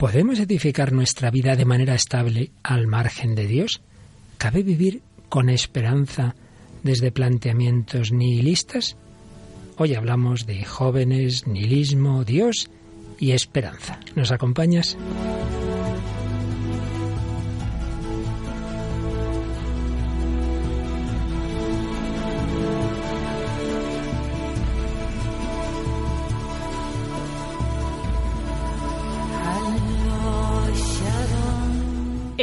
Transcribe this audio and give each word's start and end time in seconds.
¿Podemos 0.00 0.40
edificar 0.40 0.94
nuestra 0.94 1.30
vida 1.30 1.56
de 1.56 1.66
manera 1.66 1.94
estable 1.94 2.52
al 2.62 2.86
margen 2.86 3.34
de 3.34 3.46
Dios? 3.46 3.82
¿Cabe 4.38 4.62
vivir 4.62 5.02
con 5.28 5.50
esperanza 5.50 6.34
desde 6.82 7.12
planteamientos 7.12 8.10
nihilistas? 8.10 8.96
Hoy 9.76 9.94
hablamos 9.94 10.46
de 10.46 10.64
jóvenes, 10.64 11.46
nihilismo, 11.46 12.24
Dios 12.24 12.70
y 13.18 13.32
esperanza. 13.32 14.00
¿Nos 14.14 14.32
acompañas? 14.32 14.96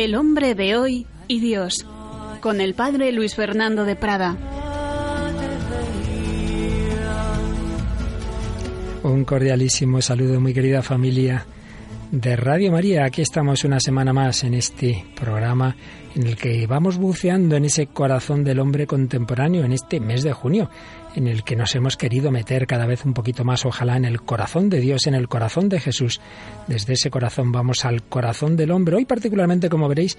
El 0.07 0.15
hombre 0.15 0.55
de 0.55 0.77
hoy 0.77 1.05
y 1.27 1.41
Dios, 1.41 1.85
con 2.39 2.61
el 2.61 2.75
padre 2.75 3.11
Luis 3.11 3.35
Fernando 3.35 3.83
de 3.83 3.97
Prada. 3.97 4.37
Un 9.03 9.25
cordialísimo 9.25 10.01
saludo, 10.01 10.39
muy 10.39 10.53
querida 10.53 10.81
familia 10.81 11.45
de 12.09 12.37
Radio 12.37 12.71
María. 12.71 13.03
Aquí 13.03 13.21
estamos 13.21 13.65
una 13.65 13.81
semana 13.81 14.13
más 14.13 14.45
en 14.45 14.53
este 14.53 15.05
programa 15.13 15.75
en 16.15 16.25
el 16.25 16.37
que 16.37 16.65
vamos 16.67 16.97
buceando 16.97 17.57
en 17.57 17.65
ese 17.65 17.87
corazón 17.87 18.45
del 18.45 18.61
hombre 18.61 18.87
contemporáneo 18.87 19.65
en 19.65 19.73
este 19.73 19.99
mes 19.99 20.23
de 20.23 20.31
junio, 20.31 20.69
en 21.17 21.27
el 21.27 21.43
que 21.43 21.55
nos 21.55 21.73
hemos 21.73 21.97
querido 21.97 22.29
meter 22.29 22.67
cada 22.67 22.85
vez 22.85 23.03
un 23.03 23.15
poquito 23.15 23.43
más, 23.43 23.65
ojalá, 23.65 23.97
en 23.97 24.05
el 24.05 24.21
corazón 24.21 24.69
de 24.69 24.79
Dios, 24.79 25.07
en 25.07 25.15
el 25.15 25.27
corazón 25.27 25.67
de 25.67 25.79
Jesús. 25.79 26.21
Desde 26.67 26.93
ese 26.93 27.09
corazón 27.09 27.51
vamos 27.51 27.85
al 27.85 28.03
corazón 28.03 28.55
del 28.55 28.69
hombre, 28.69 28.97
hoy 28.97 29.05
particularmente, 29.05 29.67
como 29.67 29.87
veréis, 29.87 30.15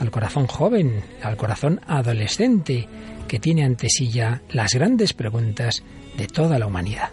al 0.00 0.10
corazón 0.10 0.48
joven, 0.48 1.04
al 1.22 1.36
corazón 1.36 1.80
adolescente, 1.86 2.88
que 3.28 3.38
tiene 3.38 3.64
ante 3.64 3.88
sí 3.88 4.10
ya 4.10 4.42
las 4.50 4.74
grandes 4.74 5.12
preguntas 5.12 5.84
de 6.16 6.26
toda 6.26 6.58
la 6.58 6.66
humanidad. 6.66 7.10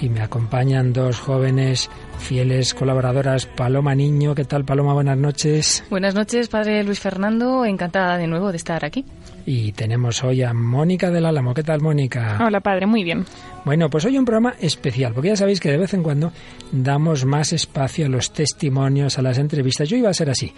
Y 0.00 0.08
me 0.08 0.22
acompañan 0.22 0.92
dos 0.92 1.18
jóvenes 1.18 1.90
fieles 2.18 2.74
colaboradoras, 2.74 3.46
Paloma 3.46 3.94
Niño. 3.94 4.34
¿Qué 4.34 4.44
tal, 4.44 4.64
Paloma? 4.64 4.94
Buenas 4.94 5.18
noches. 5.18 5.84
Buenas 5.90 6.14
noches, 6.14 6.48
padre 6.48 6.82
Luis 6.84 7.00
Fernando. 7.00 7.64
Encantada 7.64 8.16
de 8.16 8.26
nuevo 8.26 8.50
de 8.50 8.56
estar 8.56 8.84
aquí. 8.84 9.04
Y 9.46 9.72
tenemos 9.72 10.22
hoy 10.22 10.42
a 10.42 10.52
Mónica 10.52 11.10
del 11.10 11.26
Álamo. 11.26 11.54
¿Qué 11.54 11.62
tal, 11.62 11.80
Mónica? 11.80 12.38
Hola, 12.44 12.60
padre. 12.60 12.86
Muy 12.86 13.04
bien. 13.04 13.24
Bueno, 13.64 13.90
pues 13.90 14.04
hoy 14.04 14.16
un 14.16 14.24
programa 14.24 14.54
especial, 14.60 15.12
porque 15.12 15.28
ya 15.28 15.36
sabéis 15.36 15.60
que 15.60 15.70
de 15.70 15.78
vez 15.78 15.92
en 15.94 16.02
cuando 16.02 16.32
damos 16.72 17.24
más 17.24 17.52
espacio 17.52 18.06
a 18.06 18.08
los 18.08 18.32
testimonios, 18.32 19.18
a 19.18 19.22
las 19.22 19.38
entrevistas. 19.38 19.88
Yo 19.88 19.96
iba 19.96 20.10
a 20.10 20.14
ser 20.14 20.30
así. 20.30 20.52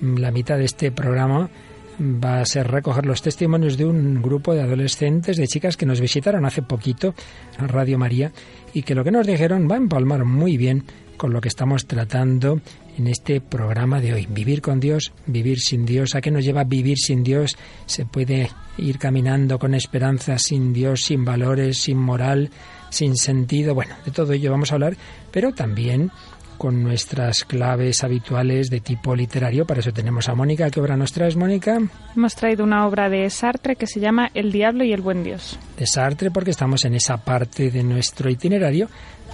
La 0.00 0.30
mitad 0.30 0.56
de 0.56 0.64
este 0.64 0.90
programa 0.90 1.50
va 2.00 2.40
a 2.40 2.46
ser 2.46 2.68
recoger 2.68 3.06
los 3.06 3.22
testimonios 3.22 3.76
de 3.76 3.84
un 3.84 4.22
grupo 4.22 4.54
de 4.54 4.62
adolescentes, 4.62 5.36
de 5.36 5.48
chicas 5.48 5.76
que 5.76 5.86
nos 5.86 6.00
visitaron 6.00 6.44
hace 6.44 6.62
poquito 6.62 7.14
a 7.58 7.66
Radio 7.66 7.98
María 7.98 8.32
y 8.72 8.82
que 8.82 8.94
lo 8.94 9.04
que 9.04 9.10
nos 9.10 9.26
dijeron 9.26 9.68
va 9.70 9.74
a 9.74 9.78
empalmar 9.78 10.24
muy 10.24 10.56
bien 10.56 10.84
con 11.16 11.32
lo 11.32 11.40
que 11.40 11.48
estamos 11.48 11.86
tratando 11.86 12.60
en 12.96 13.08
este 13.08 13.40
programa 13.40 14.00
de 14.00 14.14
hoy. 14.14 14.26
Vivir 14.30 14.62
con 14.62 14.80
Dios, 14.80 15.12
vivir 15.26 15.58
sin 15.58 15.84
Dios. 15.84 16.14
¿A 16.14 16.20
qué 16.20 16.30
nos 16.30 16.44
lleva 16.44 16.64
vivir 16.64 16.96
sin 16.96 17.22
Dios? 17.22 17.56
Se 17.86 18.06
puede 18.06 18.50
ir 18.78 18.98
caminando 18.98 19.58
con 19.58 19.74
esperanza 19.74 20.38
sin 20.38 20.72
Dios, 20.72 21.02
sin 21.02 21.24
valores, 21.24 21.78
sin 21.78 21.98
moral, 21.98 22.50
sin 22.90 23.16
sentido. 23.16 23.74
Bueno, 23.74 23.96
de 24.04 24.12
todo 24.12 24.32
ello 24.32 24.52
vamos 24.52 24.70
a 24.70 24.76
hablar, 24.76 24.96
pero 25.32 25.52
también 25.52 26.10
con 26.58 26.82
nuestras 26.82 27.44
claves 27.44 28.04
habituales 28.04 28.68
de 28.68 28.80
tipo 28.80 29.14
literario. 29.14 29.64
Para 29.64 29.80
eso 29.80 29.92
tenemos 29.92 30.28
a 30.28 30.34
Mónica. 30.34 30.68
¿Qué 30.70 30.80
obra 30.80 30.96
nos 30.96 31.12
traes, 31.12 31.36
Mónica? 31.36 31.78
Hemos 32.14 32.34
traído 32.34 32.64
una 32.64 32.86
obra 32.86 33.08
de 33.08 33.30
Sartre 33.30 33.76
que 33.76 33.86
se 33.86 34.00
llama 34.00 34.30
El 34.34 34.52
diablo 34.52 34.84
y 34.84 34.92
el 34.92 35.00
buen 35.00 35.24
Dios. 35.24 35.58
De 35.78 35.86
Sartre 35.86 36.30
porque 36.30 36.50
estamos 36.50 36.84
en 36.84 36.94
esa 36.94 37.16
parte 37.18 37.70
de 37.70 37.82
nuestro 37.82 38.28
itinerario 38.28 38.88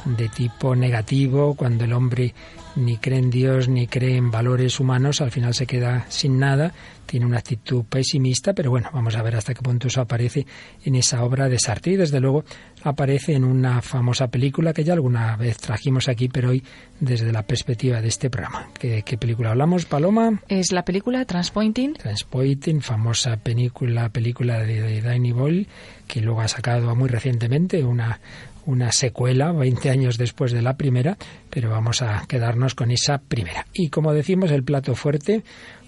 de 0.05 0.29
tipo 0.29 0.77
negativo, 0.77 1.55
cuando 1.55 1.85
el 1.85 1.93
hombre 1.93 2.35
ni 2.77 2.99
cree 2.99 3.19
en 3.19 3.31
Dios 3.31 3.69
ni 3.69 3.87
cree 3.87 4.17
en 4.17 4.31
valores 4.31 4.81
humanos, 4.81 5.21
al 5.21 5.31
final 5.31 5.55
se 5.55 5.67
queda 5.67 6.07
sin 6.09 6.39
nada, 6.39 6.73
tiene 7.07 7.27
una 7.27 7.39
actitud 7.39 7.85
pesimista, 7.85 8.53
pero 8.53 8.71
bueno, 8.71 8.91
vamos 8.93 9.15
a 9.17 9.23
ver 9.23 9.37
hasta 9.37 9.55
qué 9.55 9.63
punto 9.63 9.89
eso 9.89 10.01
aparece 10.01 10.47
en 10.85 10.95
esa 10.95 11.23
obra 11.25 11.49
de 11.49 11.59
Sartre 11.59 11.93
y 11.93 11.97
desde 11.97 12.21
luego 12.21 12.45
aparece 12.83 13.35
en 13.35 13.45
una 13.45 13.81
famosa 13.83 14.29
película 14.29 14.73
que 14.73 14.85
ya 14.85 14.95
alguna 14.95 15.37
vez 15.37 15.59
trajimos 15.59 16.09
aquí, 16.09 16.29
pero 16.29 16.51
hoy 16.51 16.63
desde 17.01 17.33
la 17.33 17.43
perspectiva 17.43 18.01
de 18.01 18.09
este 18.09 18.31
programa. 18.31 18.69
¿Qué, 18.79 19.03
película 19.19 19.51
hablamos, 19.51 19.85
Paloma? 19.85 20.41
Es 20.49 20.73
la 20.73 20.85
película 20.85 21.25
Transpointing. 21.25 21.95
Transpointing, 21.95 22.81
famosa 22.81 23.37
película, 23.37 24.09
película 24.09 24.59
de, 24.61 24.83
de 24.83 25.01
Danny 25.01 25.33
Boyle, 25.33 25.69
que 26.07 26.21
luego 26.21 26.41
ha 26.41 26.49
sacado 26.49 26.95
muy 26.95 27.09
recientemente 27.09 27.85
una, 27.85 28.21
una 28.67 28.93
secuela 28.93 29.53
20 29.53 29.91
años 29.91 30.19
después 30.19 30.53
de 30.53 30.63
la 30.63 30.77
primera, 30.77 31.17
pero 31.51 31.71
vamos 31.71 32.03
a 32.03 32.25
quedarnos 32.27 32.75
con 32.75 32.91
esa 32.91 33.19
primera. 33.19 33.67
Y 33.73 33.89
como 33.89 34.13
decimos, 34.13 34.51
el 34.51 34.65
plato 34.65 34.95
fuerte, 34.95 35.43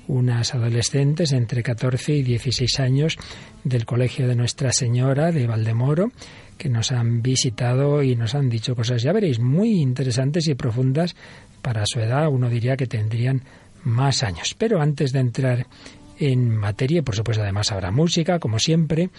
unas 0.09 0.55
adolescentes 0.55 1.33
entre 1.33 1.63
14 1.63 2.15
y 2.15 2.23
16 2.23 2.81
años 2.81 3.19
del 3.65 3.85
Colegio 3.85 4.29
de 4.29 4.37
Nuestra 4.37 4.73
Señora 4.73 5.33
de 5.33 5.47
Valdemoro, 5.47 6.13
que 6.59 6.69
nos 6.69 6.93
han 6.93 7.23
visitado 7.23 8.03
y 8.03 8.17
nos 8.17 8.35
han 8.35 8.49
dicho 8.49 8.75
cosas, 8.75 9.03
ya 9.03 9.13
veréis, 9.13 9.39
muy 9.41 9.81
interesantes 9.81 10.49
y 10.49 10.55
profundas 10.55 11.17
para 11.63 11.85
su 11.87 12.01
edad. 12.01 12.29
Uno 12.29 12.49
diría 12.49 12.77
que 12.77 12.87
tendrían 12.87 13.43
más 13.85 14.23
años. 14.23 14.55
Pero 14.57 14.81
antes 14.81 15.13
de 15.13 15.21
entrar 15.21 15.67
en 16.19 16.57
materia, 16.57 17.03
por 17.03 17.15
supuesto 17.15 17.43
además 17.43 17.73
habrá 17.73 17.91
música, 17.91 18.39
como 18.39 18.59
siempre, 18.59 19.11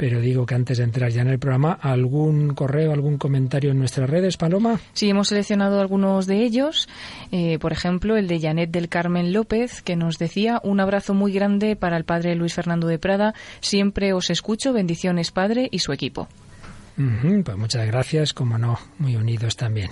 pero 0.00 0.18
digo 0.18 0.46
que 0.46 0.54
antes 0.54 0.78
de 0.78 0.84
entrar 0.84 1.10
ya 1.10 1.20
en 1.20 1.28
el 1.28 1.38
programa, 1.38 1.74
¿algún 1.74 2.54
correo, 2.54 2.94
algún 2.94 3.18
comentario 3.18 3.70
en 3.70 3.78
nuestras 3.78 4.08
redes, 4.08 4.38
Paloma? 4.38 4.80
Sí, 4.94 5.10
hemos 5.10 5.28
seleccionado 5.28 5.78
algunos 5.78 6.26
de 6.26 6.42
ellos, 6.42 6.88
eh, 7.32 7.58
por 7.58 7.70
ejemplo, 7.70 8.16
el 8.16 8.26
de 8.26 8.40
Janet 8.40 8.70
del 8.70 8.88
Carmen 8.88 9.34
López, 9.34 9.82
que 9.82 9.96
nos 9.96 10.16
decía 10.16 10.58
un 10.64 10.80
abrazo 10.80 11.12
muy 11.12 11.34
grande 11.34 11.76
para 11.76 11.98
el 11.98 12.04
padre 12.04 12.34
Luis 12.34 12.54
Fernando 12.54 12.86
de 12.86 12.98
Prada, 12.98 13.34
siempre 13.60 14.14
os 14.14 14.30
escucho, 14.30 14.72
bendiciones 14.72 15.32
padre 15.32 15.68
y 15.70 15.80
su 15.80 15.92
equipo 15.92 16.28
pues 17.44 17.56
muchas 17.56 17.86
gracias, 17.86 18.34
como 18.34 18.58
no, 18.58 18.78
muy 18.98 19.16
unidos 19.16 19.56
también. 19.56 19.90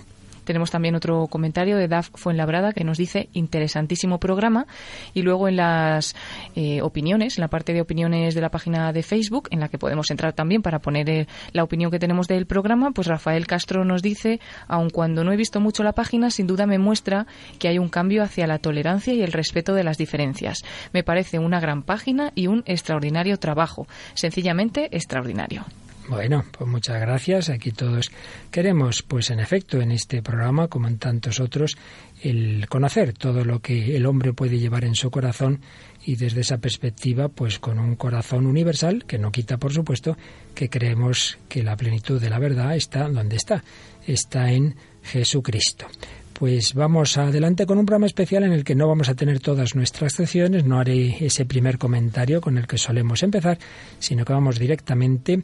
Tenemos 0.48 0.70
también 0.70 0.94
otro 0.94 1.26
comentario 1.26 1.76
de 1.76 1.88
Daf 1.88 2.08
Fuenlabrada 2.14 2.72
que 2.72 2.82
nos 2.82 2.96
dice 2.96 3.28
interesantísimo 3.34 4.19
programa. 4.19 4.66
Y 5.12 5.20
luego 5.20 5.46
en 5.46 5.56
las 5.56 6.16
eh, 6.60 6.82
opiniones, 6.82 7.38
en 7.38 7.42
la 7.42 7.46
parte 7.48 7.72
de 7.72 7.80
opiniones 7.80 8.34
de 8.34 8.41
la 8.41 8.48
página 8.48 8.92
de 8.92 9.04
Facebook, 9.04 9.46
en 9.52 9.60
la 9.60 9.69
que 9.69 9.78
podemos 9.78 10.10
entrar 10.10 10.32
también 10.32 10.60
para 10.60 10.80
poner 10.80 11.08
eh, 11.08 11.28
la 11.52 11.62
opinión 11.62 11.92
que 11.92 12.00
tenemos 12.00 12.26
del 12.26 12.46
programa, 12.46 12.91
pues 12.91 13.06
Rafael 13.06 13.46
Castro 13.46 13.84
nos 13.84 14.02
dice, 14.02 14.41
aun 14.66 14.91
cuando 14.91 15.22
no 15.22 15.30
he 15.30 15.36
visto 15.36 15.60
mucho 15.60 15.84
la 15.84 15.92
página, 15.92 16.30
sin 16.30 16.48
duda 16.48 16.66
me 16.66 16.80
muestra 16.80 17.28
que 17.60 17.69
hay 17.69 17.78
un 17.78 17.88
cambio 17.88 18.24
hacia 18.24 18.48
la 18.48 18.58
tolerancia 18.58 19.14
y 19.14 19.22
el 19.22 19.30
respeto 19.30 19.72
de 19.72 19.84
las 19.84 19.98
diferencias. 19.98 20.64
Me 20.92 21.04
parece 21.04 21.38
una 21.38 21.60
gran 21.60 21.84
página 21.84 22.32
y 22.34 22.48
un 22.48 22.64
extraordinario 22.66 23.38
trabajo. 23.38 23.86
Sencillamente 24.14 24.88
extraordinario. 24.90 25.64
Bueno, 26.08 26.42
pues 26.50 26.69
muchas 26.69 26.98
gracias. 27.00 27.50
Aquí 27.50 27.70
todos 27.70 28.10
queremos, 28.50 29.02
pues 29.02 29.28
en 29.30 29.40
efecto, 29.40 29.80
en 29.82 29.90
este 29.90 30.22
programa, 30.22 30.69
como 30.69 30.88
en 30.88 30.98
tantos 30.98 31.38
otros, 31.38 31.76
el 32.22 32.66
conocer 32.69 33.12
todo 33.12 33.44
lo 33.44 33.60
que 33.60 33.94
el 33.94 34.06
hombre 34.06 34.32
puede 34.32 34.58
llevar 34.58 34.84
en 34.84 34.94
su 34.94 35.10
corazón 35.10 35.60
y 36.08 36.16
desde 36.16 36.41
esa 36.41 36.56
perspectiva, 36.56 37.28
pues 37.28 37.58
con 37.58 37.78
un 37.78 37.94
corazón 37.94 38.46
universal, 38.46 39.04
que 39.06 39.19
no 39.19 39.30
quita, 39.30 39.58
por 39.58 39.74
supuesto, 39.74 40.16
que 40.54 40.70
creemos 40.70 41.36
que 41.50 41.62
la 41.62 41.76
plenitud 41.76 42.19
de 42.19 42.30
la 42.30 42.38
verdad 42.38 42.74
está 42.74 43.06
donde 43.10 43.36
está, 43.36 43.62
está 44.06 44.50
en 44.50 44.74
Jesucristo. 45.02 45.87
Pues 46.32 46.72
vamos 46.72 47.19
adelante 47.19 47.66
con 47.66 47.76
un 47.76 47.84
programa 47.84 48.06
especial 48.06 48.44
en 48.44 48.52
el 48.52 48.64
que 48.64 48.75
no 48.75 48.88
vamos 48.88 49.10
a 49.10 49.16
tener 49.16 49.40
todas 49.40 49.75
nuestras 49.75 50.14
secciones, 50.14 50.64
no 50.64 50.81
haré 50.81 51.26
ese 51.26 51.44
primer 51.44 51.76
comentario 51.76 52.40
con 52.40 52.56
el 52.56 52.66
que 52.66 52.78
solemos 52.78 53.22
empezar, 53.22 53.58
sino 53.99 54.25
que 54.25 54.32
vamos 54.32 54.58
directamente 54.58 55.43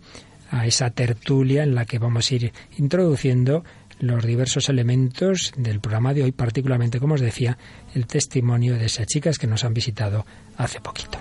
a 0.50 0.66
esa 0.66 0.88
tertulia 0.88 1.62
en 1.62 1.74
la 1.74 1.84
que 1.84 1.98
vamos 1.98 2.30
a 2.30 2.34
ir 2.36 2.52
introduciendo 2.78 3.64
los 4.06 4.24
diversos 4.24 4.68
elementos 4.68 5.52
del 5.56 5.80
programa 5.80 6.14
de 6.14 6.22
hoy, 6.24 6.32
particularmente, 6.32 7.00
como 7.00 7.14
os 7.14 7.20
decía, 7.20 7.58
el 7.94 8.06
testimonio 8.06 8.74
de 8.78 8.86
esas 8.86 9.06
chicas 9.06 9.38
que 9.38 9.46
nos 9.46 9.64
han 9.64 9.74
visitado 9.74 10.26
hace 10.56 10.80
poquito. 10.80 11.18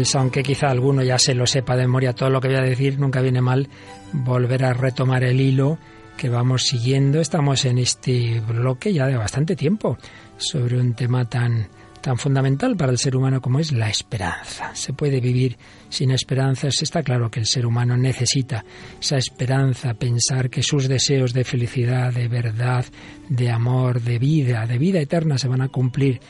Pues 0.00 0.14
aunque 0.14 0.42
quizá 0.42 0.70
alguno 0.70 1.02
ya 1.02 1.18
se 1.18 1.34
lo 1.34 1.46
sepa 1.46 1.76
de 1.76 1.82
memoria 1.82 2.14
todo 2.14 2.30
lo 2.30 2.40
que 2.40 2.48
voy 2.48 2.56
a 2.56 2.62
decir, 2.62 2.98
nunca 2.98 3.20
viene 3.20 3.42
mal 3.42 3.68
volver 4.14 4.64
a 4.64 4.72
retomar 4.72 5.24
el 5.24 5.38
hilo 5.38 5.76
que 6.16 6.30
vamos 6.30 6.62
siguiendo. 6.62 7.20
Estamos 7.20 7.66
en 7.66 7.76
este 7.76 8.40
bloque 8.40 8.94
ya 8.94 9.06
de 9.08 9.18
bastante 9.18 9.56
tiempo 9.56 9.98
sobre 10.38 10.80
un 10.80 10.94
tema 10.94 11.28
tan 11.28 11.68
tan 12.00 12.16
fundamental 12.16 12.78
para 12.78 12.92
el 12.92 12.96
ser 12.96 13.14
humano 13.14 13.42
como 13.42 13.58
es 13.58 13.72
la 13.72 13.90
esperanza. 13.90 14.74
Se 14.74 14.94
puede 14.94 15.20
vivir 15.20 15.58
sin 15.90 16.12
esperanzas. 16.12 16.80
Está 16.80 17.02
claro 17.02 17.30
que 17.30 17.40
el 17.40 17.46
ser 17.46 17.66
humano 17.66 17.94
necesita 17.94 18.64
esa 18.98 19.18
esperanza, 19.18 19.92
pensar 19.92 20.48
que 20.48 20.62
sus 20.62 20.88
deseos 20.88 21.34
de 21.34 21.44
felicidad, 21.44 22.10
de 22.14 22.26
verdad, 22.26 22.86
de 23.28 23.50
amor, 23.50 24.00
de 24.00 24.18
vida, 24.18 24.66
de 24.66 24.78
vida 24.78 24.98
eterna 24.98 25.36
se 25.36 25.48
van 25.48 25.60
a 25.60 25.68
cumplir 25.68 26.20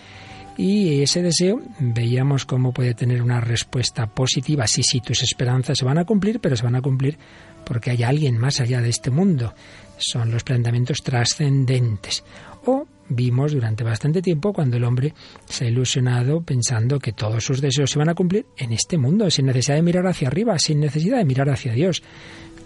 y 0.60 1.02
ese 1.02 1.22
deseo 1.22 1.58
veíamos 1.78 2.44
cómo 2.44 2.74
puede 2.74 2.92
tener 2.92 3.22
una 3.22 3.40
respuesta 3.40 4.06
positiva. 4.06 4.66
Sí, 4.66 4.82
sí, 4.82 5.00
tus 5.00 5.22
esperanzas 5.22 5.78
se 5.78 5.86
van 5.86 5.96
a 5.96 6.04
cumplir, 6.04 6.38
pero 6.38 6.54
se 6.54 6.64
van 6.64 6.74
a 6.74 6.82
cumplir 6.82 7.16
porque 7.64 7.90
hay 7.90 8.02
alguien 8.02 8.36
más 8.36 8.60
allá 8.60 8.82
de 8.82 8.90
este 8.90 9.10
mundo. 9.10 9.54
Son 9.96 10.30
los 10.30 10.44
planteamientos 10.44 10.98
trascendentes. 10.98 12.24
O 12.66 12.86
vimos 13.08 13.52
durante 13.52 13.84
bastante 13.84 14.20
tiempo 14.20 14.52
cuando 14.52 14.76
el 14.76 14.84
hombre 14.84 15.14
se 15.46 15.64
ha 15.64 15.68
ilusionado 15.68 16.42
pensando 16.42 16.98
que 16.98 17.12
todos 17.12 17.42
sus 17.42 17.62
deseos 17.62 17.90
se 17.90 17.98
van 17.98 18.10
a 18.10 18.14
cumplir 18.14 18.44
en 18.58 18.72
este 18.72 18.98
mundo, 18.98 19.30
sin 19.30 19.46
necesidad 19.46 19.76
de 19.76 19.82
mirar 19.82 20.06
hacia 20.06 20.28
arriba, 20.28 20.58
sin 20.58 20.78
necesidad 20.78 21.16
de 21.16 21.24
mirar 21.24 21.48
hacia 21.48 21.72
Dios 21.72 22.02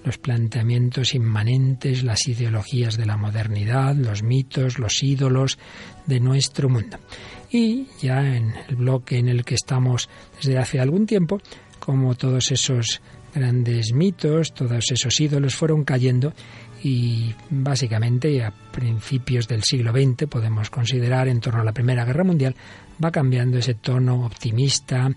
los 0.04 0.18
planteamientos 0.18 1.14
inmanentes, 1.14 2.04
las 2.04 2.28
ideologías 2.28 2.96
de 2.96 3.06
la 3.06 3.16
modernidad, 3.16 3.94
los 3.94 4.22
mitos, 4.22 4.78
los 4.78 5.02
ídolos 5.02 5.58
de 6.06 6.20
nuestro 6.20 6.68
mundo. 6.68 6.98
Y 7.54 7.86
ya 8.00 8.34
en 8.34 8.52
el 8.68 8.74
bloque 8.74 9.16
en 9.16 9.28
el 9.28 9.44
que 9.44 9.54
estamos 9.54 10.08
desde 10.38 10.58
hace 10.58 10.80
algún 10.80 11.06
tiempo, 11.06 11.40
como 11.78 12.16
todos 12.16 12.50
esos 12.50 13.00
grandes 13.32 13.92
mitos, 13.92 14.52
todos 14.52 14.90
esos 14.90 15.20
ídolos 15.20 15.54
fueron 15.54 15.84
cayendo 15.84 16.32
y 16.82 17.32
básicamente 17.50 18.42
a 18.42 18.50
principios 18.50 19.46
del 19.46 19.62
siglo 19.62 19.92
XX 19.92 20.26
podemos 20.28 20.68
considerar 20.68 21.28
en 21.28 21.38
torno 21.38 21.60
a 21.60 21.64
la 21.64 21.70
Primera 21.70 22.04
Guerra 22.04 22.24
Mundial 22.24 22.56
va 23.02 23.12
cambiando 23.12 23.58
ese 23.58 23.74
tono 23.74 24.26
optimista 24.26 25.08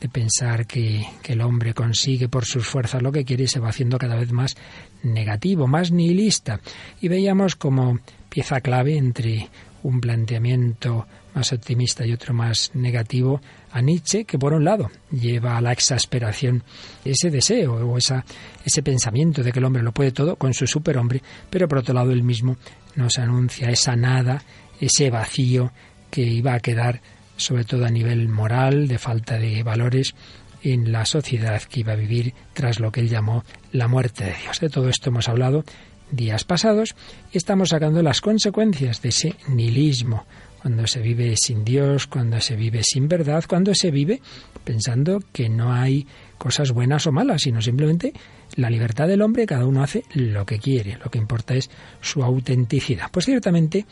de 0.00 0.08
pensar 0.08 0.66
que, 0.66 1.04
que, 1.22 1.34
el 1.34 1.42
hombre 1.42 1.74
consigue 1.74 2.26
por 2.26 2.46
sus 2.46 2.66
fuerzas 2.66 3.02
lo 3.02 3.12
que 3.12 3.26
quiere 3.26 3.44
y 3.44 3.48
se 3.48 3.60
va 3.60 3.68
haciendo 3.68 3.98
cada 3.98 4.16
vez 4.16 4.32
más 4.32 4.56
negativo, 5.02 5.66
más 5.66 5.92
nihilista. 5.92 6.58
Y 7.02 7.08
veíamos 7.08 7.54
como 7.54 7.98
pieza 8.30 8.62
clave 8.62 8.96
entre 8.96 9.50
un 9.82 10.00
planteamiento 10.00 11.06
más 11.34 11.52
optimista 11.52 12.06
y 12.06 12.12
otro 12.12 12.34
más 12.34 12.70
negativo 12.74 13.40
a 13.70 13.80
Nietzsche, 13.80 14.24
que 14.24 14.38
por 14.38 14.52
un 14.52 14.64
lado 14.64 14.90
lleva 15.10 15.56
a 15.56 15.60
la 15.60 15.72
exasperación 15.72 16.62
ese 17.04 17.30
deseo 17.30 17.74
o 17.74 17.98
esa, 17.98 18.24
ese 18.64 18.82
pensamiento 18.82 19.42
de 19.42 19.52
que 19.52 19.58
el 19.58 19.64
hombre 19.64 19.82
lo 19.82 19.92
puede 19.92 20.12
todo 20.12 20.36
con 20.36 20.54
su 20.54 20.66
superhombre, 20.66 21.22
pero 21.50 21.68
por 21.68 21.78
otro 21.78 21.94
lado 21.94 22.12
él 22.12 22.22
mismo 22.22 22.56
nos 22.96 23.18
anuncia 23.18 23.70
esa 23.70 23.96
nada, 23.96 24.42
ese 24.80 25.10
vacío 25.10 25.72
que 26.10 26.22
iba 26.22 26.54
a 26.54 26.60
quedar 26.60 27.00
sobre 27.36 27.64
todo 27.64 27.86
a 27.86 27.90
nivel 27.90 28.28
moral, 28.28 28.86
de 28.86 28.98
falta 28.98 29.38
de 29.38 29.62
valores 29.62 30.14
en 30.62 30.92
la 30.92 31.04
sociedad 31.04 31.60
que 31.62 31.80
iba 31.80 31.92
a 31.92 31.96
vivir 31.96 32.34
tras 32.52 32.78
lo 32.78 32.92
que 32.92 33.00
él 33.00 33.08
llamó 33.08 33.44
la 33.72 33.88
muerte 33.88 34.24
de 34.24 34.34
Dios. 34.42 34.60
De 34.60 34.68
todo 34.68 34.88
esto 34.88 35.10
hemos 35.10 35.28
hablado 35.28 35.64
días 36.10 36.44
pasados 36.44 36.94
y 37.32 37.38
estamos 37.38 37.70
sacando 37.70 38.02
las 38.02 38.20
consecuencias 38.20 39.02
de 39.02 39.08
ese 39.08 39.34
nihilismo, 39.48 40.26
cuando 40.62 40.86
se 40.86 41.00
vive 41.00 41.34
sin 41.36 41.64
Dios, 41.64 42.06
cuando 42.06 42.40
se 42.40 42.54
vive 42.54 42.82
sin 42.84 43.08
verdad, 43.08 43.44
cuando 43.48 43.74
se 43.74 43.90
vive 43.90 44.22
pensando 44.62 45.20
que 45.32 45.48
no 45.48 45.72
hay 45.72 46.06
cosas 46.38 46.70
buenas 46.70 47.04
o 47.08 47.12
malas, 47.12 47.42
sino 47.42 47.60
simplemente 47.60 48.12
la 48.54 48.70
libertad 48.70 49.08
del 49.08 49.22
hombre, 49.22 49.44
cada 49.44 49.66
uno 49.66 49.82
hace 49.82 50.04
lo 50.14 50.46
que 50.46 50.60
quiere, 50.60 50.98
lo 51.02 51.10
que 51.10 51.18
importa 51.18 51.54
es 51.54 51.68
su 52.00 52.22
autenticidad. 52.22 53.10
Pues 53.10 53.24
ciertamente 53.24 53.86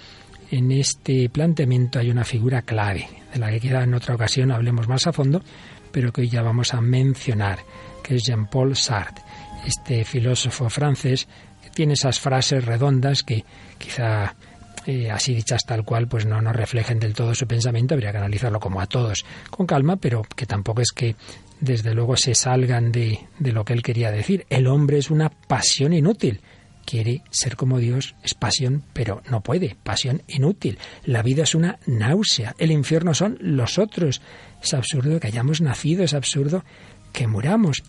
en 0.52 0.70
este 0.70 1.28
planteamiento 1.28 1.98
hay 1.98 2.08
una 2.08 2.24
figura 2.24 2.62
clave, 2.62 3.08
de 3.32 3.40
la 3.40 3.50
que 3.50 3.58
queda 3.58 3.82
en 3.82 3.94
otra 3.94 4.14
ocasión 4.14 4.52
hablemos 4.52 4.86
más 4.86 5.08
a 5.08 5.12
fondo, 5.12 5.42
pero 5.90 6.12
que 6.12 6.20
hoy 6.20 6.28
ya 6.28 6.42
vamos 6.42 6.72
a 6.72 6.80
mencionar, 6.80 7.58
que 8.04 8.14
es 8.14 8.22
Jean-Paul 8.22 8.76
Sartre, 8.76 9.24
este 9.66 10.04
filósofo 10.04 10.70
francés 10.70 11.26
que 11.64 11.70
tiene 11.70 11.94
esas 11.94 12.20
frases 12.20 12.64
redondas 12.64 13.24
que 13.24 13.44
quizá 13.76 14.36
eh, 14.86 15.10
así 15.10 15.34
dichas 15.34 15.64
tal 15.66 15.84
cual, 15.84 16.08
pues 16.08 16.26
no 16.26 16.40
nos 16.40 16.56
reflejen 16.56 16.98
del 16.98 17.14
todo 17.14 17.34
su 17.34 17.46
pensamiento, 17.46 17.94
habría 17.94 18.12
que 18.12 18.18
analizarlo 18.18 18.60
como 18.60 18.80
a 18.80 18.86
todos 18.86 19.24
con 19.50 19.66
calma, 19.66 19.96
pero 19.96 20.22
que 20.22 20.46
tampoco 20.46 20.80
es 20.80 20.92
que 20.92 21.16
desde 21.60 21.94
luego 21.94 22.16
se 22.16 22.34
salgan 22.34 22.90
de, 22.90 23.20
de 23.38 23.52
lo 23.52 23.64
que 23.64 23.74
él 23.74 23.82
quería 23.82 24.10
decir. 24.10 24.46
El 24.48 24.66
hombre 24.66 24.98
es 24.98 25.10
una 25.10 25.28
pasión 25.28 25.92
inútil. 25.92 26.40
Quiere 26.86 27.22
ser 27.30 27.56
como 27.56 27.78
Dios, 27.78 28.16
es 28.24 28.34
pasión, 28.34 28.82
pero 28.94 29.22
no 29.30 29.42
puede, 29.42 29.76
pasión 29.82 30.22
inútil. 30.26 30.78
La 31.04 31.22
vida 31.22 31.42
es 31.42 31.54
una 31.54 31.78
náusea, 31.86 32.54
el 32.58 32.72
infierno 32.72 33.14
son 33.14 33.36
los 33.40 33.78
otros. 33.78 34.22
Es 34.62 34.74
absurdo 34.74 35.20
que 35.20 35.28
hayamos 35.28 35.60
nacido, 35.60 36.02
es 36.02 36.14
absurdo 36.14 36.64
que 37.12 37.26
muramos. 37.26 37.82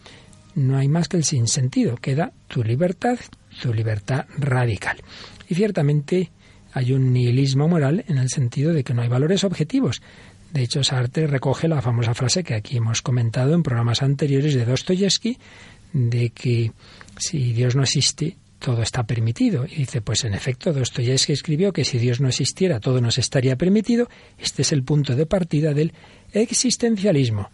No 0.53 0.77
hay 0.77 0.89
más 0.89 1.07
que 1.07 1.17
el 1.17 1.23
sinsentido, 1.23 1.95
queda 1.95 2.33
tu 2.47 2.63
libertad, 2.63 3.17
tu 3.61 3.73
libertad 3.73 4.25
radical. 4.37 4.97
Y 5.47 5.55
ciertamente 5.55 6.31
hay 6.73 6.93
un 6.93 7.13
nihilismo 7.13 7.67
moral 7.67 8.05
en 8.07 8.17
el 8.17 8.29
sentido 8.29 8.73
de 8.73 8.83
que 8.83 8.93
no 8.93 9.01
hay 9.01 9.07
valores 9.07 9.43
objetivos. 9.43 10.01
De 10.53 10.63
hecho, 10.63 10.83
Sartre 10.83 11.27
recoge 11.27 11.67
la 11.67 11.81
famosa 11.81 12.13
frase 12.13 12.43
que 12.43 12.55
aquí 12.55 12.77
hemos 12.77 13.01
comentado 13.01 13.53
en 13.53 13.63
programas 13.63 14.01
anteriores 14.01 14.53
de 14.53 14.65
Dostoyevsky, 14.65 15.37
de 15.93 16.29
que 16.29 16.71
si 17.17 17.53
Dios 17.53 17.75
no 17.75 17.83
existe, 17.83 18.35
todo 18.59 18.81
está 18.81 19.03
permitido. 19.03 19.65
Y 19.65 19.75
dice, 19.75 20.01
pues 20.01 20.23
en 20.23 20.33
efecto, 20.33 20.73
Dostoyevsky 20.73 21.33
escribió 21.33 21.73
que 21.73 21.85
si 21.85 21.97
Dios 21.97 22.19
no 22.19 22.27
existiera, 22.27 22.79
todo 22.79 23.01
nos 23.01 23.17
estaría 23.17 23.55
permitido. 23.55 24.09
Este 24.37 24.61
es 24.61 24.71
el 24.71 24.83
punto 24.83 25.15
de 25.15 25.25
partida 25.25 25.73
del 25.73 25.93
existencialismo. 26.33 27.49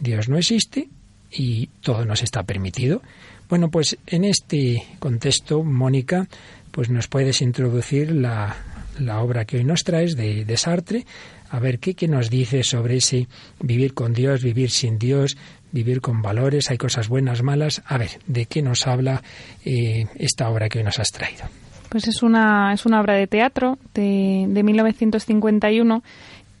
Dios 0.00 0.28
no 0.28 0.36
existe 0.36 0.88
y 1.30 1.68
todo 1.82 2.04
nos 2.04 2.22
está 2.22 2.42
permitido. 2.42 3.02
Bueno, 3.48 3.70
pues 3.70 3.98
en 4.06 4.24
este 4.24 4.84
contexto, 4.98 5.64
Mónica, 5.64 6.28
pues 6.70 6.90
nos 6.90 7.08
puedes 7.08 7.40
introducir 7.42 8.12
la, 8.12 8.56
la 8.98 9.20
obra 9.20 9.44
que 9.44 9.58
hoy 9.58 9.64
nos 9.64 9.84
traes 9.84 10.16
de, 10.16 10.44
de 10.44 10.56
Sartre, 10.56 11.06
a 11.50 11.58
ver 11.58 11.78
qué, 11.78 11.94
qué 11.94 12.08
nos 12.08 12.30
dice 12.30 12.62
sobre 12.62 12.96
ese 12.96 13.28
vivir 13.60 13.94
con 13.94 14.12
Dios, 14.12 14.42
vivir 14.42 14.70
sin 14.70 14.98
Dios, 14.98 15.36
vivir 15.72 16.00
con 16.00 16.22
valores, 16.22 16.70
hay 16.70 16.78
cosas 16.78 17.08
buenas, 17.08 17.42
malas. 17.42 17.82
A 17.86 17.98
ver, 17.98 18.10
¿de 18.26 18.46
qué 18.46 18.62
nos 18.62 18.86
habla 18.86 19.22
eh, 19.64 20.06
esta 20.16 20.48
obra 20.48 20.68
que 20.68 20.78
hoy 20.78 20.84
nos 20.84 20.98
has 20.98 21.08
traído? 21.08 21.44
Pues 21.88 22.06
es 22.06 22.22
una, 22.22 22.72
es 22.72 22.86
una 22.86 23.00
obra 23.00 23.14
de 23.14 23.26
teatro 23.26 23.78
de, 23.94 24.46
de 24.48 24.62
1951 24.62 26.04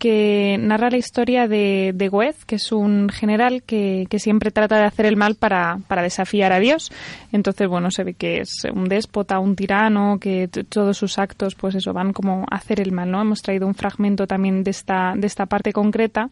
que 0.00 0.56
narra 0.58 0.88
la 0.88 0.96
historia 0.96 1.46
de, 1.46 1.92
de 1.94 2.08
Goethe, 2.08 2.46
que 2.46 2.56
es 2.56 2.72
un 2.72 3.10
general 3.10 3.62
que, 3.62 4.06
que, 4.08 4.18
siempre 4.18 4.50
trata 4.50 4.78
de 4.78 4.84
hacer 4.84 5.04
el 5.04 5.18
mal 5.18 5.34
para, 5.34 5.78
para, 5.86 6.02
desafiar 6.02 6.52
a 6.54 6.58
Dios. 6.58 6.90
Entonces, 7.32 7.68
bueno, 7.68 7.90
se 7.90 8.02
ve 8.02 8.14
que 8.14 8.40
es 8.40 8.64
un 8.74 8.88
déspota, 8.88 9.38
un 9.38 9.54
tirano, 9.54 10.18
que 10.18 10.48
todos 10.48 10.96
sus 10.96 11.18
actos, 11.18 11.54
pues 11.54 11.74
eso, 11.74 11.92
van 11.92 12.14
como 12.14 12.46
a 12.50 12.56
hacer 12.56 12.80
el 12.80 12.92
mal, 12.92 13.10
¿no? 13.10 13.20
Hemos 13.20 13.42
traído 13.42 13.66
un 13.66 13.74
fragmento 13.74 14.26
también 14.26 14.64
de 14.64 14.70
esta, 14.70 15.12
de 15.14 15.26
esta 15.26 15.44
parte 15.44 15.72
concreta, 15.74 16.30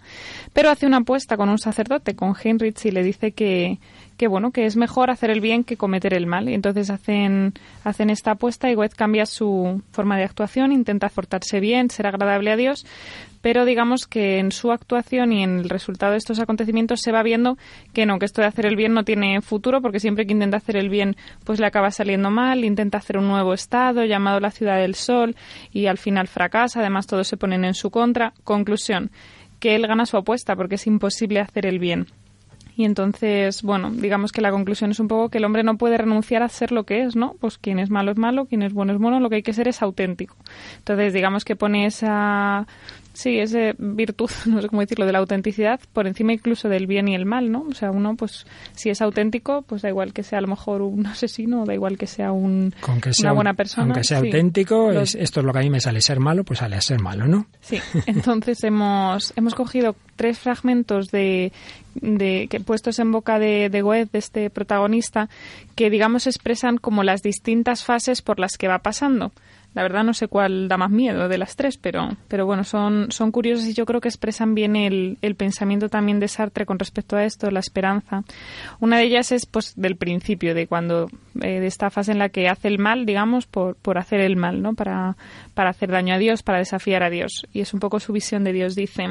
pero 0.55 0.71
hace 0.71 0.87
una 0.87 0.97
apuesta 0.97 1.37
con 1.37 1.51
un 1.51 1.59
sacerdote, 1.59 2.17
con 2.17 2.35
Heinrich, 2.43 2.87
y 2.87 2.91
le 2.91 3.03
dice 3.03 3.33
que, 3.33 3.79
que 4.19 4.27
bueno, 4.27 4.51
que 4.51 4.67
es 4.67 4.77
mejor 4.77 5.11
hacer 5.11 5.31
el 5.31 5.41
bien 5.41 5.63
que 5.65 5.77
cometer 5.77 6.13
el 6.13 6.27
mal. 6.27 6.49
Y 6.49 6.55
entonces 6.55 6.91
hacen, 6.91 7.55
hacen 7.85 8.11
esta 8.11 8.33
apuesta 8.33 8.69
y 8.69 8.75
Goethe 8.75 8.97
cambia 8.97 9.25
su 9.25 9.81
forma 9.93 10.19
de 10.19 10.25
actuación, 10.25 10.73
intenta 10.73 11.09
portarse 11.09 11.61
bien, 11.61 11.89
ser 11.89 12.09
agradable 12.09 12.51
a 12.51 12.57
Dios, 12.57 12.85
pero 13.41 13.65
digamos 13.65 14.09
que 14.09 14.41
en 14.41 14.51
su 14.51 14.73
actuación 14.73 15.33
y 15.33 15.45
en 15.45 15.61
el 15.61 15.69
resultado 15.69 16.13
de 16.13 16.19
estos 16.19 16.41
acontecimientos 16.41 17.01
se 17.01 17.13
va 17.13 17.23
viendo 17.23 17.57
que 17.95 18.07
no, 18.07 18.19
que 18.19 18.27
esto 18.27 18.43
de 18.43 18.49
hacer 18.49 18.67
el 18.67 18.75
bien 18.75 18.93
no 18.93 19.05
tiene 19.05 19.41
futuro, 19.41 19.81
porque 19.81 20.01
siempre 20.01 20.27
que 20.27 20.33
intenta 20.33 20.57
hacer 20.57 20.77
el 20.77 20.89
bien, 20.89 21.17
pues 21.45 21.61
le 21.61 21.67
acaba 21.67 21.93
saliendo 21.93 22.29
mal, 22.31 22.65
intenta 22.65 22.99
hacer 22.99 23.19
un 23.19 23.29
nuevo 23.29 23.55
estado 23.55 24.05
llamado 24.05 24.41
la 24.41 24.51
Ciudad 24.51 24.79
del 24.79 24.97
Sol 24.97 25.37
y 25.73 25.87
al 25.87 25.97
final 25.97 26.27
fracasa, 26.27 26.81
además 26.81 27.07
todos 27.07 27.29
se 27.29 27.37
ponen 27.37 27.65
en 27.65 27.75
su 27.75 27.91
contra. 27.91 28.33
Conclusión, 28.43 29.13
que 29.61 29.77
él 29.77 29.87
gana 29.87 30.07
su 30.07 30.17
apuesta 30.17 30.57
porque 30.57 30.75
es 30.75 30.89
imposible 30.89 31.39
hacer 31.39 31.67
el 31.67 31.79
bien. 31.79 32.09
Y 32.79 32.85
entonces, 32.85 33.65
bueno, 33.65 33.91
digamos 33.91 34.31
que 34.31 34.41
la 34.41 34.53
conclusión 34.53 34.93
es 34.93 35.01
un 35.01 35.09
poco 35.09 35.31
que 35.31 35.39
el 35.39 35.45
hombre 35.45 35.65
no 35.65 35.77
puede 35.77 35.99
renunciar 35.99 36.45
a 36.45 36.49
ser 36.49 36.71
lo 36.71 36.85
que 36.85 37.03
es, 37.03 37.17
¿no? 37.17 37.35
Pues 37.41 37.59
quien 37.59 37.81
es 37.81 37.91
malo 37.91 38.13
es 38.13 38.17
malo, 38.17 38.47
quien 38.47 38.63
es 38.63 38.73
bueno 38.73 38.93
es 38.93 39.01
bueno, 39.01 39.19
lo 39.19 39.29
que 39.29 39.35
hay 39.35 39.43
que 39.43 39.53
ser 39.53 39.67
es 39.67 39.83
auténtico. 39.83 40.37
Entonces, 40.77 41.13
digamos 41.13 41.45
que 41.45 41.57
pone 41.57 41.87
esa 41.87 42.69
Sí, 43.19 43.41
es 43.41 43.53
virtud, 43.79 44.31
no 44.47 44.63
sé 44.63 44.69
cómo 44.69 44.81
decirlo, 44.81 45.05
de 45.05 45.11
la 45.11 45.19
autenticidad 45.19 45.81
por 45.93 46.07
encima 46.07 46.33
incluso 46.33 46.69
del 46.69 46.87
bien 46.87 47.09
y 47.09 47.17
el 47.17 47.27
mal, 47.27 47.51
¿no? 47.51 47.67
O 47.69 47.75
sea, 47.75 47.91
uno, 47.91 48.15
pues, 48.15 48.47
si 48.77 48.91
es 48.91 49.03
auténtico, 49.03 49.63
pues 49.63 49.83
da 49.83 49.89
igual 49.89 50.13
que 50.13 50.23
sea 50.23 50.39
a 50.39 50.43
lo 50.43 50.47
mejor 50.47 50.83
un 50.83 51.05
asesino, 51.09 51.65
da 51.67 51.75
igual 51.75 51.99
que 51.99 52.07
sea 52.07 52.31
un, 52.31 52.73
una 53.21 53.33
buena 53.33 53.55
persona. 53.55 53.87
Aunque 53.87 54.05
sea 54.05 54.19
auténtico, 54.19 54.93
esto 54.93 55.19
es 55.19 55.45
lo 55.45 55.53
que 55.53 55.59
a 55.59 55.63
mí 55.63 55.69
me 55.69 55.81
sale 55.81 56.01
ser 56.01 56.21
malo, 56.21 56.45
pues 56.45 56.61
sale 56.61 56.77
a 56.77 56.81
ser 56.81 57.01
malo, 57.01 57.27
¿no? 57.27 57.49
Sí, 57.61 57.81
entonces 58.07 58.63
hemos, 58.63 59.33
hemos 59.35 59.57
cogido 59.57 59.97
tres 60.15 60.39
fragmentos 60.39 61.11
de, 61.11 61.51
de 61.97 62.47
que 62.49 62.61
puestos 62.61 63.01
en 63.01 63.11
boca 63.11 63.41
de, 63.41 63.69
de 63.69 63.83
Goethe, 63.83 64.11
de 64.13 64.19
este 64.21 64.49
protagonista, 64.49 65.29
que 65.75 65.91
digamos 65.91 66.29
expresan 66.29 66.77
como 66.77 67.03
las 67.03 67.23
distintas 67.23 67.83
fases 67.83 68.23
por 68.23 68.39
las 68.39 68.57
que 68.57 68.69
va 68.69 68.79
pasando. 68.79 69.33
La 69.79 69.85
verdad 69.85 70.03
no 70.03 70.13
sé 70.13 70.27
cuál 70.27 70.67
da 70.67 70.77
más 70.77 70.91
miedo 70.91 71.29
de 71.29 71.39
las 71.39 71.55
tres, 71.55 71.79
pero, 71.79 72.09
pero 72.27 72.47
bueno, 72.47 72.65
son, 72.65 73.13
son 73.13 73.31
curiosos 73.31 73.65
y 73.65 73.75
yo 73.75 73.87
creo 73.87 74.01
que 74.01 74.09
expresan 74.09 74.53
bien 74.57 74.75
el, 74.75 75.19
el 75.23 75.37
pensamiento 75.37 75.89
también 75.89 76.19
de 76.19 76.27
Sartre 76.27 76.67
con 76.67 76.81
respecto 76.81 77.15
a 77.15 77.23
esto, 77.23 77.49
la 77.53 77.61
esperanza. 77.61 78.25
Una 78.81 78.99
de 78.99 79.05
ellas 79.05 79.31
es 79.31 79.47
pues 79.47 79.75
del 79.77 79.95
principio, 79.95 80.53
de 80.53 80.67
cuando, 80.67 81.07
eh, 81.43 81.61
de 81.61 81.67
esta 81.69 81.91
fase 81.91 82.11
en 82.11 82.19
la 82.19 82.29
que 82.29 82.49
hace 82.49 82.67
el 82.67 82.81
mal, 82.81 83.07
digamos, 83.07 83.47
por, 83.47 83.77
por 83.77 83.99
hacer 83.99 84.19
el 84.19 84.35
mal, 84.35 84.63
¿no? 84.63 84.75
Para, 84.75 85.17
para 85.55 85.71
hacer 85.71 85.93
daño 85.93 86.15
a 86.15 86.19
Dios, 86.19 86.43
para 86.43 86.59
desafiar 86.59 87.05
a 87.05 87.11
Dios. 87.11 87.47
Y 87.53 87.61
es 87.61 87.73
un 87.73 87.79
poco 87.79 88.01
su 88.01 88.13
visión 88.13 88.43
de 88.43 88.53
Dios, 88.53 88.75
dice. 88.75 89.05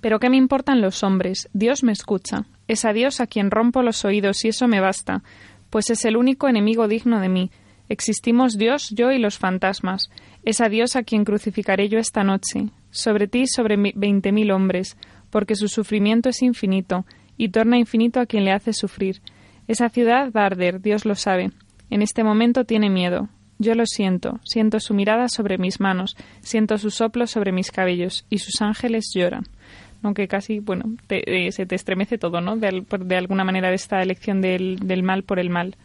Pero 0.00 0.18
¿qué 0.18 0.30
me 0.30 0.38
importan 0.38 0.80
los 0.80 1.02
hombres? 1.02 1.50
Dios 1.52 1.82
me 1.82 1.92
escucha. 1.92 2.46
Es 2.68 2.86
a 2.86 2.94
Dios 2.94 3.20
a 3.20 3.26
quien 3.26 3.50
rompo 3.50 3.82
los 3.82 4.06
oídos 4.06 4.46
y 4.46 4.48
eso 4.48 4.66
me 4.66 4.80
basta, 4.80 5.22
pues 5.68 5.90
es 5.90 6.06
el 6.06 6.16
único 6.16 6.48
enemigo 6.48 6.88
digno 6.88 7.20
de 7.20 7.28
mí 7.28 7.50
Existimos 7.88 8.58
Dios, 8.58 8.90
yo 8.90 9.10
y 9.12 9.18
los 9.18 9.38
fantasmas. 9.38 10.10
Es 10.44 10.60
a 10.60 10.68
Dios 10.68 10.96
a 10.96 11.02
quien 11.02 11.24
crucificaré 11.24 11.88
yo 11.88 11.98
esta 11.98 12.22
noche, 12.22 12.68
sobre 12.90 13.28
ti 13.28 13.46
sobre 13.46 13.76
veinte 13.94 14.32
mil 14.32 14.50
hombres, 14.50 14.96
porque 15.30 15.54
su 15.54 15.68
sufrimiento 15.68 16.28
es 16.28 16.42
infinito, 16.42 17.06
y 17.36 17.48
torna 17.48 17.78
infinito 17.78 18.20
a 18.20 18.26
quien 18.26 18.44
le 18.44 18.52
hace 18.52 18.72
sufrir. 18.72 19.20
Esa 19.68 19.88
ciudad 19.88 20.30
va 20.32 20.42
a 20.42 20.46
arder, 20.46 20.80
Dios 20.80 21.04
lo 21.04 21.14
sabe. 21.14 21.50
En 21.90 22.02
este 22.02 22.24
momento 22.24 22.64
tiene 22.64 22.90
miedo. 22.90 23.28
Yo 23.58 23.74
lo 23.74 23.86
siento, 23.86 24.38
siento 24.44 24.78
su 24.78 24.94
mirada 24.94 25.28
sobre 25.28 25.58
mis 25.58 25.80
manos, 25.80 26.16
siento 26.40 26.78
su 26.78 26.90
soplo 26.90 27.26
sobre 27.26 27.52
mis 27.52 27.72
cabellos, 27.72 28.24
y 28.30 28.38
sus 28.38 28.60
ángeles 28.60 29.10
lloran. 29.14 29.44
Aunque 30.02 30.28
casi, 30.28 30.60
bueno, 30.60 30.84
eh, 31.08 31.50
se 31.50 31.66
te 31.66 31.74
estremece 31.74 32.18
todo, 32.18 32.40
¿no? 32.40 32.56
De, 32.56 32.84
de, 33.00 33.16
alguna 33.16 33.44
manera 33.44 33.68
de 33.68 33.74
esta 33.74 34.00
elección 34.00 34.40
del 34.40 35.02
mal 35.02 35.24
por 35.24 35.40
el 35.40 35.50
mal. 35.50 35.76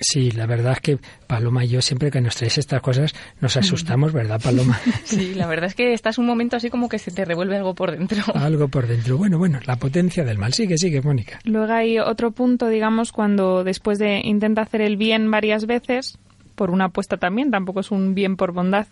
Sí, 0.00 0.30
la 0.30 0.46
verdad 0.46 0.72
es 0.72 0.80
que 0.80 0.98
Paloma 1.26 1.64
y 1.64 1.68
yo 1.68 1.82
siempre 1.82 2.10
que 2.10 2.20
nos 2.20 2.36
traes 2.36 2.58
estas 2.58 2.80
cosas 2.80 3.14
nos 3.40 3.56
asustamos, 3.56 4.12
¿verdad, 4.12 4.40
Paloma? 4.42 4.80
Sí, 5.04 5.34
la 5.34 5.46
verdad 5.46 5.66
es 5.66 5.74
que 5.74 5.92
estás 5.92 6.18
un 6.18 6.26
momento 6.26 6.56
así 6.56 6.70
como 6.70 6.88
que 6.88 6.98
se 6.98 7.10
te 7.10 7.24
revuelve 7.24 7.56
algo 7.56 7.74
por 7.74 7.90
dentro. 7.92 8.22
Algo 8.34 8.68
por 8.68 8.86
dentro. 8.86 9.18
Bueno, 9.18 9.38
bueno, 9.38 9.60
la 9.66 9.76
potencia 9.76 10.24
del 10.24 10.38
mal. 10.38 10.52
Sigue, 10.52 10.78
sigue, 10.78 11.02
Mónica. 11.02 11.38
Luego 11.44 11.72
hay 11.72 11.98
otro 11.98 12.30
punto, 12.30 12.68
digamos, 12.68 13.12
cuando 13.12 13.64
después 13.64 13.98
de 13.98 14.20
intenta 14.24 14.62
hacer 14.62 14.80
el 14.80 14.96
bien 14.96 15.30
varias 15.30 15.66
veces, 15.66 16.18
por 16.54 16.70
una 16.70 16.86
apuesta 16.86 17.16
también, 17.16 17.50
tampoco 17.50 17.80
es 17.80 17.90
un 17.90 18.14
bien 18.14 18.36
por 18.36 18.52
bondad, 18.52 18.86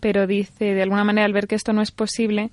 pero 0.00 0.26
dice, 0.26 0.74
de 0.74 0.82
alguna 0.82 1.04
manera, 1.04 1.24
al 1.24 1.32
ver 1.32 1.46
que 1.46 1.54
esto 1.54 1.72
no 1.72 1.82
es 1.82 1.90
posible, 1.90 2.50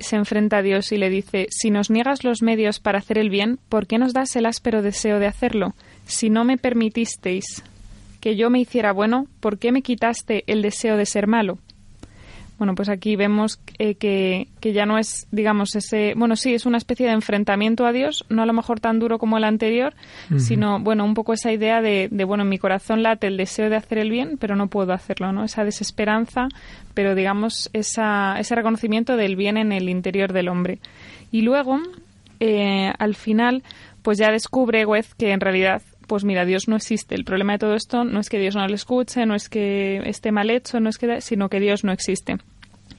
se 0.00 0.16
enfrenta 0.16 0.58
a 0.58 0.62
Dios 0.62 0.92
y 0.92 0.96
le 0.96 1.08
dice, 1.08 1.46
si 1.50 1.70
nos 1.70 1.90
niegas 1.90 2.24
los 2.24 2.42
medios 2.42 2.80
para 2.80 2.98
hacer 2.98 3.18
el 3.18 3.30
bien, 3.30 3.58
¿por 3.68 3.86
qué 3.86 3.98
nos 3.98 4.12
das 4.12 4.34
el 4.36 4.46
áspero 4.46 4.82
deseo 4.82 5.18
de 5.18 5.26
hacerlo? 5.26 5.74
Si 6.10 6.30
no 6.30 6.44
me 6.44 6.58
permitisteis 6.58 7.62
que 8.20 8.36
yo 8.36 8.50
me 8.50 8.60
hiciera 8.60 8.92
bueno, 8.92 9.26
¿por 9.40 9.58
qué 9.58 9.72
me 9.72 9.82
quitaste 9.82 10.44
el 10.46 10.62
deseo 10.62 10.96
de 10.96 11.06
ser 11.06 11.26
malo? 11.26 11.58
Bueno, 12.58 12.74
pues 12.74 12.90
aquí 12.90 13.16
vemos 13.16 13.58
eh, 13.78 13.94
que, 13.94 14.48
que, 14.60 14.74
ya 14.74 14.84
no 14.84 14.98
es, 14.98 15.26
digamos, 15.30 15.74
ese, 15.76 16.12
bueno, 16.14 16.36
sí, 16.36 16.52
es 16.52 16.66
una 16.66 16.76
especie 16.76 17.06
de 17.06 17.14
enfrentamiento 17.14 17.86
a 17.86 17.92
Dios, 17.92 18.26
no 18.28 18.42
a 18.42 18.46
lo 18.46 18.52
mejor 18.52 18.80
tan 18.80 18.98
duro 18.98 19.18
como 19.18 19.38
el 19.38 19.44
anterior, 19.44 19.94
sino, 20.36 20.78
bueno, 20.78 21.06
un 21.06 21.14
poco 21.14 21.32
esa 21.32 21.50
idea 21.52 21.80
de, 21.80 22.08
de, 22.10 22.24
bueno, 22.24 22.42
en 22.42 22.50
mi 22.50 22.58
corazón 22.58 23.02
late 23.02 23.28
el 23.28 23.38
deseo 23.38 23.70
de 23.70 23.76
hacer 23.76 23.96
el 23.96 24.10
bien, 24.10 24.36
pero 24.38 24.56
no 24.56 24.66
puedo 24.66 24.92
hacerlo, 24.92 25.32
¿no? 25.32 25.42
Esa 25.42 25.64
desesperanza, 25.64 26.48
pero 26.92 27.14
digamos, 27.14 27.70
esa, 27.72 28.38
ese 28.38 28.54
reconocimiento 28.54 29.16
del 29.16 29.36
bien 29.36 29.56
en 29.56 29.72
el 29.72 29.88
interior 29.88 30.34
del 30.34 30.48
hombre. 30.48 30.80
Y 31.32 31.40
luego, 31.40 31.80
eh, 32.40 32.92
al 32.98 33.14
final, 33.14 33.62
pues 34.02 34.18
ya 34.18 34.30
descubre 34.30 34.84
Goethe 34.84 35.08
que 35.16 35.32
en 35.32 35.40
realidad 35.40 35.80
pues 36.10 36.24
mira, 36.24 36.44
Dios 36.44 36.66
no 36.66 36.74
existe. 36.74 37.14
El 37.14 37.24
problema 37.24 37.52
de 37.52 37.60
todo 37.60 37.76
esto 37.76 38.02
no 38.02 38.18
es 38.18 38.28
que 38.28 38.40
Dios 38.40 38.56
no 38.56 38.66
le 38.66 38.74
escuche, 38.74 39.26
no 39.26 39.36
es 39.36 39.48
que 39.48 40.02
esté 40.06 40.32
mal 40.32 40.50
hecho, 40.50 40.80
no 40.80 40.88
es 40.88 40.98
que, 40.98 41.20
sino 41.20 41.48
que 41.48 41.60
Dios 41.60 41.84
no 41.84 41.92
existe. 41.92 42.38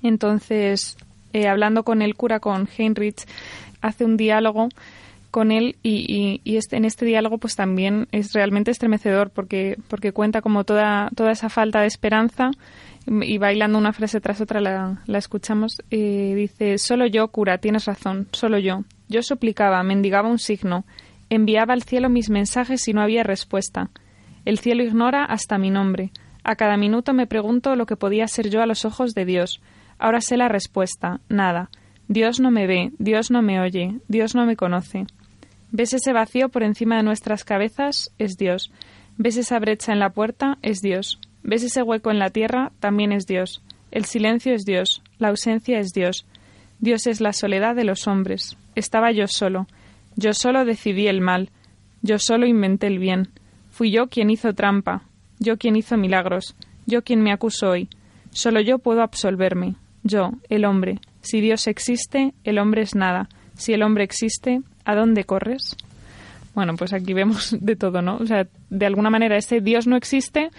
Entonces, 0.01 0.95
eh, 1.33 1.49
hablando 1.49 1.83
con 1.83 2.01
el 2.01 2.15
cura, 2.15 2.39
con 2.39 2.69
Heinrich, 2.77 3.27
hace 3.81 4.05
un 4.05 4.15
diálogo 4.15 4.69
con 5.29 5.51
él 5.51 5.75
y, 5.83 6.39
este, 6.45 6.77
en 6.77 6.85
este 6.85 7.05
diálogo 7.05 7.37
pues 7.37 7.57
también 7.57 8.07
es 8.13 8.31
realmente 8.31 8.71
estremecedor 8.71 9.29
porque, 9.29 9.77
porque 9.89 10.13
cuenta 10.13 10.41
como 10.41 10.63
toda, 10.63 11.09
toda 11.13 11.33
esa 11.33 11.49
falta 11.49 11.81
de 11.81 11.87
esperanza 11.87 12.51
y 13.05 13.37
bailando 13.39 13.77
una 13.77 13.91
frase 13.91 14.21
tras 14.21 14.39
otra 14.39 14.61
la, 14.61 15.01
escuchamos. 15.17 15.81
Eh, 15.91 16.31
dice, 16.33 16.77
solo 16.77 17.07
yo, 17.07 17.27
cura, 17.27 17.57
tienes 17.57 17.83
razón, 17.83 18.29
solo 18.31 18.57
yo. 18.57 18.85
Yo 19.09 19.21
suplicaba, 19.21 19.83
mendigaba 19.83 20.29
un 20.29 20.39
signo, 20.39 20.85
Enviaba 21.31 21.71
al 21.71 21.83
cielo 21.83 22.09
mis 22.09 22.29
mensajes 22.29 22.89
y 22.89 22.93
no 22.93 23.01
había 23.01 23.23
respuesta. 23.23 23.89
El 24.43 24.59
cielo 24.59 24.83
ignora 24.83 25.23
hasta 25.23 25.57
mi 25.57 25.69
nombre. 25.69 26.11
A 26.43 26.57
cada 26.57 26.75
minuto 26.75 27.13
me 27.13 27.25
pregunto 27.25 27.77
lo 27.77 27.85
que 27.85 27.95
podía 27.95 28.27
ser 28.27 28.49
yo 28.49 28.61
a 28.61 28.65
los 28.65 28.83
ojos 28.83 29.13
de 29.13 29.23
Dios. 29.23 29.61
Ahora 29.97 30.19
sé 30.19 30.35
la 30.35 30.49
respuesta. 30.49 31.21
Nada. 31.29 31.69
Dios 32.09 32.41
no 32.41 32.51
me 32.51 32.67
ve, 32.67 32.91
Dios 32.99 33.31
no 33.31 33.41
me 33.41 33.61
oye, 33.61 34.01
Dios 34.09 34.35
no 34.35 34.45
me 34.45 34.57
conoce. 34.57 35.05
¿Ves 35.71 35.93
ese 35.93 36.11
vacío 36.11 36.49
por 36.49 36.63
encima 36.63 36.97
de 36.97 37.03
nuestras 37.03 37.45
cabezas? 37.45 38.11
Es 38.19 38.35
Dios. 38.35 38.69
¿Ves 39.17 39.37
esa 39.37 39.57
brecha 39.57 39.93
en 39.93 39.99
la 39.99 40.09
puerta? 40.09 40.57
Es 40.61 40.81
Dios. 40.81 41.17
¿Ves 41.43 41.63
ese 41.63 41.81
hueco 41.81 42.11
en 42.11 42.19
la 42.19 42.31
tierra? 42.31 42.73
También 42.81 43.13
es 43.13 43.25
Dios. 43.25 43.63
El 43.89 44.03
silencio 44.03 44.53
es 44.53 44.65
Dios. 44.65 45.01
La 45.17 45.29
ausencia 45.29 45.79
es 45.79 45.93
Dios. 45.93 46.25
Dios 46.81 47.07
es 47.07 47.21
la 47.21 47.31
soledad 47.31 47.73
de 47.73 47.85
los 47.85 48.05
hombres. 48.05 48.57
Estaba 48.75 49.13
yo 49.13 49.27
solo. 49.27 49.67
Yo 50.15 50.33
solo 50.33 50.65
decidí 50.65 51.07
el 51.07 51.21
mal, 51.21 51.49
yo 52.01 52.19
solo 52.19 52.45
inventé 52.45 52.87
el 52.87 52.99
bien. 52.99 53.29
Fui 53.69 53.91
yo 53.91 54.07
quien 54.07 54.29
hizo 54.29 54.53
trampa, 54.53 55.03
yo 55.39 55.57
quien 55.57 55.75
hizo 55.75 55.97
milagros, 55.97 56.55
yo 56.85 57.03
quien 57.03 57.21
me 57.21 57.31
acuso 57.31 57.69
hoy. 57.69 57.89
Solo 58.31 58.61
yo 58.61 58.79
puedo 58.79 59.01
absolverme, 59.01 59.75
yo, 60.03 60.31
el 60.49 60.65
hombre. 60.65 60.99
Si 61.21 61.41
Dios 61.41 61.67
existe, 61.67 62.33
el 62.43 62.59
hombre 62.59 62.81
es 62.81 62.95
nada. 62.95 63.29
Si 63.53 63.73
el 63.73 63.83
hombre 63.83 64.03
existe, 64.03 64.61
¿a 64.85 64.95
dónde 64.95 65.23
corres? 65.23 65.75
Bueno, 66.53 66.75
pues 66.75 66.93
aquí 66.93 67.13
vemos 67.13 67.55
de 67.61 67.75
todo, 67.75 68.01
¿no? 68.01 68.17
O 68.17 68.25
sea, 68.25 68.47
de 68.69 68.85
alguna 68.85 69.09
manera 69.09 69.37
ese 69.37 69.61
Dios 69.61 69.87
no 69.87 69.95
existe, 69.95 70.49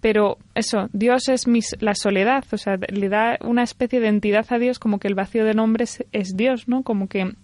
pero 0.00 0.38
eso, 0.54 0.88
Dios 0.92 1.28
es 1.28 1.46
la 1.80 1.94
soledad, 1.94 2.44
o 2.52 2.56
sea, 2.56 2.76
le 2.76 3.08
da 3.08 3.38
una 3.42 3.62
especie 3.62 4.00
de 4.00 4.08
entidad 4.08 4.46
a 4.50 4.58
Dios 4.58 4.78
como 4.78 4.98
que 4.98 5.08
el 5.08 5.14
vacío 5.14 5.44
de 5.44 5.54
nombre 5.54 5.84
es 5.84 6.36
Dios, 6.36 6.68
¿no? 6.68 6.82
Como 6.82 7.08
que 7.08 7.34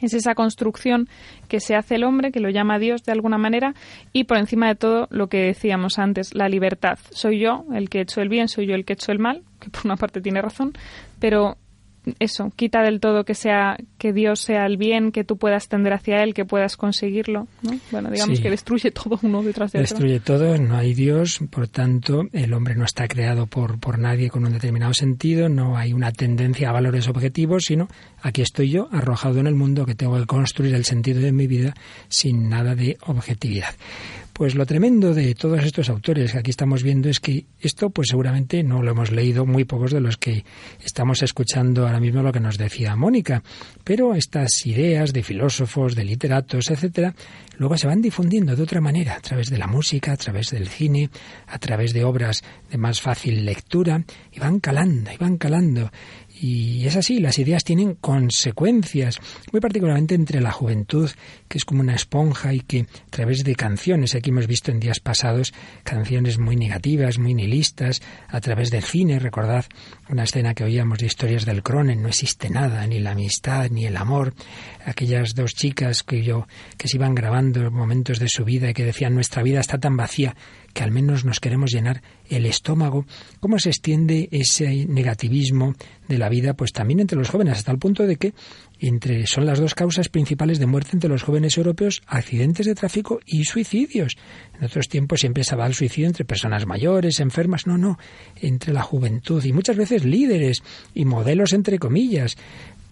es 0.00 0.14
esa 0.14 0.34
construcción 0.34 1.08
que 1.48 1.60
se 1.60 1.74
hace 1.74 1.96
el 1.96 2.04
hombre, 2.04 2.32
que 2.32 2.40
lo 2.40 2.50
llama 2.50 2.78
Dios 2.78 3.04
de 3.04 3.12
alguna 3.12 3.38
manera, 3.38 3.74
y 4.12 4.24
por 4.24 4.38
encima 4.38 4.68
de 4.68 4.74
todo 4.74 5.08
lo 5.10 5.28
que 5.28 5.38
decíamos 5.38 5.98
antes, 5.98 6.34
la 6.34 6.48
libertad. 6.48 6.98
Soy 7.10 7.38
yo 7.38 7.64
el 7.74 7.88
que 7.88 7.98
he 7.98 8.02
hecho 8.02 8.20
el 8.20 8.28
bien, 8.28 8.48
soy 8.48 8.66
yo 8.66 8.74
el 8.74 8.84
que 8.84 8.92
he 8.92 8.94
hecho 8.94 9.12
el 9.12 9.18
mal, 9.18 9.42
que 9.60 9.70
por 9.70 9.82
una 9.84 9.96
parte 9.96 10.20
tiene 10.20 10.42
razón, 10.42 10.72
pero 11.18 11.56
eso, 12.18 12.52
quita 12.56 12.82
del 12.82 13.00
todo 13.00 13.24
que 13.24 13.34
sea 13.34 13.76
que 13.98 14.12
Dios 14.12 14.40
sea 14.40 14.66
el 14.66 14.76
bien, 14.76 15.12
que 15.12 15.24
tú 15.24 15.36
puedas 15.36 15.68
tender 15.68 15.92
hacia 15.92 16.22
él, 16.22 16.34
que 16.34 16.44
puedas 16.44 16.76
conseguirlo, 16.76 17.46
¿no? 17.62 17.78
Bueno, 17.90 18.10
digamos 18.10 18.40
que 18.40 18.50
destruye 18.50 18.90
todo 18.90 19.18
uno 19.22 19.42
detrás 19.42 19.72
de 19.72 19.80
otro. 19.80 19.88
Destruye 19.88 20.20
todo, 20.20 20.58
no 20.58 20.76
hay 20.76 20.94
Dios, 20.94 21.40
por 21.50 21.68
tanto, 21.68 22.24
el 22.32 22.52
hombre 22.52 22.74
no 22.74 22.84
está 22.84 23.08
creado 23.08 23.46
por 23.46 23.78
por 23.78 23.98
nadie 23.98 24.30
con 24.30 24.44
un 24.44 24.52
determinado 24.52 24.94
sentido, 24.94 25.48
no 25.48 25.76
hay 25.76 25.92
una 25.92 26.12
tendencia 26.12 26.70
a 26.70 26.72
valores 26.72 27.08
objetivos, 27.08 27.64
sino 27.64 27.88
aquí 28.22 28.42
estoy 28.42 28.70
yo 28.70 28.88
arrojado 28.92 29.40
en 29.40 29.46
el 29.46 29.54
mundo 29.54 29.86
que 29.86 29.94
tengo 29.94 30.18
que 30.18 30.26
construir 30.26 30.74
el 30.74 30.84
sentido 30.84 31.20
de 31.20 31.32
mi 31.32 31.46
vida 31.46 31.74
sin 32.08 32.48
nada 32.48 32.74
de 32.74 32.96
objetividad. 33.06 33.74
Pues 34.34 34.56
lo 34.56 34.66
tremendo 34.66 35.14
de 35.14 35.32
todos 35.36 35.64
estos 35.64 35.88
autores 35.88 36.32
que 36.32 36.38
aquí 36.38 36.50
estamos 36.50 36.82
viendo 36.82 37.08
es 37.08 37.20
que 37.20 37.46
esto 37.60 37.90
pues 37.90 38.08
seguramente 38.08 38.64
no 38.64 38.82
lo 38.82 38.90
hemos 38.90 39.12
leído 39.12 39.46
muy 39.46 39.64
pocos 39.64 39.92
de 39.92 40.00
los 40.00 40.16
que 40.16 40.44
estamos 40.84 41.22
escuchando 41.22 41.86
ahora 41.86 42.00
mismo 42.00 42.20
lo 42.20 42.32
que 42.32 42.40
nos 42.40 42.58
decía 42.58 42.96
Mónica, 42.96 43.44
pero 43.84 44.16
estas 44.16 44.66
ideas 44.66 45.12
de 45.12 45.22
filósofos, 45.22 45.94
de 45.94 46.02
literatos, 46.02 46.68
etcétera, 46.68 47.14
luego 47.58 47.76
se 47.78 47.86
van 47.86 48.02
difundiendo 48.02 48.56
de 48.56 48.64
otra 48.64 48.80
manera, 48.80 49.14
a 49.14 49.20
través 49.20 49.50
de 49.50 49.58
la 49.58 49.68
música, 49.68 50.10
a 50.10 50.16
través 50.16 50.50
del 50.50 50.66
cine, 50.66 51.10
a 51.46 51.60
través 51.60 51.92
de 51.92 52.02
obras 52.02 52.42
de 52.72 52.76
más 52.76 53.00
fácil 53.00 53.44
lectura, 53.44 54.02
y 54.32 54.40
van 54.40 54.58
calando, 54.58 55.12
y 55.12 55.16
van 55.16 55.38
calando. 55.38 55.92
Y 56.36 56.84
es 56.84 56.96
así, 56.96 57.20
las 57.20 57.38
ideas 57.38 57.62
tienen 57.62 57.94
consecuencias, 57.94 59.20
muy 59.52 59.60
particularmente 59.60 60.16
entre 60.16 60.40
la 60.40 60.50
juventud, 60.50 61.08
que 61.48 61.58
es 61.58 61.64
como 61.64 61.80
una 61.80 61.94
esponja 61.94 62.52
y 62.52 62.60
que 62.60 62.80
a 62.80 63.10
través 63.10 63.44
de 63.44 63.54
canciones, 63.54 64.16
aquí 64.16 64.30
hemos 64.30 64.48
visto 64.48 64.72
en 64.72 64.80
días 64.80 64.98
pasados 64.98 65.54
canciones 65.84 66.38
muy 66.38 66.56
negativas, 66.56 67.18
muy 67.18 67.34
nihilistas, 67.34 68.02
a 68.28 68.40
través 68.40 68.72
del 68.72 68.82
cine, 68.82 69.20
recordad 69.20 69.64
una 70.08 70.24
escena 70.24 70.54
que 70.54 70.64
oíamos 70.64 70.98
de 70.98 71.06
historias 71.06 71.44
del 71.44 71.62
Cronen, 71.62 72.02
no 72.02 72.08
existe 72.08 72.50
nada, 72.50 72.84
ni 72.86 72.98
la 72.98 73.12
amistad, 73.12 73.70
ni 73.70 73.86
el 73.86 73.96
amor, 73.96 74.34
aquellas 74.84 75.34
dos 75.34 75.54
chicas 75.54 76.02
que 76.02 76.22
yo 76.22 76.48
que 76.76 76.88
se 76.88 76.96
iban 76.96 77.14
grabando 77.14 77.70
momentos 77.70 78.18
de 78.18 78.28
su 78.28 78.44
vida 78.44 78.70
y 78.70 78.74
que 78.74 78.84
decían 78.84 79.14
nuestra 79.14 79.42
vida 79.42 79.60
está 79.60 79.78
tan 79.78 79.96
vacía 79.96 80.34
que 80.72 80.82
al 80.82 80.90
menos 80.90 81.24
nos 81.24 81.38
queremos 81.38 81.70
llenar 81.70 82.02
el 82.36 82.46
estómago, 82.46 83.06
cómo 83.40 83.58
se 83.58 83.70
extiende 83.70 84.28
ese 84.30 84.86
negativismo 84.86 85.74
de 86.08 86.18
la 86.18 86.28
vida, 86.28 86.54
pues 86.54 86.72
también 86.72 87.00
entre 87.00 87.18
los 87.18 87.30
jóvenes, 87.30 87.58
hasta 87.58 87.72
el 87.72 87.78
punto 87.78 88.06
de 88.06 88.16
que 88.16 88.34
entre, 88.80 89.26
son 89.26 89.46
las 89.46 89.58
dos 89.58 89.74
causas 89.74 90.08
principales 90.08 90.58
de 90.58 90.66
muerte 90.66 90.90
entre 90.92 91.08
los 91.08 91.22
jóvenes 91.22 91.56
europeos, 91.56 92.02
accidentes 92.06 92.66
de 92.66 92.74
tráfico 92.74 93.20
y 93.24 93.44
suicidios. 93.44 94.16
En 94.58 94.64
otros 94.64 94.88
tiempos 94.88 95.20
siempre 95.20 95.44
se 95.44 95.56
va 95.56 95.66
el 95.66 95.74
suicidio 95.74 96.08
entre 96.08 96.24
personas 96.24 96.66
mayores, 96.66 97.20
enfermas, 97.20 97.66
no, 97.66 97.78
no, 97.78 97.98
entre 98.40 98.72
la 98.72 98.82
juventud 98.82 99.42
y 99.44 99.52
muchas 99.52 99.76
veces 99.76 100.04
líderes 100.04 100.62
y 100.94 101.04
modelos 101.04 101.52
entre 101.52 101.78
comillas 101.78 102.36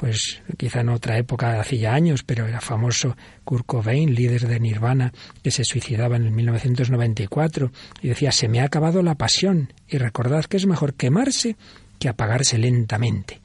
pues 0.03 0.43
quizá 0.57 0.81
en 0.81 0.89
otra 0.89 1.17
época, 1.17 1.61
hace 1.61 1.79
ya 1.79 1.95
años, 1.95 2.25
pero 2.25 2.49
era 2.49 2.61
famoso 2.61 3.17
Kurt 3.45 3.65
Cobain, 3.65 4.13
líder 4.13 4.49
de 4.49 4.59
Nirvana, 4.59 5.13
que 5.45 5.53
se 5.53 5.63
suicidaba 5.63 6.17
en 6.17 6.25
el 6.25 6.33
1994 6.33 7.71
y 8.01 8.09
decía, 8.09 8.33
se 8.33 8.49
me 8.49 8.61
ha 8.61 8.65
acabado 8.65 9.01
la 9.03 9.15
pasión 9.15 9.73
y 9.87 9.99
recordad 9.99 10.47
que 10.47 10.57
es 10.57 10.67
mejor 10.67 10.95
quemarse 10.95 11.55
que 12.01 12.09
apagarse 12.09 12.59
lentamente. 12.59 13.41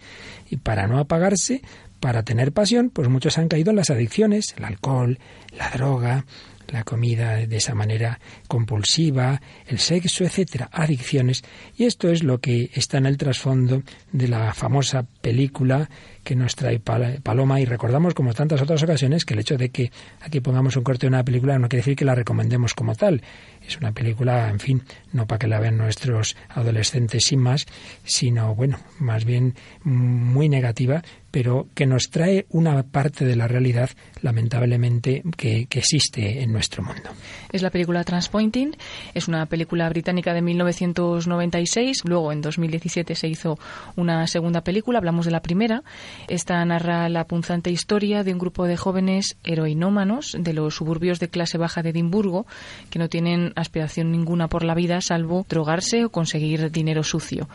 Y 0.49 0.57
para 0.57 0.87
no 0.87 0.97
apagarse, 0.97 1.61
para 1.99 2.23
tener 2.23 2.51
pasión, 2.51 2.89
pues 2.89 3.07
muchos 3.07 3.37
han 3.37 3.49
caído 3.49 3.69
en 3.69 3.75
las 3.75 3.91
adicciones, 3.91 4.55
el 4.57 4.65
alcohol, 4.65 5.19
la 5.55 5.69
droga, 5.69 6.25
la 6.69 6.83
comida 6.83 7.35
de 7.35 7.57
esa 7.57 7.73
manera 7.73 8.19
compulsiva, 8.47 9.41
el 9.67 9.79
sexo, 9.79 10.23
etcétera, 10.23 10.69
adicciones. 10.71 11.43
Y 11.75 11.85
esto 11.85 12.09
es 12.09 12.23
lo 12.23 12.39
que 12.39 12.69
está 12.73 12.97
en 12.97 13.05
el 13.05 13.17
trasfondo 13.17 13.83
de 14.11 14.27
la 14.27 14.53
famosa 14.53 15.03
película 15.21 15.89
que 16.23 16.35
nos 16.35 16.55
trae 16.55 16.79
Paloma 16.79 17.61
y 17.61 17.65
recordamos 17.65 18.13
como 18.13 18.33
tantas 18.33 18.61
otras 18.61 18.83
ocasiones 18.83 19.23
que 19.23 19.33
el 19.33 19.39
hecho 19.39 19.57
de 19.57 19.69
que 19.69 19.91
aquí 20.19 20.41
pongamos 20.41 20.75
un 20.75 20.83
corte 20.83 21.05
de 21.05 21.09
una 21.09 21.23
película 21.23 21.57
no 21.57 21.69
quiere 21.69 21.81
decir 21.81 21.95
que 21.95 22.03
la 22.03 22.15
recomendemos 22.15 22.73
como 22.73 22.95
tal. 22.95 23.21
Es 23.65 23.77
una 23.77 23.93
película, 23.93 24.49
en 24.49 24.59
fin, 24.59 24.83
no 25.13 25.25
para 25.25 25.39
que 25.39 25.47
la 25.47 25.59
vean 25.59 25.77
nuestros 25.77 26.35
adolescentes 26.49 27.23
sin 27.25 27.39
más, 27.39 27.65
sino, 28.03 28.55
bueno, 28.55 28.77
más 28.99 29.23
bien 29.23 29.55
muy 29.83 30.49
negativa, 30.49 31.01
pero 31.37 31.67
que 31.75 31.85
nos 31.85 32.09
trae 32.09 32.47
una 32.49 32.81
parte 32.81 33.23
de 33.23 33.35
la 33.35 33.47
realidad, 33.47 33.91
lamentablemente, 34.23 35.21
que, 35.37 35.67
existe 35.69 36.41
en 36.41 36.51
nuestro 36.51 36.81
mundo. 36.81 37.11
Es 37.51 37.61
la 37.61 37.69
película 37.69 38.03
Transpointing, 38.03 38.75
es 39.13 39.27
una 39.27 39.45
película 39.45 39.87
británica 39.87 40.33
de 40.33 40.41
1996, 40.41 42.01
luego 42.05 42.31
en 42.31 42.41
2017 42.41 43.13
se 43.13 43.27
hizo 43.27 43.59
una 43.95 44.25
segunda 44.25 44.61
película, 44.61 44.97
hablamos 44.97 45.25
de 45.25 45.31
la 45.31 45.43
primera, 45.43 45.83
esta 46.27 46.65
narra 46.65 47.07
la 47.07 47.27
punzante 47.27 47.69
historia 47.69 48.23
de 48.23 48.33
un 48.33 48.39
grupo 48.39 48.65
de 48.65 48.75
jóvenes 48.75 49.37
heroinómanos 49.43 50.35
de 50.39 50.53
los 50.53 50.73
suburbios 50.73 51.19
de 51.19 51.29
clase 51.29 51.59
baja 51.59 51.83
de 51.83 51.91
Edimburgo 51.91 52.47
que 52.89 52.97
no 52.97 53.09
tienen 53.09 53.53
aspiración 53.55 54.11
ninguna 54.11 54.47
por 54.47 54.63
la 54.63 54.73
vida 54.73 55.01
salvo 55.01 55.45
drogarse 55.47 56.03
o 56.03 56.09
conseguir 56.09 56.71
dinero 56.71 57.03
sucio. 57.03 57.47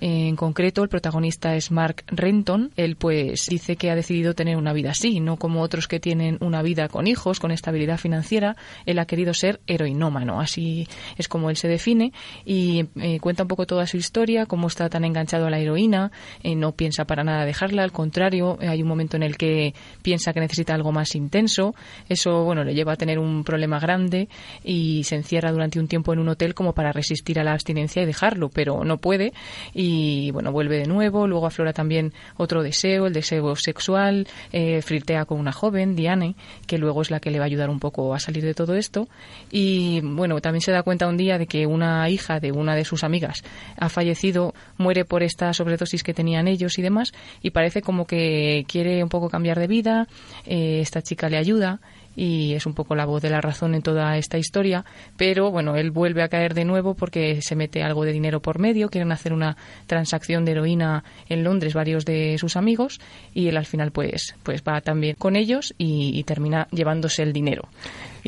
En 0.00 0.36
concreto, 0.36 0.84
el 0.84 0.88
protagonista 0.88 1.56
es 1.56 1.72
Mark 1.72 2.04
Renton. 2.06 2.70
Él 2.76 2.94
pues 2.94 3.23
dice 3.48 3.76
que 3.76 3.90
ha 3.90 3.94
decidido 3.94 4.34
tener 4.34 4.56
una 4.56 4.72
vida 4.72 4.90
así, 4.90 5.20
no 5.20 5.36
como 5.36 5.62
otros 5.62 5.88
que 5.88 6.00
tienen 6.00 6.38
una 6.40 6.62
vida 6.62 6.88
con 6.88 7.06
hijos, 7.06 7.40
con 7.40 7.50
estabilidad 7.50 7.98
financiera. 7.98 8.56
Él 8.86 8.98
ha 8.98 9.06
querido 9.06 9.34
ser 9.34 9.60
heroinómano, 9.66 10.40
así 10.40 10.88
es 11.16 11.28
como 11.28 11.50
él 11.50 11.56
se 11.56 11.68
define 11.68 12.12
y 12.44 12.86
eh, 13.00 13.20
cuenta 13.20 13.42
un 13.44 13.48
poco 13.48 13.66
toda 13.66 13.86
su 13.86 13.96
historia, 13.96 14.46
cómo 14.46 14.68
está 14.68 14.88
tan 14.88 15.04
enganchado 15.04 15.46
a 15.46 15.50
la 15.50 15.58
heroína, 15.58 16.12
eh, 16.42 16.54
no 16.54 16.72
piensa 16.72 17.04
para 17.04 17.24
nada 17.24 17.44
dejarla, 17.44 17.82
al 17.82 17.92
contrario, 17.92 18.58
hay 18.60 18.82
un 18.82 18.88
momento 18.88 19.16
en 19.16 19.22
el 19.22 19.36
que 19.36 19.74
piensa 20.02 20.32
que 20.32 20.40
necesita 20.40 20.74
algo 20.74 20.92
más 20.92 21.14
intenso. 21.14 21.74
Eso, 22.08 22.44
bueno, 22.44 22.64
le 22.64 22.74
lleva 22.74 22.92
a 22.92 22.96
tener 22.96 23.18
un 23.18 23.44
problema 23.44 23.78
grande 23.78 24.28
y 24.62 25.04
se 25.04 25.16
encierra 25.16 25.52
durante 25.52 25.78
un 25.78 25.88
tiempo 25.88 26.12
en 26.12 26.18
un 26.18 26.28
hotel 26.28 26.54
como 26.54 26.74
para 26.74 26.92
resistir 26.92 27.38
a 27.38 27.44
la 27.44 27.52
abstinencia 27.52 28.02
y 28.02 28.06
dejarlo, 28.06 28.50
pero 28.50 28.84
no 28.84 28.98
puede. 28.98 29.32
Y, 29.72 30.30
bueno, 30.32 30.52
vuelve 30.52 30.78
de 30.78 30.86
nuevo. 30.86 31.26
Luego 31.26 31.46
aflora 31.46 31.72
también 31.72 32.12
otro 32.36 32.62
deseo, 32.62 33.03
el 33.06 33.12
deseo 33.12 33.56
sexual. 33.56 34.26
Eh, 34.52 34.82
flirtea 34.82 35.24
con 35.24 35.38
una 35.38 35.52
joven, 35.52 35.96
Diane, 35.96 36.34
que 36.66 36.78
luego 36.78 37.02
es 37.02 37.10
la 37.10 37.20
que 37.20 37.30
le 37.30 37.38
va 37.38 37.44
a 37.44 37.46
ayudar 37.46 37.70
un 37.70 37.80
poco 37.80 38.14
a 38.14 38.18
salir 38.18 38.44
de 38.44 38.54
todo 38.54 38.74
esto. 38.74 39.08
Y, 39.50 40.00
bueno, 40.02 40.40
también 40.40 40.60
se 40.60 40.72
da 40.72 40.82
cuenta 40.82 41.08
un 41.08 41.16
día 41.16 41.38
de 41.38 41.46
que 41.46 41.66
una 41.66 42.08
hija 42.08 42.40
de 42.40 42.52
una 42.52 42.74
de 42.74 42.84
sus 42.84 43.04
amigas 43.04 43.42
ha 43.76 43.88
fallecido, 43.88 44.54
muere 44.76 45.04
por 45.04 45.22
esta 45.22 45.52
sobredosis 45.52 46.02
que 46.02 46.14
tenían 46.14 46.48
ellos 46.48 46.78
y 46.78 46.82
demás, 46.82 47.12
y 47.42 47.50
parece 47.50 47.82
como 47.82 48.06
que 48.06 48.64
quiere 48.68 49.02
un 49.02 49.08
poco 49.08 49.28
cambiar 49.28 49.58
de 49.58 49.66
vida, 49.66 50.08
eh, 50.46 50.80
esta 50.80 51.02
chica 51.02 51.28
le 51.28 51.36
ayuda 51.36 51.80
y 52.16 52.54
es 52.54 52.66
un 52.66 52.74
poco 52.74 52.94
la 52.94 53.06
voz 53.06 53.22
de 53.22 53.30
la 53.30 53.40
razón 53.40 53.74
en 53.74 53.82
toda 53.82 54.16
esta 54.16 54.38
historia, 54.38 54.84
pero 55.16 55.50
bueno, 55.50 55.76
él 55.76 55.90
vuelve 55.90 56.22
a 56.22 56.28
caer 56.28 56.54
de 56.54 56.64
nuevo 56.64 56.94
porque 56.94 57.40
se 57.42 57.56
mete 57.56 57.82
algo 57.82 58.04
de 58.04 58.12
dinero 58.12 58.40
por 58.40 58.58
medio, 58.58 58.88
quieren 58.88 59.12
hacer 59.12 59.32
una 59.32 59.56
transacción 59.86 60.44
de 60.44 60.52
heroína 60.52 61.04
en 61.28 61.44
Londres 61.44 61.74
varios 61.74 62.04
de 62.04 62.36
sus 62.38 62.56
amigos 62.56 63.00
y 63.32 63.48
él 63.48 63.56
al 63.56 63.66
final 63.66 63.90
pues 63.90 64.34
pues 64.42 64.62
va 64.62 64.80
también 64.80 65.16
con 65.18 65.36
ellos 65.36 65.74
y 65.78 66.22
termina 66.24 66.68
llevándose 66.70 67.22
el 67.22 67.32
dinero 67.32 67.68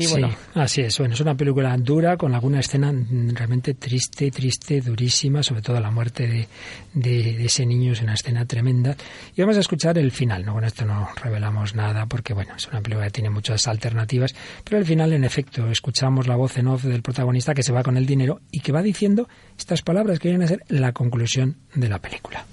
sí, 0.05 0.21
así 0.53 0.81
es. 0.81 0.97
Bueno, 0.99 1.13
es 1.15 1.21
una 1.21 1.35
película 1.35 1.75
dura 1.77 2.17
con 2.17 2.33
alguna 2.33 2.59
escena 2.59 2.93
realmente 3.33 3.73
triste, 3.73 4.29
triste, 4.31 4.81
durísima, 4.81 5.41
sobre 5.41 5.61
todo 5.61 5.79
la 5.79 5.91
muerte 5.91 6.27
de, 6.27 6.47
de, 6.93 7.45
ese 7.45 7.65
niño 7.65 7.93
es 7.93 8.01
una 8.01 8.13
escena 8.13 8.45
tremenda. 8.45 8.95
Y 9.35 9.41
vamos 9.41 9.57
a 9.57 9.61
escuchar 9.61 9.97
el 9.97 10.11
final. 10.11 10.45
No, 10.45 10.53
con 10.53 10.63
esto 10.63 10.85
no 10.85 11.09
revelamos 11.21 11.75
nada 11.75 12.05
porque, 12.05 12.33
bueno, 12.33 12.53
es 12.55 12.67
una 12.67 12.81
película 12.81 13.07
que 13.07 13.11
tiene 13.11 13.29
muchas 13.29 13.67
alternativas, 13.67 14.35
pero 14.63 14.77
al 14.77 14.85
final, 14.85 15.13
en 15.13 15.23
efecto, 15.23 15.67
escuchamos 15.69 16.27
la 16.27 16.35
voz 16.35 16.57
en 16.57 16.67
off 16.67 16.83
del 16.83 17.01
protagonista 17.01 17.53
que 17.53 17.63
se 17.63 17.73
va 17.73 17.83
con 17.83 17.97
el 17.97 18.05
dinero 18.05 18.41
y 18.51 18.59
que 18.59 18.71
va 18.71 18.81
diciendo 18.81 19.27
estas 19.57 19.81
palabras 19.81 20.19
que 20.19 20.29
vienen 20.29 20.45
a 20.45 20.47
ser 20.47 20.63
la 20.67 20.91
conclusión 20.91 21.57
de 21.73 21.89
la 21.89 21.99
película. 21.99 22.45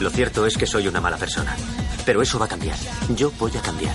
Lo 0.00 0.10
cierto 0.10 0.46
es 0.46 0.56
que 0.56 0.66
soy 0.66 0.86
una 0.86 1.00
mala 1.00 1.16
persona, 1.16 1.56
pero 2.06 2.22
eso 2.22 2.38
va 2.38 2.44
a 2.44 2.48
cambiar. 2.48 2.76
Yo 3.16 3.32
voy 3.38 3.50
a 3.56 3.60
cambiar. 3.60 3.94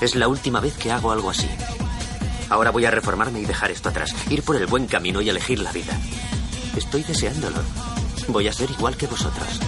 Es 0.00 0.14
la 0.14 0.28
última 0.28 0.60
vez 0.60 0.76
que 0.76 0.92
hago 0.92 1.10
algo 1.10 1.30
así. 1.30 1.48
Ahora 2.50 2.70
voy 2.70 2.84
a 2.84 2.90
reformarme 2.90 3.40
y 3.40 3.44
dejar 3.44 3.70
esto 3.70 3.88
atrás, 3.88 4.14
ir 4.30 4.42
por 4.42 4.56
el 4.56 4.66
buen 4.66 4.86
camino 4.86 5.20
y 5.20 5.28
elegir 5.30 5.58
la 5.58 5.72
vida. 5.72 5.98
Estoy 6.76 7.02
deseándolo. 7.02 7.58
Voy 8.28 8.46
a 8.46 8.52
ser 8.52 8.70
igual 8.70 8.96
que 8.96 9.06
vosotros. 9.06 9.60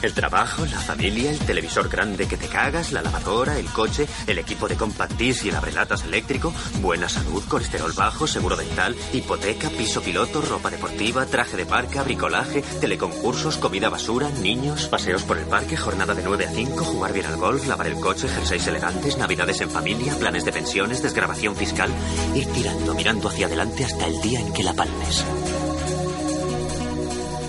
El 0.00 0.14
trabajo, 0.14 0.64
la 0.66 0.78
familia, 0.78 1.30
el 1.30 1.38
televisor 1.40 1.88
grande 1.88 2.28
que 2.28 2.36
te 2.36 2.46
cagas, 2.46 2.92
la 2.92 3.02
lavadora, 3.02 3.58
el 3.58 3.66
coche, 3.66 4.06
el 4.26 4.38
equipo 4.38 4.68
de 4.68 4.76
compact 4.76 5.20
y 5.20 5.48
el 5.48 5.56
abrelatas 5.56 6.04
eléctrico, 6.04 6.54
buena 6.80 7.08
salud, 7.08 7.42
colesterol 7.48 7.92
bajo, 7.92 8.28
seguro 8.28 8.56
dental, 8.56 8.94
hipoteca, 9.12 9.68
piso 9.70 10.00
piloto, 10.00 10.40
ropa 10.40 10.70
deportiva, 10.70 11.26
traje 11.26 11.56
de 11.56 11.66
parca, 11.66 12.04
bricolaje, 12.04 12.62
teleconcursos, 12.80 13.56
comida 13.56 13.88
basura, 13.88 14.30
niños, 14.30 14.86
paseos 14.86 15.24
por 15.24 15.38
el 15.38 15.46
parque, 15.46 15.76
jornada 15.76 16.14
de 16.14 16.22
9 16.22 16.46
a 16.46 16.50
5, 16.50 16.84
jugar 16.84 17.12
bien 17.12 17.26
al 17.26 17.36
golf, 17.36 17.66
lavar 17.66 17.88
el 17.88 17.98
coche, 17.98 18.28
jerseys 18.28 18.68
elegantes, 18.68 19.18
navidades 19.18 19.60
en 19.60 19.70
familia, 19.70 20.14
planes 20.14 20.44
de 20.44 20.52
pensiones, 20.52 21.02
desgrabación 21.02 21.56
fiscal, 21.56 21.90
ir 22.34 22.46
tirando, 22.46 22.94
mirando 22.94 23.28
hacia 23.28 23.46
adelante 23.46 23.84
hasta 23.84 24.06
el 24.06 24.20
día 24.20 24.40
en 24.40 24.52
que 24.52 24.62
la 24.62 24.74
palmes. 24.74 25.24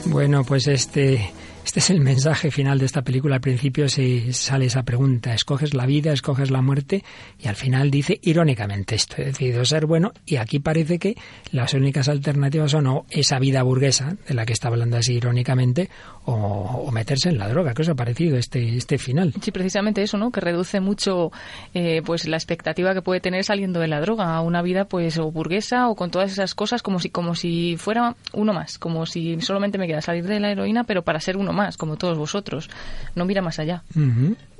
Bueno, 0.05 0.43
pues 0.43 0.67
este 0.67 1.31
este 1.69 1.81
es 1.81 1.91
el 1.91 2.01
mensaje 2.01 2.49
final 2.49 2.79
de 2.79 2.87
esta 2.87 3.03
película. 3.03 3.35
Al 3.35 3.41
principio 3.41 3.87
se 3.89 4.33
sale 4.33 4.65
esa 4.65 4.81
pregunta, 4.81 5.35
escoges 5.35 5.75
la 5.75 5.85
vida, 5.85 6.11
escoges 6.11 6.49
la 6.49 6.63
muerte, 6.63 7.03
y 7.37 7.47
al 7.47 7.55
final 7.55 7.91
dice 7.91 8.19
irónicamente 8.23 8.95
esto, 8.95 9.17
he 9.19 9.25
decidido 9.25 9.63
ser 9.65 9.85
bueno, 9.85 10.11
y 10.25 10.37
aquí 10.37 10.57
parece 10.57 10.97
que 10.97 11.15
las 11.51 11.75
únicas 11.75 12.09
alternativas 12.09 12.71
son 12.71 12.87
o 12.87 13.05
esa 13.11 13.37
vida 13.37 13.61
burguesa, 13.61 14.17
de 14.27 14.33
la 14.33 14.47
que 14.47 14.53
está 14.53 14.69
hablando 14.69 14.97
así 14.97 15.13
irónicamente, 15.13 15.91
o, 16.25 16.89
meterse 16.91 17.29
en 17.29 17.37
la 17.37 17.47
droga. 17.47 17.75
¿Qué 17.75 17.83
os 17.83 17.89
ha 17.89 17.93
parecido 17.93 18.35
este, 18.35 18.75
este 18.75 18.97
final? 18.97 19.31
Sí, 19.39 19.51
precisamente 19.51 20.01
eso, 20.01 20.17
¿no? 20.17 20.31
Que 20.31 20.41
reduce 20.41 20.79
mucho 20.79 21.31
eh, 21.75 22.01
pues 22.03 22.27
la 22.27 22.37
expectativa 22.37 22.95
que 22.95 23.03
puede 23.03 23.19
tener 23.19 23.43
saliendo 23.43 23.79
de 23.79 23.87
la 23.87 24.01
droga 24.01 24.33
a 24.35 24.41
una 24.41 24.63
vida 24.63 24.85
pues 24.85 25.19
o 25.19 25.31
burguesa 25.31 25.87
o 25.87 25.95
con 25.95 26.09
todas 26.09 26.31
esas 26.31 26.55
cosas 26.55 26.81
como 26.81 26.99
si, 26.99 27.11
como 27.11 27.35
si 27.35 27.77
fuera 27.77 28.15
uno 28.33 28.53
más, 28.53 28.79
como 28.79 29.05
si 29.05 29.39
solamente 29.41 29.77
me 29.77 29.85
queda 29.85 30.01
salir 30.01 30.25
de 30.25 30.39
la 30.39 30.49
heroína, 30.49 30.83
pero 30.83 31.03
para 31.03 31.19
ser 31.19 31.37
uno 31.37 31.53
más 31.53 31.58
más, 31.59 31.77
como 31.77 31.97
todos 31.97 32.17
vosotros. 32.17 32.69
No 33.15 33.25
mira 33.25 33.41
más 33.41 33.59
allá. 33.59 33.83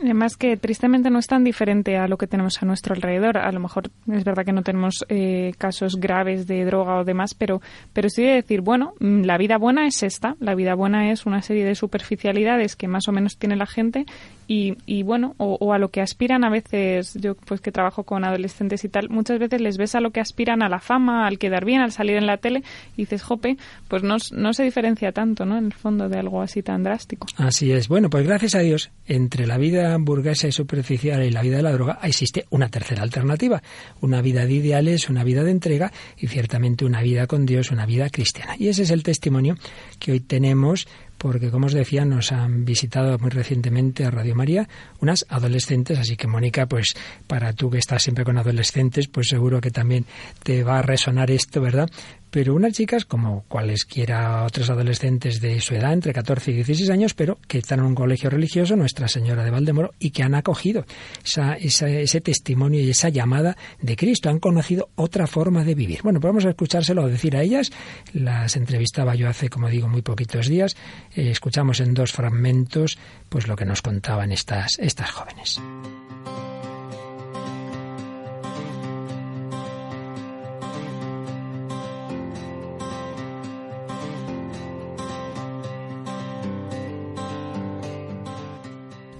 Además 0.02 0.38
que 0.38 0.56
tristemente 0.58 1.10
no 1.10 1.20
es 1.20 1.28
tan 1.28 1.44
diferente 1.44 1.98
a 1.98 2.08
lo 2.08 2.18
que 2.18 2.28
tenemos 2.28 2.62
a 2.62 2.66
nuestro 2.66 2.96
alrededor. 2.96 3.38
A 3.38 3.52
lo 3.52 3.60
mejor 3.60 3.90
es 4.12 4.24
verdad 4.24 4.46
que 4.46 4.54
no 4.54 4.64
tenemos 4.64 5.06
eh, 5.10 5.54
casos 5.58 5.98
graves 6.00 6.48
de 6.48 6.64
droga 6.66 7.00
o 7.00 7.04
demás, 7.04 7.34
pero, 7.34 7.62
pero 7.92 8.10
sí 8.10 8.24
de 8.24 8.34
decir, 8.34 8.62
bueno, 8.62 8.94
mm, 9.00 9.24
la 9.24 9.38
vida 9.38 9.58
buena 9.58 9.86
es 9.86 10.04
esta. 10.04 10.36
La 10.40 10.56
vida 10.56 10.74
buena 10.76 11.12
es 11.12 11.26
una 11.26 11.42
serie 11.42 11.66
de 11.66 11.76
superficialidades 11.76 12.76
que 12.76 12.88
más 12.88 13.08
o 13.08 13.12
menos 13.12 13.38
tiene 13.38 13.56
la 13.56 13.66
gente 13.66 14.06
y, 14.48 14.78
y 14.86 15.04
bueno, 15.04 15.36
o, 15.38 15.74
a 15.74 15.78
lo 15.78 15.90
que 15.90 16.02
aspiran 16.02 16.44
a 16.44 16.50
veces, 16.50 17.14
yo 17.14 17.36
pues 17.36 17.62
que 17.62 17.72
trabajo 17.72 18.04
con 18.04 18.24
adolescentes 18.24 18.84
y 18.84 18.90
tal, 18.90 19.10
muchas 19.10 19.38
veces 19.38 19.62
les 19.62 19.78
ves 19.78 19.94
a 19.94 20.00
lo 20.00 20.10
que 20.10 20.20
aspiran 20.20 20.64
a 20.64 20.70
la 20.70 20.80
fama, 20.80 21.28
al 21.28 21.38
quedar 21.38 21.66
bien, 21.66 21.82
al 21.82 21.92
salir 21.92 22.16
en 22.16 22.26
la 22.26 22.38
tele 22.38 22.64
y 22.98 23.04
dices, 23.04 23.22
jope, 23.22 23.58
pues 23.88 24.02
no, 24.02 24.18
no 24.32 24.54
se 24.54 24.64
diferencia 24.64 25.12
tanto, 25.12 25.46
¿no? 25.46 25.58
En 25.58 25.66
el 25.66 25.74
fondo 25.74 26.10
de 26.10 26.18
algo 26.18 26.42
así 26.42 26.64
tan 26.64 26.84
drástico. 26.84 27.28
Así 27.38 27.72
es. 27.72 27.88
Bueno, 27.88 28.10
pues 28.10 28.26
gracias 28.26 28.56
a 28.56 28.60
Dios, 28.60 28.92
entre 29.06 29.46
la 29.46 29.60
vida 29.60 29.89
burguesa 29.98 30.48
y 30.48 30.52
superficial 30.52 31.24
y 31.24 31.32
la 31.32 31.42
vida 31.42 31.58
de 31.58 31.64
la 31.64 31.72
droga 31.72 32.00
existe 32.04 32.46
una 32.50 32.70
tercera 32.70 33.04
alternativa, 33.04 33.62
una 34.02 34.22
vida 34.22 34.46
de 34.46 34.54
ideales, 34.54 35.10
una 35.10 35.24
vida 35.24 35.44
de 35.44 35.52
entrega 35.52 35.92
y 36.18 36.28
ciertamente 36.28 36.86
una 36.86 37.02
vida 37.02 37.28
con 37.28 37.46
Dios, 37.46 37.72
una 37.72 37.86
vida 37.86 38.10
cristiana. 38.10 38.56
Y 38.58 38.68
ese 38.68 38.84
es 38.84 38.92
el 38.92 39.04
testimonio 39.04 39.58
que 40.00 40.12
hoy 40.12 40.20
tenemos 40.20 40.88
porque 41.20 41.52
como 41.52 41.68
os 41.68 41.74
decía, 41.74 42.06
nos 42.06 42.32
han 42.32 42.64
visitado 42.66 43.20
muy 43.20 43.30
recientemente 43.30 44.06
a 44.06 44.10
Radio 44.10 44.36
María 44.36 44.68
unas 45.02 45.26
adolescentes, 45.28 46.00
así 46.00 46.16
que 46.16 46.28
Mónica, 46.28 46.66
pues 46.66 46.94
para 47.28 47.52
tú 47.54 47.70
que 47.70 47.78
estás 47.78 48.02
siempre 48.02 48.24
con 48.24 48.38
adolescentes, 48.38 49.10
pues 49.10 49.28
seguro 49.28 49.60
que 49.60 49.70
también 49.70 50.06
te 50.44 50.64
va 50.64 50.80
a 50.80 50.82
resonar 50.82 51.30
esto, 51.30 51.62
¿verdad? 51.62 51.90
Pero 52.30 52.54
unas 52.56 52.74
chicas 52.74 53.06
como 53.06 53.44
cualesquiera 53.48 54.44
otros 54.44 54.70
adolescentes 54.70 55.42
de 55.42 55.60
su 55.62 55.76
edad, 55.76 55.94
entre 55.94 56.14
14 56.14 56.52
y 56.52 56.56
16 56.56 56.90
años, 56.90 57.14
pero 57.14 57.38
que 57.48 57.60
están 57.60 57.80
en 57.80 57.86
un 57.86 57.96
colegio 57.96 58.30
religioso, 58.30 58.76
Nuestra 58.76 59.08
Señora 59.08 59.44
de 59.44 59.52
Valdemoro, 59.52 59.94
y 60.00 60.12
que 60.12 60.24
han 60.24 60.36
acogido 60.36 60.86
ese 61.24 62.22
testimonio 62.22 62.82
y 62.82 62.90
esa 62.90 63.10
llamada 63.10 63.58
de 63.82 63.96
Cristo, 63.96 64.30
han 64.30 64.40
conocido 64.40 64.90
otra 64.96 65.28
forma 65.28 65.64
de 65.64 65.76
vivir. 65.76 66.02
Bueno, 66.04 66.20
pues 66.20 66.30
vamos 66.30 66.46
a 66.46 66.50
escuchárselo, 66.50 67.08
decir 67.08 67.36
a 67.36 67.42
ellas, 67.42 67.72
las 68.14 68.56
entrevistaba 68.56 69.16
yo 69.16 69.30
hace, 69.30 69.50
como 69.50 69.70
digo, 69.70 69.88
muy 69.88 70.02
poquitos 70.02 70.48
días, 70.48 70.76
eh, 71.16 71.30
escuchamos 71.32 71.80
en 71.80 71.94
dos 71.94 72.12
fragmentos 72.12 72.98
pues 73.30 73.48
lo 73.48 73.56
que 73.56 73.66
nos 73.66 73.82
contaban 73.82 74.32
estas, 74.32 74.78
estas 74.80 75.12
jóvenes. 75.12 75.60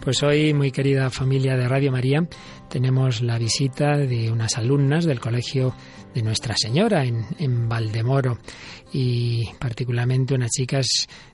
Pues 0.02 0.24
hoy, 0.24 0.54
muy 0.54 0.72
querida 0.72 1.10
familia 1.10 1.58
de 1.58 1.68
Radio 1.68 1.92
María, 1.92 2.26
tenemos 2.70 3.22
la 3.22 3.38
visita 3.38 3.98
de 3.98 4.32
unas 4.32 4.58
alumnas 4.58 5.04
del 5.04 5.20
Colegio 5.20 5.76
de 6.16 6.22
Nuestra 6.24 6.56
Señora 6.56 7.04
en, 7.04 7.26
en 7.38 7.68
Valdemoro. 7.68 8.40
Y 8.94 9.50
particularmente 9.60 10.34
unas 10.34 10.52
chicas 10.52 10.88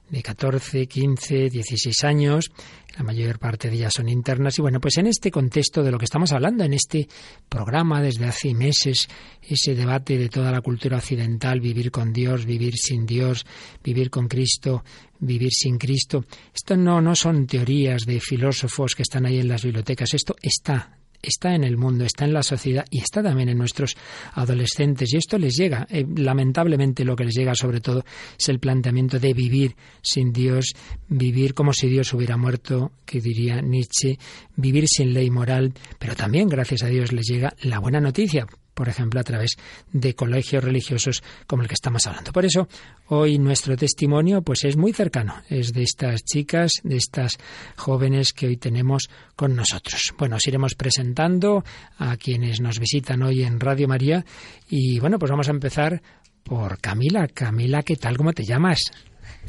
de 0.09 0.21
14, 0.21 0.87
15, 0.87 1.49
16 1.51 2.03
años 2.03 2.51
la 2.97 3.03
mayor 3.03 3.39
parte 3.39 3.69
de 3.69 3.75
ellas 3.75 3.93
son 3.95 4.09
internas. 4.09 4.57
Y 4.57 4.61
bueno, 4.61 4.79
pues 4.79 4.97
en 4.97 5.07
este 5.07 5.31
contexto 5.31 5.83
de 5.83 5.91
lo 5.91 5.97
que 5.97 6.05
estamos 6.05 6.31
hablando, 6.31 6.63
en 6.63 6.73
este 6.73 7.07
programa 7.49 8.01
desde 8.01 8.25
hace 8.25 8.53
meses, 8.53 9.07
ese 9.41 9.75
debate 9.75 10.17
de 10.17 10.29
toda 10.29 10.51
la 10.51 10.61
cultura 10.61 10.97
occidental, 10.97 11.59
vivir 11.59 11.91
con 11.91 12.13
Dios, 12.13 12.45
vivir 12.45 12.75
sin 12.75 13.05
Dios, 13.05 13.45
vivir 13.83 14.09
con 14.09 14.27
Cristo, 14.27 14.83
vivir 15.19 15.51
sin 15.51 15.77
Cristo, 15.77 16.25
esto 16.53 16.75
no, 16.75 17.01
no 17.01 17.15
son 17.15 17.47
teorías 17.47 18.03
de 18.05 18.19
filósofos 18.19 18.95
que 18.95 19.03
están 19.03 19.25
ahí 19.25 19.39
en 19.39 19.47
las 19.47 19.63
bibliotecas, 19.63 20.13
esto 20.13 20.35
está 20.41 20.97
está 21.27 21.55
en 21.55 21.63
el 21.63 21.77
mundo, 21.77 22.05
está 22.05 22.25
en 22.25 22.33
la 22.33 22.43
sociedad 22.43 22.85
y 22.89 22.99
está 22.99 23.23
también 23.23 23.49
en 23.49 23.57
nuestros 23.57 23.95
adolescentes. 24.33 25.13
Y 25.13 25.17
esto 25.17 25.37
les 25.37 25.55
llega. 25.55 25.87
Eh, 25.89 26.05
lamentablemente 26.15 27.05
lo 27.05 27.15
que 27.15 27.25
les 27.25 27.35
llega 27.35 27.55
sobre 27.55 27.81
todo 27.81 28.03
es 28.37 28.49
el 28.49 28.59
planteamiento 28.59 29.19
de 29.19 29.33
vivir 29.33 29.75
sin 30.01 30.31
Dios, 30.31 30.73
vivir 31.07 31.53
como 31.53 31.73
si 31.73 31.87
Dios 31.87 32.13
hubiera 32.13 32.37
muerto, 32.37 32.91
que 33.05 33.21
diría 33.21 33.61
Nietzsche, 33.61 34.17
vivir 34.55 34.85
sin 34.87 35.13
ley 35.13 35.29
moral. 35.29 35.73
Pero 35.99 36.15
también, 36.15 36.47
gracias 36.47 36.83
a 36.83 36.87
Dios, 36.87 37.11
les 37.11 37.25
llega 37.27 37.53
la 37.61 37.79
buena 37.79 37.99
noticia 37.99 38.47
por 38.75 38.89
ejemplo, 38.89 39.19
a 39.19 39.23
través 39.23 39.55
de 39.91 40.13
colegios 40.13 40.63
religiosos 40.63 41.23
como 41.47 41.63
el 41.63 41.67
que 41.67 41.73
estamos 41.73 42.05
hablando. 42.05 42.31
Por 42.31 42.45
eso, 42.45 42.67
hoy 43.07 43.39
nuestro 43.39 43.75
testimonio 43.75 44.43
pues 44.43 44.65
es 44.65 44.77
muy 44.77 44.93
cercano, 44.93 45.41
es 45.49 45.73
de 45.73 45.81
estas 45.81 46.23
chicas, 46.23 46.73
de 46.83 46.97
estas 46.97 47.37
jóvenes 47.75 48.33
que 48.33 48.47
hoy 48.47 48.57
tenemos 48.57 49.09
con 49.35 49.55
nosotros. 49.55 50.13
Bueno, 50.17 50.35
os 50.35 50.47
iremos 50.47 50.75
presentando 50.75 51.63
a 51.97 52.17
quienes 52.17 52.61
nos 52.61 52.79
visitan 52.79 53.23
hoy 53.23 53.43
en 53.43 53.59
Radio 53.59 53.87
María 53.87 54.25
y 54.69 54.99
bueno, 54.99 55.17
pues 55.17 55.31
vamos 55.31 55.47
a 55.47 55.51
empezar 55.51 56.01
por 56.43 56.79
Camila. 56.79 57.27
Camila, 57.27 57.81
¿qué 57.81 57.95
tal? 57.95 58.17
¿Cómo 58.17 58.33
te 58.33 58.43
llamas? 58.43 58.91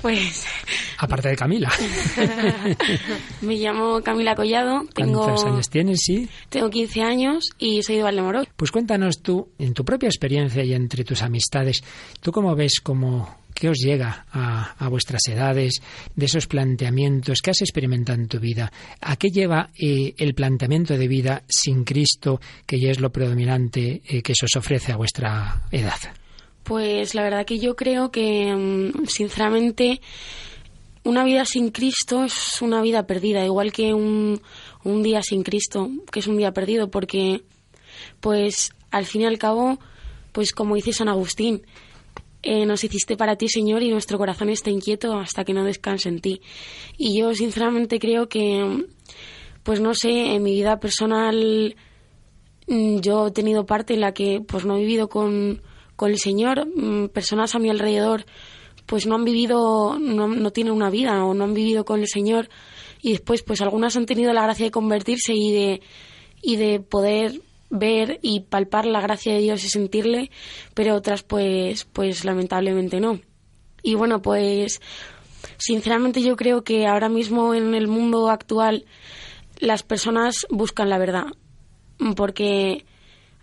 Pues. 0.00 0.44
Aparte 0.98 1.28
de 1.28 1.36
Camila. 1.36 1.70
Me 3.40 3.56
llamo 3.56 4.00
Camila 4.02 4.34
Collado. 4.34 4.84
Tengo, 4.94 5.24
¿Cuántos 5.24 5.44
años 5.44 5.70
tienes, 5.70 6.00
sí? 6.02 6.28
Tengo 6.48 6.70
15 6.70 7.02
años 7.02 7.50
y 7.58 7.82
soy 7.82 7.96
de 7.96 8.02
Valdemoro. 8.02 8.44
Pues 8.56 8.70
cuéntanos 8.70 9.20
tú, 9.22 9.48
en 9.58 9.74
tu 9.74 9.84
propia 9.84 10.08
experiencia 10.08 10.62
y 10.62 10.74
entre 10.74 11.04
tus 11.04 11.22
amistades, 11.22 11.82
¿tú 12.20 12.32
cómo 12.32 12.54
ves 12.54 12.80
cómo, 12.82 13.36
qué 13.54 13.68
os 13.68 13.78
llega 13.78 14.26
a, 14.32 14.88
vuestras 14.88 15.22
edades 15.28 15.80
de 16.14 16.26
esos 16.26 16.46
planteamientos 16.46 17.40
que 17.40 17.50
has 17.50 17.60
experimentado 17.62 18.20
en 18.20 18.28
tu 18.28 18.38
vida? 18.38 18.70
¿A 19.00 19.16
qué 19.16 19.28
lleva 19.28 19.70
eh, 19.78 20.14
el 20.18 20.34
planteamiento 20.34 20.96
de 20.96 21.08
vida 21.08 21.42
sin 21.48 21.84
Cristo, 21.84 22.40
que 22.66 22.78
ya 22.78 22.90
es 22.90 23.00
lo 23.00 23.10
predominante 23.10 24.02
eh, 24.06 24.22
que 24.22 24.34
se 24.34 24.44
os 24.44 24.56
ofrece 24.56 24.92
a 24.92 24.96
vuestra 24.96 25.62
edad? 25.70 25.98
Pues 26.66 27.14
la 27.14 27.22
verdad 27.22 27.46
que 27.46 27.60
yo 27.60 27.76
creo 27.76 28.10
que, 28.10 28.52
mm, 28.52 29.06
sinceramente, 29.06 30.00
una 31.04 31.22
vida 31.22 31.44
sin 31.44 31.70
Cristo 31.70 32.24
es 32.24 32.60
una 32.60 32.82
vida 32.82 33.06
perdida, 33.06 33.44
igual 33.44 33.70
que 33.72 33.94
un, 33.94 34.42
un 34.82 35.02
día 35.04 35.22
sin 35.22 35.44
Cristo, 35.44 35.88
que 36.10 36.18
es 36.18 36.26
un 36.26 36.36
día 36.36 36.52
perdido, 36.52 36.90
porque, 36.90 37.44
pues, 38.18 38.72
al 38.90 39.06
fin 39.06 39.20
y 39.22 39.26
al 39.26 39.38
cabo, 39.38 39.78
pues 40.32 40.50
como 40.50 40.74
dice 40.74 40.92
San 40.92 41.08
Agustín, 41.08 41.62
eh, 42.42 42.66
nos 42.66 42.82
hiciste 42.82 43.16
para 43.16 43.36
ti, 43.36 43.48
Señor, 43.48 43.84
y 43.84 43.90
nuestro 43.90 44.18
corazón 44.18 44.48
está 44.50 44.68
inquieto 44.68 45.16
hasta 45.16 45.44
que 45.44 45.54
no 45.54 45.62
descanse 45.62 46.08
en 46.08 46.20
ti. 46.20 46.40
Y 46.98 47.16
yo, 47.16 47.32
sinceramente, 47.32 48.00
creo 48.00 48.28
que, 48.28 48.86
pues 49.62 49.80
no 49.80 49.94
sé, 49.94 50.34
en 50.34 50.42
mi 50.42 50.54
vida 50.54 50.80
personal, 50.80 51.76
mm, 52.66 52.98
yo 52.98 53.28
he 53.28 53.30
tenido 53.30 53.66
parte 53.66 53.94
en 53.94 54.00
la 54.00 54.12
que, 54.12 54.40
pues, 54.40 54.64
no 54.64 54.76
he 54.76 54.80
vivido 54.80 55.08
con 55.08 55.62
con 55.96 56.10
el 56.10 56.18
Señor, 56.18 56.66
mm, 56.66 57.08
personas 57.08 57.54
a 57.54 57.58
mi 57.58 57.70
alrededor 57.70 58.26
pues 58.86 59.06
no 59.06 59.16
han 59.16 59.24
vivido, 59.24 59.98
no, 59.98 60.28
no, 60.28 60.52
tienen 60.52 60.72
una 60.72 60.90
vida 60.90 61.24
o 61.24 61.34
no 61.34 61.44
han 61.44 61.54
vivido 61.54 61.84
con 61.84 62.00
el 62.00 62.06
Señor 62.06 62.48
y 63.02 63.12
después 63.12 63.42
pues 63.42 63.60
algunas 63.60 63.96
han 63.96 64.06
tenido 64.06 64.32
la 64.32 64.42
gracia 64.42 64.66
de 64.66 64.70
convertirse 64.70 65.34
y 65.34 65.52
de, 65.52 65.82
y 66.40 66.56
de 66.56 66.80
poder 66.80 67.40
ver 67.68 68.20
y 68.22 68.40
palpar 68.40 68.86
la 68.86 69.00
gracia 69.00 69.34
de 69.34 69.40
Dios 69.40 69.64
y 69.64 69.68
sentirle, 69.68 70.30
pero 70.74 70.94
otras 70.94 71.22
pues, 71.24 71.84
pues 71.84 72.24
lamentablemente 72.24 73.00
no. 73.00 73.20
Y 73.82 73.94
bueno, 73.94 74.22
pues 74.22 74.80
sinceramente 75.58 76.22
yo 76.22 76.36
creo 76.36 76.62
que 76.62 76.86
ahora 76.86 77.08
mismo 77.08 77.54
en 77.54 77.74
el 77.74 77.88
mundo 77.88 78.30
actual 78.30 78.84
las 79.58 79.82
personas 79.82 80.46
buscan 80.50 80.90
la 80.90 80.98
verdad, 80.98 81.26
porque 82.16 82.84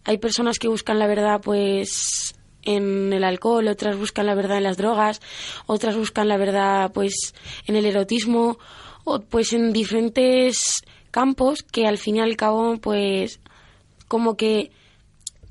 hay 0.06 0.18
personas 0.18 0.60
que 0.60 0.68
buscan 0.68 1.00
la 1.00 1.08
verdad 1.08 1.42
pues 1.42 2.36
en 2.66 3.14
el 3.14 3.24
alcohol, 3.24 3.68
otras 3.68 3.98
buscan 3.98 4.26
la 4.26 4.36
verdad 4.36 4.58
en 4.58 4.64
las 4.64 4.78
drogas, 4.78 5.22
otras 5.66 5.96
buscan 5.96 6.28
la 6.28 6.38
verdad 6.38 6.92
pues 6.94 7.34
en 7.66 7.76
el 7.76 7.86
erotismo, 7.86 8.58
o 9.04 9.20
pues 9.20 9.54
en 9.54 9.74
diferentes 9.74 10.84
campos 11.12 11.64
que 11.64 11.88
al 11.88 11.98
fin 11.98 12.18
y 12.18 12.20
al 12.22 12.36
cabo 12.38 12.78
pues 12.78 13.40
como 14.08 14.36
que 14.36 14.72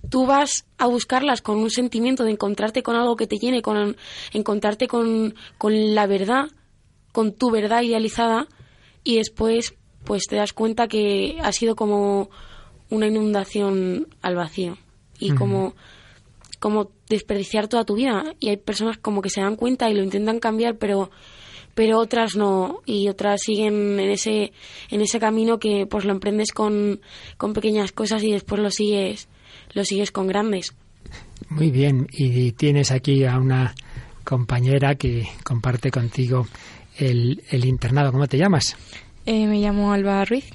tú 0.09 0.27
vas 0.27 0.67
a 0.79 0.87
buscarlas 0.87 1.43
con 1.43 1.59
un 1.59 1.71
sentimiento 1.71 2.25
de 2.25 2.33
encontrarte 2.33 2.83
con 2.83 2.97
algo 2.97 3.17
que 3.17 3.27
te 3.27 3.39
llene, 3.39 3.63
con 3.63 3.97
encontrarte 4.33 4.89
con, 4.89 5.35
con 5.59 5.95
la 5.95 6.07
verdad, 6.07 6.47
con 7.13 7.33
tu 7.33 7.51
verdad 7.51 7.83
idealizada 7.83 8.49
y 9.05 9.17
después 9.17 9.75
pues 10.05 10.25
te 10.29 10.37
das 10.37 10.53
cuenta 10.53 10.89
que 10.89 11.39
ha 11.43 11.53
sido 11.53 11.77
como 11.77 12.31
una 12.91 13.07
inundación 13.07 14.09
al 14.21 14.37
vacío. 14.37 14.77
Y 15.19 15.31
como 15.31 15.75
como 16.63 16.93
desperdiciar 17.09 17.67
toda 17.67 17.85
tu 17.85 17.97
vida 17.97 18.37
y 18.39 18.51
hay 18.51 18.57
personas 18.57 18.97
como 18.97 19.21
que 19.21 19.31
se 19.31 19.41
dan 19.41 19.57
cuenta 19.57 19.91
y 19.91 19.95
lo 19.95 20.05
intentan 20.05 20.39
cambiar 20.39 20.79
pero 20.79 21.11
pero 21.75 21.99
otras 21.99 22.37
no 22.37 22.83
y 22.87 23.09
otras 23.09 23.41
siguen 23.43 23.99
en 23.99 24.11
ese 24.11 24.53
en 24.89 25.01
ese 25.01 25.19
camino 25.19 25.59
que 25.59 25.87
pues 25.91 26.05
lo 26.05 26.13
emprendes 26.13 26.53
con, 26.53 27.01
con 27.37 27.53
pequeñas 27.53 27.91
cosas 27.91 28.23
y 28.23 28.31
después 28.31 28.61
lo 28.61 28.71
sigues 28.71 29.27
lo 29.75 29.85
sigues 29.85 30.13
con 30.13 30.29
grandes. 30.29 30.73
Muy 31.49 31.73
bien 31.73 32.07
y 32.13 32.53
tienes 32.53 32.93
aquí 32.93 33.25
a 33.25 33.39
una 33.39 33.75
compañera 34.23 34.95
que 34.95 35.27
comparte 35.43 35.91
contigo 35.91 36.47
el, 36.97 37.43
el 37.51 37.65
internado. 37.65 38.13
Cómo 38.13 38.29
te 38.29 38.39
llamas 38.39 38.77
eh, 39.27 39.47
me 39.49 39.59
llamo 39.59 39.93
Alba 39.93 40.25
Ruiz 40.25 40.49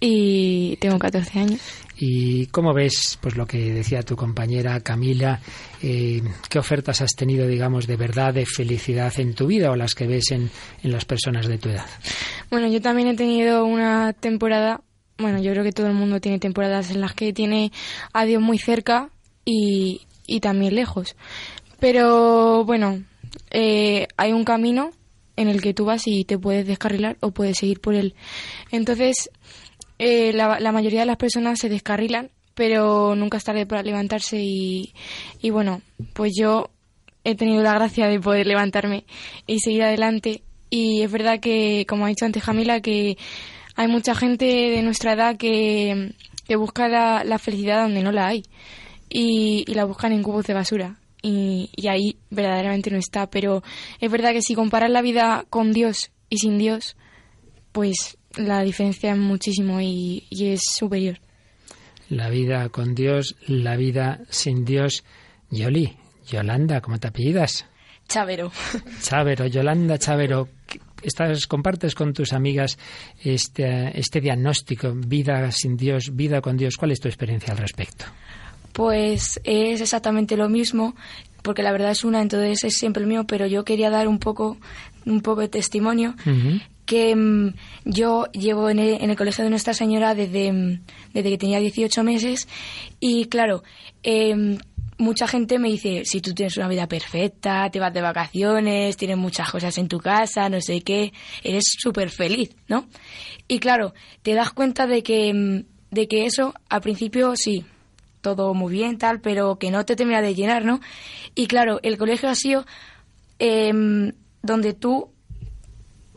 y 0.00 0.76
tengo 0.80 0.98
14 0.98 1.38
años. 1.38 1.60
¿Y 1.96 2.46
cómo 2.46 2.74
ves 2.74 3.18
pues 3.20 3.36
lo 3.36 3.46
que 3.46 3.72
decía 3.72 4.02
tu 4.02 4.16
compañera 4.16 4.80
Camila? 4.80 5.40
Eh, 5.82 6.22
¿Qué 6.48 6.58
ofertas 6.58 7.00
has 7.00 7.12
tenido, 7.12 7.46
digamos, 7.46 7.86
de 7.86 7.96
verdad, 7.96 8.34
de 8.34 8.46
felicidad 8.46 9.12
en 9.18 9.34
tu 9.34 9.46
vida 9.46 9.70
o 9.70 9.76
las 9.76 9.94
que 9.94 10.06
ves 10.06 10.32
en, 10.32 10.50
en 10.82 10.92
las 10.92 11.04
personas 11.04 11.46
de 11.46 11.58
tu 11.58 11.68
edad? 11.68 11.86
Bueno, 12.50 12.68
yo 12.68 12.80
también 12.80 13.08
he 13.08 13.14
tenido 13.14 13.64
una 13.64 14.12
temporada, 14.12 14.80
bueno, 15.18 15.40
yo 15.40 15.52
creo 15.52 15.62
que 15.62 15.72
todo 15.72 15.86
el 15.86 15.94
mundo 15.94 16.20
tiene 16.20 16.38
temporadas 16.38 16.90
en 16.90 17.00
las 17.00 17.14
que 17.14 17.32
tiene 17.32 17.70
a 18.12 18.24
Dios 18.24 18.42
muy 18.42 18.58
cerca 18.58 19.10
y, 19.44 20.02
y 20.26 20.40
también 20.40 20.74
lejos. 20.74 21.16
Pero 21.78 22.64
bueno, 22.64 23.02
eh, 23.50 24.08
hay 24.16 24.32
un 24.32 24.44
camino 24.44 24.90
en 25.36 25.48
el 25.48 25.60
que 25.60 25.74
tú 25.74 25.84
vas 25.84 26.06
y 26.06 26.24
te 26.24 26.38
puedes 26.38 26.66
descarrilar 26.66 27.16
o 27.20 27.32
puedes 27.32 27.58
seguir 27.58 27.80
por 27.80 27.94
él. 27.94 28.14
Entonces, 28.70 29.30
eh, 29.98 30.32
la, 30.32 30.58
la, 30.60 30.72
mayoría 30.72 31.00
de 31.00 31.06
las 31.06 31.16
personas 31.16 31.58
se 31.58 31.68
descarrilan, 31.68 32.30
pero 32.54 33.14
nunca 33.14 33.38
es 33.38 33.44
tarde 33.44 33.66
para 33.66 33.82
levantarse 33.82 34.38
y, 34.40 34.92
y 35.40 35.50
bueno, 35.50 35.82
pues 36.12 36.32
yo 36.38 36.70
he 37.24 37.34
tenido 37.34 37.62
la 37.62 37.74
gracia 37.74 38.06
de 38.06 38.20
poder 38.20 38.46
levantarme 38.46 39.04
y 39.46 39.60
seguir 39.60 39.82
adelante. 39.82 40.42
Y 40.70 41.02
es 41.02 41.10
verdad 41.10 41.40
que, 41.40 41.86
como 41.88 42.04
ha 42.04 42.08
dicho 42.08 42.26
antes 42.26 42.42
Jamila, 42.42 42.80
que 42.80 43.16
hay 43.76 43.88
mucha 43.88 44.14
gente 44.14 44.44
de 44.44 44.82
nuestra 44.82 45.14
edad 45.14 45.36
que, 45.36 46.14
que 46.46 46.56
busca 46.56 46.88
la, 46.88 47.38
felicidad 47.38 47.82
donde 47.82 48.02
no 48.02 48.12
la 48.12 48.28
hay 48.28 48.44
y, 49.08 49.64
y 49.66 49.74
la 49.74 49.84
buscan 49.84 50.12
en 50.12 50.22
cubos 50.22 50.46
de 50.46 50.54
basura. 50.54 50.98
Y, 51.22 51.70
y, 51.74 51.88
ahí 51.88 52.16
verdaderamente 52.30 52.90
no 52.90 52.98
está. 52.98 53.28
Pero 53.28 53.62
es 54.00 54.10
verdad 54.10 54.32
que 54.32 54.42
si 54.42 54.54
comparas 54.54 54.90
la 54.90 55.00
vida 55.00 55.46
con 55.48 55.72
Dios 55.72 56.10
y 56.28 56.38
sin 56.38 56.58
Dios, 56.58 56.96
pues 57.72 58.18
la 58.36 58.62
diferencia 58.62 59.12
es 59.12 59.18
muchísimo 59.18 59.80
y, 59.80 60.26
y, 60.30 60.46
es 60.48 60.60
superior. 60.76 61.18
La 62.08 62.28
vida 62.28 62.68
con 62.68 62.94
Dios, 62.94 63.36
la 63.46 63.76
vida 63.76 64.20
sin 64.28 64.64
Dios. 64.64 65.04
Yoli, 65.50 65.96
Yolanda, 66.26 66.80
¿cómo 66.80 66.98
te 66.98 67.08
apellidas? 67.08 67.66
Chavero. 68.08 68.52
Chavero, 69.02 69.46
Yolanda 69.46 69.98
Chavero. 69.98 70.48
Estás, 71.02 71.46
compartes 71.46 71.94
con 71.94 72.12
tus 72.12 72.32
amigas 72.32 72.78
este, 73.22 73.98
este 73.98 74.20
diagnóstico, 74.20 74.92
vida 74.94 75.50
sin 75.50 75.76
Dios, 75.76 76.14
vida 76.14 76.40
con 76.40 76.56
Dios. 76.56 76.76
¿Cuál 76.76 76.92
es 76.92 77.00
tu 77.00 77.08
experiencia 77.08 77.52
al 77.52 77.58
respecto? 77.58 78.06
Pues 78.72 79.40
es 79.44 79.80
exactamente 79.80 80.36
lo 80.36 80.48
mismo, 80.48 80.96
porque 81.42 81.62
la 81.62 81.72
verdad 81.72 81.90
es 81.90 82.04
una, 82.04 82.22
entonces 82.22 82.64
es 82.64 82.76
siempre 82.76 83.02
el 83.02 83.08
mío, 83.08 83.24
pero 83.26 83.46
yo 83.46 83.64
quería 83.64 83.90
dar 83.90 84.08
un 84.08 84.18
poco, 84.18 84.56
un 85.06 85.20
poco 85.20 85.40
de 85.40 85.48
testimonio. 85.48 86.14
Uh 86.26 86.30
-huh 86.30 86.62
que 86.84 87.14
mmm, 87.16 87.54
yo 87.84 88.26
llevo 88.32 88.68
en 88.68 88.78
el, 88.78 89.02
en 89.02 89.10
el, 89.10 89.16
colegio 89.16 89.44
de 89.44 89.50
Nuestra 89.50 89.74
Señora 89.74 90.14
desde, 90.14 90.80
desde 91.12 91.30
que 91.30 91.38
tenía 91.38 91.58
18 91.58 92.04
meses 92.04 92.48
y 93.00 93.26
claro, 93.26 93.62
eh, 94.02 94.58
mucha 94.98 95.26
gente 95.26 95.58
me 95.58 95.68
dice, 95.68 96.04
si 96.04 96.20
tú 96.20 96.34
tienes 96.34 96.56
una 96.56 96.68
vida 96.68 96.86
perfecta, 96.86 97.68
te 97.70 97.80
vas 97.80 97.92
de 97.92 98.00
vacaciones, 98.00 98.96
tienes 98.96 99.16
muchas 99.16 99.50
cosas 99.50 99.76
en 99.78 99.88
tu 99.88 99.98
casa, 99.98 100.48
no 100.48 100.60
sé 100.60 100.82
qué, 100.82 101.12
eres 101.42 101.64
súper 101.78 102.10
feliz, 102.10 102.54
¿no? 102.68 102.86
Y 103.48 103.58
claro, 103.58 103.94
te 104.22 104.34
das 104.34 104.52
cuenta 104.52 104.86
de 104.86 105.02
que, 105.02 105.64
de 105.90 106.08
que 106.08 106.26
eso 106.26 106.54
al 106.68 106.80
principio 106.80 107.34
sí, 107.36 107.64
todo 108.20 108.54
muy 108.54 108.72
bien, 108.72 108.98
tal, 108.98 109.20
pero 109.20 109.58
que 109.58 109.70
no 109.70 109.84
te 109.84 109.96
termina 109.96 110.22
de 110.22 110.34
llenar, 110.34 110.64
¿no? 110.64 110.80
Y 111.34 111.46
claro, 111.46 111.80
el 111.82 111.98
colegio 111.98 112.28
ha 112.28 112.34
sido 112.34 112.64
eh, 113.38 113.72
donde 114.44 114.74
tú 114.74 115.10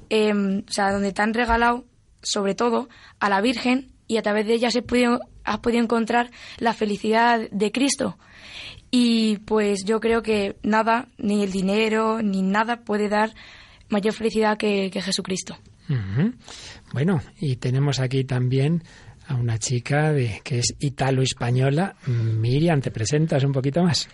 eh, 0.10 0.34
o 0.34 0.72
sea, 0.72 0.92
donde 0.92 1.12
te 1.12 1.22
han 1.22 1.34
regalado, 1.34 1.86
sobre 2.22 2.56
todo, 2.56 2.90
a 3.20 3.30
la 3.30 3.42
Virgen 3.42 3.92
y 4.08 4.18
a 4.18 4.22
través 4.22 4.46
de 4.48 4.54
ella 4.54 4.70
has 4.70 4.78
podido, 4.82 5.20
has 5.44 5.60
podido 5.60 5.84
encontrar 5.84 6.32
la 6.58 6.74
felicidad 6.74 7.50
de 7.52 7.72
Cristo. 7.72 8.18
Y 8.90 9.40
pues 9.40 9.84
yo 9.84 10.00
creo 10.00 10.22
que 10.22 10.56
nada, 10.64 11.10
ni 11.18 11.44
el 11.44 11.52
dinero, 11.52 12.22
ni 12.22 12.42
nada 12.42 12.82
puede 12.82 13.10
dar 13.10 13.34
mayor 13.90 14.14
felicidad 14.14 14.58
que, 14.58 14.90
que 14.92 15.02
Jesucristo. 15.02 15.58
Bueno, 16.94 17.22
y 17.40 17.58
tenemos 17.58 18.00
aquí 18.00 18.24
también 18.24 18.84
a 19.28 19.36
una 19.36 19.58
chica 19.58 20.12
de, 20.12 20.42
que 20.44 20.60
es 20.60 20.76
italo-española. 20.80 21.96
Miriam, 22.08 22.82
¿te 22.82 22.92
presentas 22.92 23.44
un 23.44 23.52
poquito 23.52 23.84
más? 23.84 24.08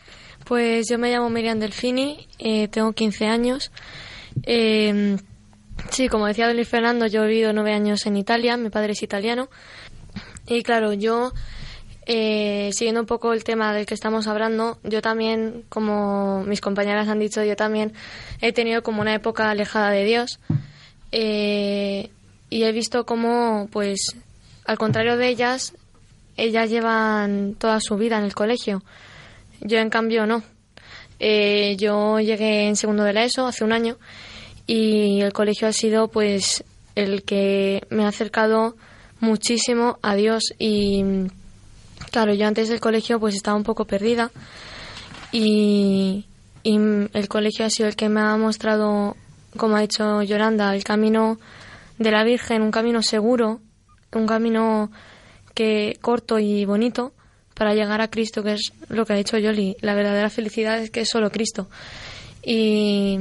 Pues 0.45 0.87
yo 0.89 0.97
me 0.97 1.11
llamo 1.11 1.29
Miriam 1.29 1.59
Delfini, 1.59 2.27
eh, 2.39 2.67
tengo 2.67 2.93
15 2.93 3.25
años. 3.25 3.71
Eh, 4.43 5.17
Sí, 5.89 6.07
como 6.07 6.27
decía 6.27 6.51
Luis 6.53 6.67
Fernando, 6.67 7.07
yo 7.07 7.23
he 7.23 7.27
vivido 7.27 7.53
nueve 7.53 7.73
años 7.73 8.05
en 8.05 8.17
Italia, 8.17 8.57
mi 8.57 8.69
padre 8.69 8.93
es 8.93 9.03
italiano. 9.03 9.49
Y 10.47 10.63
claro, 10.63 10.93
yo, 10.93 11.33
eh, 12.05 12.69
siguiendo 12.73 13.01
un 13.01 13.07
poco 13.07 13.33
el 13.33 13.43
tema 13.43 13.73
del 13.73 13.85
que 13.85 13.93
estamos 13.93 14.27
hablando, 14.27 14.79
yo 14.83 15.01
también, 15.01 15.65
como 15.69 16.43
mis 16.45 16.61
compañeras 16.61 17.07
han 17.07 17.19
dicho, 17.19 17.43
yo 17.43 17.55
también 17.55 17.93
he 18.41 18.53
tenido 18.53 18.81
como 18.81 19.01
una 19.01 19.13
época 19.13 19.49
alejada 19.49 19.91
de 19.91 20.03
Dios. 20.03 20.39
Eh, 21.11 22.09
y 22.49 22.63
he 22.63 22.71
visto 22.71 23.05
cómo, 23.05 23.67
pues, 23.71 23.99
al 24.65 24.77
contrario 24.77 25.17
de 25.17 25.27
ellas, 25.27 25.75
ellas 26.37 26.69
llevan 26.69 27.55
toda 27.55 27.79
su 27.79 27.97
vida 27.97 28.17
en 28.17 28.25
el 28.25 28.33
colegio. 28.33 28.83
Yo, 29.63 29.79
en 29.79 29.89
cambio, 29.89 30.25
no. 30.25 30.43
Eh, 31.19 31.75
yo 31.77 32.19
llegué 32.19 32.67
en 32.67 32.75
segundo 32.75 33.03
de 33.03 33.13
la 33.13 33.23
ESO 33.23 33.47
hace 33.47 33.63
un 33.63 33.71
año 33.71 33.97
y 34.67 35.21
el 35.21 35.33
colegio 35.33 35.67
ha 35.67 35.73
sido 35.73 36.07
pues 36.07 36.63
el 36.95 37.23
que 37.23 37.85
me 37.89 38.03
ha 38.03 38.09
acercado 38.09 38.75
muchísimo 39.19 39.99
a 40.01 40.15
Dios 40.15 40.53
y 40.59 41.03
claro 42.11 42.33
yo 42.33 42.47
antes 42.47 42.69
del 42.69 42.79
colegio 42.79 43.19
pues 43.19 43.35
estaba 43.35 43.55
un 43.55 43.63
poco 43.63 43.85
perdida 43.85 44.31
y, 45.31 46.25
y 46.63 46.75
el 47.13 47.27
colegio 47.29 47.65
ha 47.65 47.69
sido 47.69 47.87
el 47.87 47.95
que 47.95 48.09
me 48.09 48.21
ha 48.21 48.35
mostrado 48.37 49.15
como 49.57 49.77
ha 49.77 49.81
dicho 49.81 50.21
Yolanda 50.23 50.75
el 50.75 50.83
camino 50.83 51.39
de 51.99 52.11
la 52.11 52.23
Virgen 52.23 52.61
un 52.61 52.71
camino 52.71 53.01
seguro 53.01 53.61
un 54.13 54.27
camino 54.27 54.91
que 55.53 55.97
corto 56.01 56.39
y 56.39 56.65
bonito 56.65 57.13
para 57.63 57.75
llegar 57.75 58.01
a 58.01 58.09
Cristo 58.09 58.43
que 58.43 58.55
es 58.55 58.73
lo 58.89 59.05
que 59.05 59.13
ha 59.13 59.15
dicho 59.15 59.37
Yoli. 59.37 59.77
La 59.79 59.95
verdadera 59.95 60.29
felicidad 60.29 60.79
es 60.79 60.91
que 60.91 60.99
es 60.99 61.09
solo 61.09 61.31
Cristo. 61.31 61.69
Y 62.43 63.19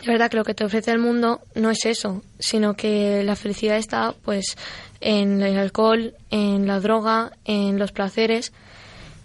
es 0.00 0.04
verdad 0.04 0.28
que 0.28 0.36
lo 0.36 0.42
que 0.42 0.52
te 0.52 0.64
ofrece 0.64 0.90
el 0.90 0.98
mundo 0.98 1.42
no 1.54 1.70
es 1.70 1.86
eso, 1.86 2.24
sino 2.40 2.74
que 2.74 3.22
la 3.22 3.36
felicidad 3.36 3.76
está 3.76 4.16
pues 4.24 4.56
en 5.00 5.40
el 5.42 5.56
alcohol, 5.56 6.16
en 6.30 6.66
la 6.66 6.80
droga, 6.80 7.30
en 7.44 7.78
los 7.78 7.92
placeres, 7.92 8.52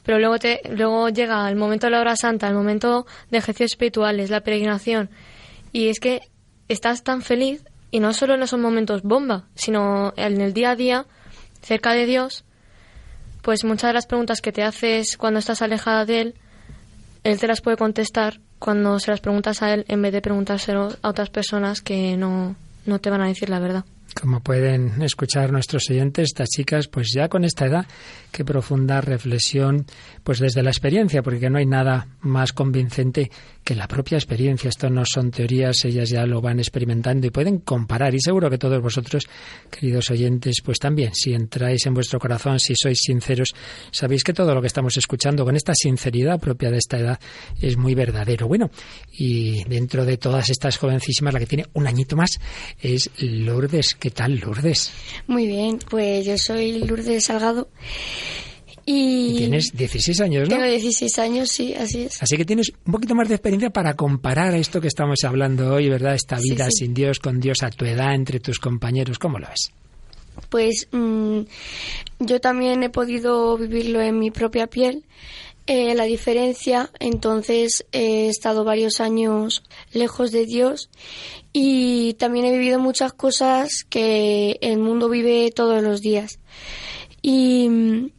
pero 0.04 0.20
luego 0.20 0.38
te 0.38 0.62
luego 0.70 1.10
llega 1.10 1.50
el 1.50 1.56
momento 1.56 1.88
de 1.88 1.92
la 1.94 2.02
hora 2.02 2.16
santa, 2.16 2.48
el 2.48 2.54
momento 2.54 3.08
de 3.32 3.40
ejercicios 3.40 3.72
espirituales, 3.72 4.30
la 4.30 4.42
peregrinación, 4.42 5.10
y 5.74 5.88
es 5.88 6.00
que 6.00 6.22
estás 6.68 7.02
tan 7.02 7.24
feliz 7.24 7.64
y 7.90 8.02
no 8.02 8.14
solo 8.14 8.36
en 8.36 8.44
esos 8.44 8.60
momentos 8.60 9.02
bomba, 9.02 9.46
sino 9.56 10.14
en 10.16 10.40
el 10.42 10.54
día 10.54 10.72
a 10.72 10.76
día 10.76 11.08
cerca 11.64 11.94
de 11.94 12.06
Dios, 12.06 12.44
pues 13.48 13.64
muchas 13.64 13.92
de 13.92 13.94
las 13.94 14.08
preguntas 14.08 14.42
que 14.42 14.52
te 14.52 14.62
haces 14.62 15.16
cuando 15.16 15.40
estás 15.40 15.62
alejada 15.62 16.04
de 16.04 16.20
él, 16.20 16.36
él 17.24 17.40
te 17.40 17.48
las 17.48 17.62
puede 17.62 17.78
contestar 17.78 18.42
cuando 18.60 19.00
se 19.00 19.10
las 19.10 19.22
preguntas 19.22 19.64
a 19.64 19.74
él 19.74 19.86
en 19.88 20.02
vez 20.02 20.12
de 20.12 20.22
preguntárselo 20.22 20.90
a 21.02 21.08
otras 21.08 21.30
personas 21.30 21.80
que 21.80 22.18
no, 22.18 22.58
no 22.86 23.00
te 23.00 23.10
van 23.10 23.22
a 23.22 23.28
decir 23.28 23.50
la 23.50 23.60
verdad. 23.60 23.86
Como 24.20 24.42
pueden 24.42 25.02
escuchar 25.02 25.54
nuestros 25.54 25.90
oyentes, 25.90 26.26
estas 26.26 26.50
chicas, 26.50 26.90
pues 26.90 27.14
ya 27.16 27.30
con 27.30 27.46
esta 27.46 27.68
edad, 27.68 27.86
qué 28.34 28.44
profunda 28.44 29.00
reflexión, 29.00 29.86
pues 30.26 30.40
desde 30.40 30.62
la 30.62 30.72
experiencia, 30.72 31.24
porque 31.24 31.50
no 31.50 31.58
hay 31.58 31.66
nada 31.66 32.08
más 32.20 32.52
convincente 32.52 33.32
que 33.68 33.76
la 33.76 33.86
propia 33.86 34.18
experiencia. 34.18 34.70
Esto 34.70 34.90
no 34.90 35.04
son 35.06 35.30
teorías, 35.30 35.84
ellas 35.84 36.10
ya 36.10 36.26
lo 36.26 36.40
van 36.40 36.58
experimentando 36.60 37.28
y 37.28 37.32
pueden 37.32 37.60
comparar. 37.60 38.16
Y 38.16 38.22
seguro 38.22 38.50
que 38.50 38.58
todos 38.58 38.82
vosotros, 38.82 39.28
queridos 39.70 40.10
oyentes, 40.10 40.62
pues 40.64 40.80
también, 40.80 41.14
si 41.14 41.34
entráis 41.34 41.86
en 41.86 41.94
vuestro 41.94 42.18
corazón, 42.18 42.62
si 42.62 42.76
sois 42.78 42.98
sinceros, 43.02 43.54
sabéis 43.92 44.24
que 44.24 44.32
todo 44.32 44.56
lo 44.56 44.62
que 44.62 44.68
estamos 44.68 44.96
escuchando 44.96 45.44
con 45.44 45.58
esta 45.58 45.74
sinceridad 45.76 46.40
propia 46.40 46.72
de 46.72 46.78
esta 46.78 46.98
edad 46.98 47.20
es 47.60 47.76
muy 47.76 47.94
verdadero. 47.94 48.48
Bueno, 48.48 48.72
y 49.12 49.66
dentro 49.66 50.06
de 50.06 50.16
todas 50.16 50.50
estas 50.50 50.78
jovencísimas, 50.78 51.34
la 51.34 51.42
que 51.42 51.48
tiene 51.48 51.66
un 51.74 51.88
añito 51.88 52.16
más 52.16 52.40
es 52.80 53.10
Lourdes. 53.20 53.96
¿Qué 54.00 54.12
tal, 54.12 54.40
Lourdes? 54.40 54.94
Muy 55.28 55.46
bien, 55.46 55.78
pues 55.90 56.26
yo 56.26 56.38
soy 56.38 56.86
Lourdes 56.86 57.26
Salgado. 57.26 57.68
Y... 58.88 59.34
y... 59.34 59.38
tienes 59.38 59.72
16 59.74 60.22
años, 60.22 60.50
¿no? 60.50 60.56
Tengo 60.56 60.66
16 60.68 61.20
años, 61.20 61.50
sí, 61.52 61.76
así 61.76 62.04
es. 62.04 62.24
Así 62.24 62.38
que 62.38 62.46
tienes 62.46 62.72
un 62.86 62.94
poquito 62.94 63.14
más 63.14 63.28
de 63.28 63.36
experiencia 63.36 63.70
para 63.70 63.96
comparar 63.96 64.56
esto 64.56 64.80
que 64.80 64.88
estamos 64.88 65.20
hablando 65.26 65.74
hoy, 65.74 65.90
¿verdad? 65.90 66.16
Esta 66.16 66.38
vida 66.40 66.66
sí, 66.66 66.72
sí. 66.72 66.86
sin 66.86 66.94
Dios, 66.94 67.20
con 67.20 67.42
Dios 67.42 67.64
a 67.64 67.70
tu 67.70 67.84
edad, 67.84 68.16
entre 68.16 68.40
tus 68.40 68.60
compañeros. 68.60 69.20
¿Cómo 69.20 69.40
lo 69.40 69.48
ves? 69.48 69.72
Pues 70.50 70.88
mmm, 70.92 71.42
yo 72.20 72.40
también 72.40 72.82
he 72.84 72.90
podido 72.90 73.58
vivirlo 73.58 74.02
en 74.02 74.18
mi 74.18 74.32
propia 74.32 74.68
piel 74.68 75.04
eh, 75.70 75.96
la 75.96 76.06
diferencia, 76.06 76.90
entonces 76.98 77.86
he 77.92 78.30
estado 78.30 78.64
varios 78.64 79.02
años 79.02 79.64
lejos 79.92 80.32
de 80.32 80.46
Dios 80.46 80.90
y 81.52 82.14
también 82.14 82.46
he 82.46 82.54
vivido 82.54 82.80
muchas 82.80 83.12
cosas 83.12 83.84
que 83.90 84.60
el 84.62 84.80
mundo 84.80 85.10
vive 85.10 85.52
todos 85.54 85.84
los 85.84 86.00
días. 86.00 86.40
Y 87.22 87.68
mm, 87.68 88.12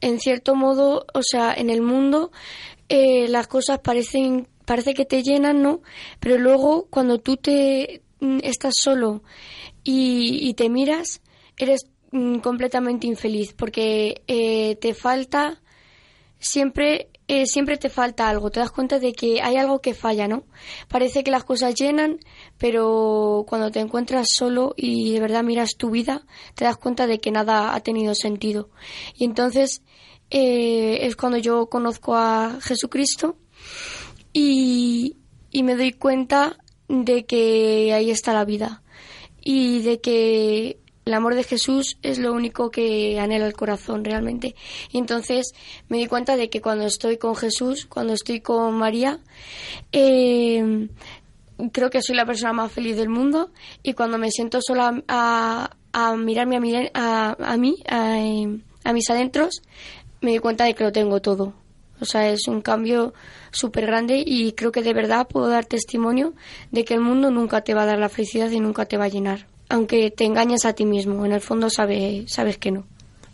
en 0.00 0.20
cierto 0.20 0.54
modo, 0.54 1.06
o 1.14 1.20
sea, 1.22 1.52
en 1.54 1.70
el 1.70 1.82
mundo 1.82 2.30
eh, 2.88 3.28
las 3.28 3.48
cosas 3.48 3.80
parecen, 3.80 4.48
parece 4.64 4.94
que 4.94 5.04
te 5.04 5.22
llenan, 5.22 5.62
¿no? 5.62 5.82
Pero 6.20 6.38
luego 6.38 6.86
cuando 6.90 7.18
tú 7.18 7.36
te 7.36 8.02
mm, 8.20 8.38
estás 8.42 8.74
solo 8.76 9.22
y, 9.84 10.52
te 10.54 10.68
miras, 10.68 11.22
eres 11.56 11.80
mm, 12.12 12.38
completamente 12.38 13.06
infeliz 13.06 13.52
porque 13.52 14.22
eh, 14.26 14.76
te 14.76 14.94
falta 14.94 15.60
siempre 16.38 17.08
eh, 17.28 17.44
siempre 17.44 17.76
te 17.76 17.90
falta 17.90 18.28
algo, 18.28 18.50
te 18.50 18.60
das 18.60 18.70
cuenta 18.70 18.98
de 18.98 19.12
que 19.12 19.42
hay 19.42 19.56
algo 19.56 19.80
que 19.80 19.92
falla, 19.92 20.26
¿no? 20.26 20.44
Parece 20.88 21.22
que 21.22 21.30
las 21.30 21.44
cosas 21.44 21.74
llenan, 21.74 22.20
pero 22.56 23.44
cuando 23.46 23.70
te 23.70 23.80
encuentras 23.80 24.28
solo 24.30 24.72
y 24.76 25.12
de 25.12 25.20
verdad 25.20 25.44
miras 25.44 25.76
tu 25.76 25.90
vida, 25.90 26.24
te 26.54 26.64
das 26.64 26.78
cuenta 26.78 27.06
de 27.06 27.20
que 27.20 27.30
nada 27.30 27.74
ha 27.74 27.80
tenido 27.80 28.14
sentido. 28.14 28.70
Y 29.14 29.26
entonces 29.26 29.82
eh, 30.30 31.00
es 31.02 31.16
cuando 31.16 31.36
yo 31.36 31.66
conozco 31.66 32.16
a 32.16 32.58
Jesucristo 32.62 33.36
y, 34.32 35.16
y 35.50 35.62
me 35.62 35.76
doy 35.76 35.92
cuenta 35.92 36.56
de 36.88 37.26
que 37.26 37.92
ahí 37.92 38.10
está 38.10 38.32
la 38.32 38.46
vida 38.46 38.82
y 39.42 39.82
de 39.82 40.00
que 40.00 40.78
el 41.08 41.14
amor 41.14 41.34
de 41.34 41.42
Jesús 41.42 41.96
es 42.02 42.18
lo 42.18 42.34
único 42.34 42.70
que 42.70 43.18
anhela 43.18 43.46
el 43.46 43.54
corazón 43.54 44.04
realmente. 44.04 44.54
Y 44.92 44.98
entonces 44.98 45.54
me 45.88 45.96
di 45.96 46.06
cuenta 46.06 46.36
de 46.36 46.50
que 46.50 46.60
cuando 46.60 46.84
estoy 46.84 47.16
con 47.16 47.34
Jesús, 47.34 47.86
cuando 47.86 48.12
estoy 48.12 48.40
con 48.40 48.74
María, 48.74 49.18
eh, 49.90 50.88
creo 51.72 51.88
que 51.88 52.02
soy 52.02 52.14
la 52.14 52.26
persona 52.26 52.52
más 52.52 52.70
feliz 52.70 52.98
del 52.98 53.08
mundo 53.08 53.50
y 53.82 53.94
cuando 53.94 54.18
me 54.18 54.30
siento 54.30 54.58
sola 54.60 55.02
a, 55.08 55.70
mirarme 56.18 56.90
a, 56.92 57.36
a, 57.40 57.56
mí, 57.56 57.76
a, 57.88 58.92
mis 58.92 59.08
adentros, 59.08 59.62
me 60.20 60.32
di 60.32 60.38
cuenta 60.40 60.64
de 60.64 60.74
que 60.74 60.84
lo 60.84 60.92
tengo 60.92 61.22
todo. 61.22 61.54
O 62.02 62.04
sea, 62.04 62.28
es 62.28 62.48
un 62.48 62.60
cambio 62.60 63.14
súper 63.50 63.86
grande 63.86 64.22
y 64.26 64.52
creo 64.52 64.72
que 64.72 64.82
de 64.82 64.92
verdad 64.92 65.26
puedo 65.26 65.48
dar 65.48 65.64
testimonio 65.64 66.34
de 66.70 66.84
que 66.84 66.92
el 66.92 67.00
mundo 67.00 67.30
nunca 67.30 67.62
te 67.62 67.72
va 67.72 67.84
a 67.84 67.86
dar 67.86 67.98
la 67.98 68.10
felicidad 68.10 68.50
y 68.50 68.60
nunca 68.60 68.84
te 68.84 68.98
va 68.98 69.06
a 69.06 69.08
llenar 69.08 69.46
aunque 69.68 70.10
te 70.10 70.24
engañas 70.24 70.64
a 70.64 70.72
ti 70.72 70.84
mismo. 70.84 71.24
En 71.26 71.32
el 71.32 71.40
fondo 71.40 71.70
sabe, 71.70 72.24
sabes 72.26 72.58
que 72.58 72.70
no. 72.70 72.86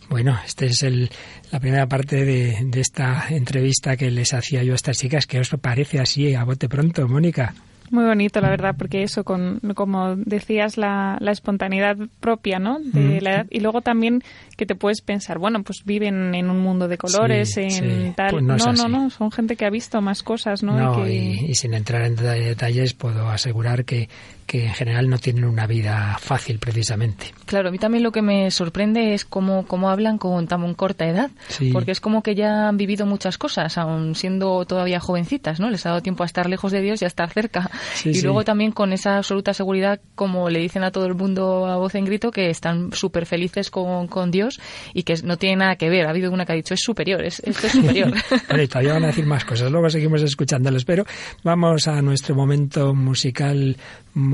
Bueno, 0.09 0.39
esta 0.45 0.67
es 0.67 0.83
el, 0.83 1.11
la 1.51 1.61
primera 1.61 1.87
parte 1.87 2.25
de, 2.25 2.59
de, 2.67 2.81
esta 2.81 3.27
entrevista 3.31 3.97
que 3.97 4.11
les 4.11 4.35
hacía 4.35 4.63
yo 4.63 4.73
a 4.73 4.77
estas 4.77 4.99
chicas. 4.99 5.27
¿Qué 5.27 5.41
os 5.41 5.49
parece 5.61 5.99
así 5.99 6.35
a 6.35 6.45
bote 6.45 6.69
pronto, 6.69 7.09
Mónica? 7.09 7.55
Muy 7.91 8.05
bonito, 8.05 8.41
la 8.41 8.49
verdad, 8.49 8.75
porque 8.79 9.03
eso, 9.03 9.25
con, 9.25 9.61
como 9.75 10.17
decías, 10.17 10.79
la, 10.79 11.19
la 11.21 11.33
espontaneidad 11.33 11.97
propia, 12.19 12.59
¿no? 12.59 12.79
De 12.81 13.21
la 13.21 13.31
edad. 13.31 13.47
Y 13.51 13.61
luego 13.61 13.83
también 13.83 14.23
que 14.57 14.65
te 14.65 14.75
puedes 14.75 15.03
pensar, 15.03 15.39
bueno, 15.39 15.63
pues 15.63 15.83
viven 15.85 16.35
en 16.35 16.49
un 16.49 16.61
mundo 16.61 16.89
de 16.89 16.97
colores, 16.97 17.57
en 17.57 18.15
tal. 18.15 18.31
Pues 18.31 18.43
no, 18.43 18.57
no, 18.57 18.89
no, 18.89 19.11
son 19.11 19.31
gente 19.31 19.57
que 19.57 19.67
ha 19.67 19.71
visto 19.71 20.01
más 20.01 20.23
cosas, 20.23 20.63
¿no? 20.63 20.77
no 20.77 21.07
y, 21.07 21.55
sin 21.55 21.75
entrar 21.75 22.03
en 22.03 22.17
detalles, 22.17 22.95
puedo 22.95 23.29
asegurar 23.29 23.85
que, 23.85 24.09
que 24.47 24.67
en 24.67 24.75
general 24.75 25.09
no 25.09 25.19
tienen 25.19 25.45
una 25.45 25.67
vida 25.67 26.17
fácil 26.21 26.59
precisamente. 26.59 27.33
Claro, 27.47 27.69
a 27.69 27.73
mí 27.73 27.79
también 27.79 28.03
lo 28.03 28.13
que 28.13 28.23
me 28.23 28.51
sorprende 28.51 29.15
es 29.15 29.25
cómo, 29.25 29.67
cómo 29.67 29.91
hablan 29.91 30.19
con 30.19 30.47
tan 30.47 30.75
corta 30.75 31.07
edad, 31.07 31.31
porque 31.73 31.93
es 31.93 32.01
como 32.01 32.23
que 32.23 32.35
ya 32.35 32.69
han 32.69 32.77
vivido 32.77 33.07
muchas 33.07 33.39
cosas, 33.39 33.77
aun 33.79 34.15
siendo 34.15 34.65
todavía 34.65 35.01
jovencitas, 35.01 35.61
¿no? 35.61 35.71
Les 35.71 35.85
ha 35.87 35.91
dado 35.91 36.03
tiempo 36.03 36.23
a 36.23 36.27
estar 36.27 36.49
lejos 36.49 36.73
de 36.73 36.81
Dios 36.81 37.03
y 37.03 37.05
a 37.05 37.09
estar 37.09 37.31
cerca. 37.31 37.71
y 38.05 38.21
luego 38.23 38.45
también 38.45 38.73
con 38.73 38.93
esa 38.93 39.19
absoluta 39.19 39.55
seguridad, 39.55 40.01
como 40.15 40.49
le 40.51 40.61
dicen 40.61 40.85
a 40.85 40.91
todo 40.91 41.07
el 41.07 41.15
mundo 41.15 41.67
a 41.67 41.77
voz 41.77 41.95
en 41.95 42.05
grito, 42.05 42.31
que 42.31 42.51
están 42.51 42.93
súper 42.93 43.27
felices 43.27 43.71
con, 43.71 44.09
con 44.09 44.31
Dios 44.31 44.61
y 44.93 45.03
que 45.03 45.15
no 45.23 45.37
tiene 45.37 45.57
nada 45.57 45.77
que 45.77 45.91
ver. 45.91 46.07
Ha 46.07 46.11
habido 46.11 46.33
una 46.33 46.45
que 46.47 46.53
ha 46.53 46.57
dicho, 46.57 46.75
es 46.75 46.81
superior, 46.81 47.23
es, 47.23 47.41
esto 47.41 47.67
es 47.67 47.73
superior. 47.73 48.13
y 48.63 48.69
todavía 48.69 48.95
van 48.95 49.05
a 49.05 49.09
decir 49.09 49.27
más 49.27 49.45
cosas, 49.45 49.71
luego 49.71 49.91
seguimos 49.91 50.23
escuchándoles, 50.23 50.85
pero 50.85 51.05
vamos 51.43 51.89
a 51.89 52.01
nuestro 52.03 52.35
momento 52.35 52.95
musical 52.95 53.77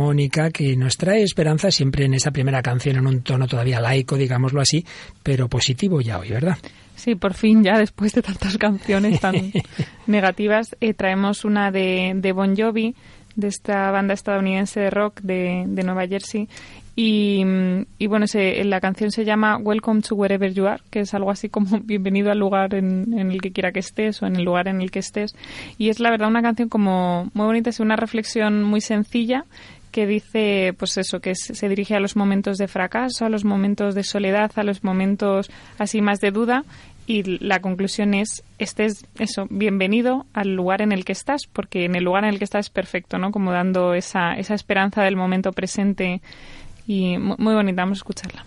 Mónica, 0.00 0.50
que 0.50 0.76
nos 0.76 0.96
trae 0.96 1.22
esperanza 1.22 1.70
siempre 1.70 2.06
en 2.06 2.14
esa 2.14 2.30
primera 2.30 2.62
canción, 2.62 2.96
en 2.96 3.06
un 3.06 3.20
tono 3.20 3.46
todavía 3.46 3.82
laico, 3.82 4.16
digámoslo 4.16 4.62
así, 4.62 4.82
pero 5.22 5.46
positivo 5.46 6.00
ya 6.00 6.18
hoy, 6.18 6.30
¿verdad? 6.30 6.56
Sí, 6.96 7.16
por 7.16 7.34
fin 7.34 7.62
ya 7.62 7.78
después 7.78 8.14
de 8.14 8.22
tantas 8.22 8.56
canciones 8.56 9.20
tan 9.20 9.34
negativas, 10.06 10.74
eh, 10.80 10.94
traemos 10.94 11.44
una 11.44 11.70
de, 11.70 12.12
de 12.16 12.32
Bon 12.32 12.56
Jovi, 12.56 12.94
de 13.36 13.48
esta 13.48 13.90
banda 13.90 14.14
estadounidense 14.14 14.80
de 14.80 14.88
rock 14.88 15.20
de, 15.20 15.64
de 15.66 15.82
Nueva 15.82 16.06
Jersey, 16.08 16.48
y, 16.96 17.44
y, 17.98 18.06
bueno, 18.08 18.26
se, 18.26 18.64
la 18.64 18.80
canción 18.80 19.10
se 19.10 19.24
llama 19.24 19.58
Welcome 19.58 20.00
to 20.02 20.14
Wherever 20.14 20.52
You 20.52 20.66
Are, 20.66 20.82
que 20.90 21.00
es 21.00 21.12
algo 21.12 21.30
así 21.30 21.50
como 21.50 21.80
bienvenido 21.84 22.30
al 22.30 22.38
lugar 22.38 22.74
en, 22.74 23.12
en, 23.18 23.30
el 23.30 23.40
que 23.42 23.52
quiera 23.52 23.70
que 23.70 23.80
estés 23.80 24.22
o 24.22 24.26
en 24.26 24.36
el 24.36 24.44
lugar 24.44 24.66
en 24.66 24.80
el 24.80 24.90
que 24.90 24.98
estés. 24.98 25.34
Y 25.76 25.90
es 25.90 26.00
la 26.00 26.10
verdad 26.10 26.28
una 26.28 26.42
canción 26.42 26.70
como 26.70 27.30
muy 27.34 27.46
bonita, 27.46 27.68
es 27.68 27.80
una 27.80 27.96
reflexión 27.96 28.62
muy 28.62 28.80
sencilla 28.80 29.44
que 29.90 30.06
dice, 30.06 30.74
pues 30.78 30.96
eso, 30.96 31.20
que 31.20 31.34
se 31.34 31.68
dirige 31.68 31.94
a 31.94 32.00
los 32.00 32.16
momentos 32.16 32.56
de 32.58 32.68
fracaso, 32.68 33.26
a 33.26 33.28
los 33.28 33.44
momentos 33.44 33.94
de 33.94 34.04
soledad, 34.04 34.50
a 34.56 34.62
los 34.62 34.84
momentos 34.84 35.50
así 35.78 36.00
más 36.00 36.20
de 36.20 36.30
duda. 36.30 36.64
Y 37.06 37.38
la 37.38 37.60
conclusión 37.60 38.14
es, 38.14 38.44
estés, 38.58 39.04
eso, 39.18 39.46
bienvenido 39.50 40.26
al 40.32 40.54
lugar 40.54 40.80
en 40.80 40.92
el 40.92 41.04
que 41.04 41.12
estás, 41.12 41.42
porque 41.52 41.84
en 41.84 41.96
el 41.96 42.04
lugar 42.04 42.24
en 42.24 42.30
el 42.30 42.38
que 42.38 42.44
estás 42.44 42.66
es 42.66 42.70
perfecto, 42.70 43.18
¿no? 43.18 43.32
Como 43.32 43.50
dando 43.50 43.94
esa, 43.94 44.34
esa 44.34 44.54
esperanza 44.54 45.02
del 45.02 45.16
momento 45.16 45.52
presente 45.52 46.20
y 46.86 47.18
muy 47.18 47.54
bonita, 47.54 47.82
vamos 47.82 47.98
a 47.98 48.00
escucharla. 48.00 48.44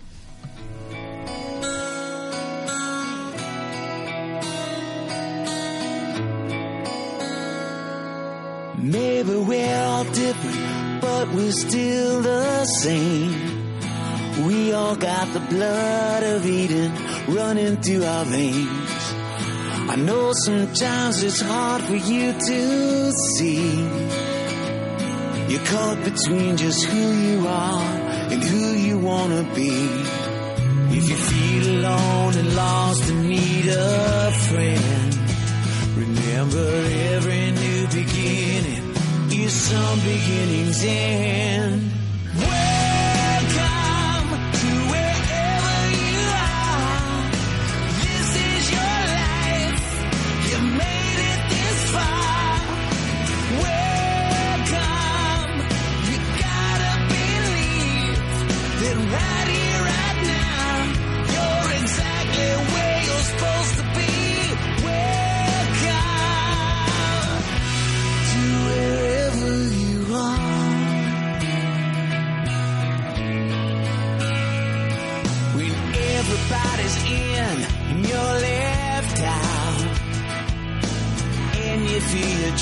Maybe 8.84 9.32
but 11.04 11.28
we're 11.34 11.58
still 11.68 12.22
the 12.22 12.64
same. 12.82 13.32
We 14.46 14.72
all 14.72 14.96
got 14.96 15.26
the 15.34 15.44
blood 15.54 16.22
of 16.34 16.46
Eden 16.46 16.90
running 17.28 17.76
through 17.82 18.04
our 18.04 18.24
veins. 18.24 19.02
I 19.94 19.96
know 19.96 20.32
sometimes 20.46 21.22
it's 21.22 21.42
hard 21.42 21.82
for 21.82 21.98
you 22.10 22.26
to 22.48 23.12
see. 23.34 23.68
You're 25.50 25.66
caught 25.72 26.00
between 26.10 26.56
just 26.56 26.82
who 26.90 27.04
you 27.28 27.38
are 27.46 27.86
and 28.32 28.42
who 28.42 28.64
you 28.86 28.96
wanna 29.10 29.44
be. 29.60 29.74
If 30.98 31.04
you 31.10 31.18
feel 31.30 31.64
alone 31.76 32.34
and 32.40 32.50
lost 32.56 33.04
and 33.10 33.28
need 33.28 33.66
a 33.68 34.32
friend, 34.48 35.10
remember 36.02 36.68
every 37.14 37.44
new 37.62 37.80
beginning 37.98 38.83
is 39.42 39.52
some 39.52 39.98
beginning's 40.00 40.84
end. 40.84 42.03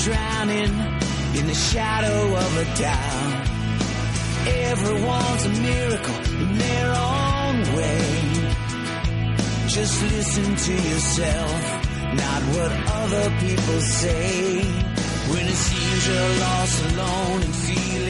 Drowning 0.03 0.73
in 1.39 1.47
the 1.47 1.55
shadow 1.55 2.35
of 2.35 2.51
a 2.57 2.65
doubt. 2.77 3.53
Everyone's 4.71 5.45
a 5.45 5.53
miracle 5.69 6.19
in 6.43 6.57
their 6.57 6.89
own 6.91 7.55
way. 7.77 8.03
Just 9.67 9.95
listen 10.03 10.55
to 10.67 10.73
yourself, 10.91 11.61
not 12.23 12.41
what 12.53 12.71
other 13.01 13.25
people 13.39 13.79
say. 13.79 14.61
When 15.31 15.45
it 15.47 15.59
seems 15.67 16.05
lost 16.43 16.77
alone 16.91 17.41
and 17.47 17.55
feeling. 17.55 18.03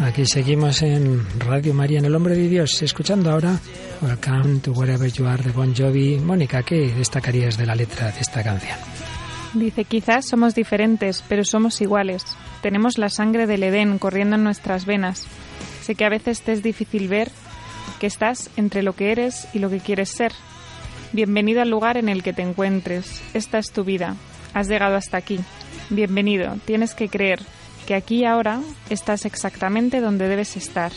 Aquí 0.00 0.26
seguimos 0.26 0.82
en 0.82 1.24
Radio 1.38 1.74
María, 1.74 1.98
en 1.98 2.06
El 2.06 2.14
Hombre 2.14 2.34
de 2.34 2.48
Dios, 2.48 2.82
escuchando 2.82 3.30
ahora 3.30 3.60
Welcome 4.00 4.60
to 4.60 4.72
Wherever 4.72 5.08
You 5.12 5.26
Are 5.26 5.42
de 5.42 5.52
Bon 5.52 5.74
Jovi. 5.74 6.18
Mónica, 6.18 6.62
¿qué 6.62 6.92
destacarías 6.92 7.56
de 7.58 7.66
la 7.66 7.74
letra 7.74 8.10
de 8.10 8.20
esta 8.20 8.42
canción? 8.42 8.91
Dice, 9.54 9.84
quizás 9.84 10.26
somos 10.26 10.54
diferentes, 10.54 11.22
pero 11.28 11.44
somos 11.44 11.80
iguales. 11.82 12.24
Tenemos 12.62 12.96
la 12.96 13.10
sangre 13.10 13.46
del 13.46 13.62
Edén 13.62 13.98
corriendo 13.98 14.36
en 14.36 14.44
nuestras 14.44 14.86
venas. 14.86 15.26
Sé 15.82 15.94
que 15.94 16.06
a 16.06 16.08
veces 16.08 16.40
te 16.40 16.52
es 16.52 16.62
difícil 16.62 17.08
ver 17.08 17.30
que 18.00 18.06
estás 18.06 18.50
entre 18.56 18.82
lo 18.82 18.94
que 18.94 19.12
eres 19.12 19.48
y 19.52 19.58
lo 19.58 19.68
que 19.68 19.80
quieres 19.80 20.08
ser. 20.10 20.32
Bienvenido 21.12 21.60
al 21.60 21.68
lugar 21.68 21.98
en 21.98 22.08
el 22.08 22.22
que 22.22 22.32
te 22.32 22.40
encuentres. 22.40 23.22
Esta 23.34 23.58
es 23.58 23.72
tu 23.72 23.84
vida. 23.84 24.16
Has 24.54 24.68
llegado 24.68 24.96
hasta 24.96 25.18
aquí. 25.18 25.38
Bienvenido. 25.90 26.56
Tienes 26.64 26.94
que 26.94 27.08
creer 27.08 27.40
que 27.86 27.94
aquí 27.94 28.20
y 28.20 28.24
ahora 28.24 28.60
estás 28.88 29.26
exactamente 29.26 30.00
donde 30.00 30.28
debes 30.28 30.56
estar. 30.56 30.92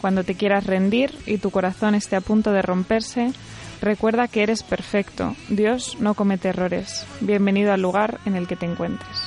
Cuando 0.00 0.22
te 0.22 0.36
quieras 0.36 0.66
rendir 0.66 1.12
y 1.26 1.38
tu 1.38 1.50
corazón 1.50 1.96
esté 1.96 2.14
a 2.14 2.20
punto 2.20 2.52
de 2.52 2.62
romperse, 2.62 3.32
Recuerda 3.80 4.28
que 4.28 4.42
eres 4.42 4.62
perfecto. 4.62 5.36
Dios 5.48 5.96
no 6.00 6.14
comete 6.14 6.48
errores. 6.48 7.06
Bienvenido 7.20 7.72
al 7.72 7.82
lugar 7.82 8.20
en 8.24 8.36
el 8.36 8.46
que 8.46 8.56
te 8.56 8.66
encuentres. 8.66 9.18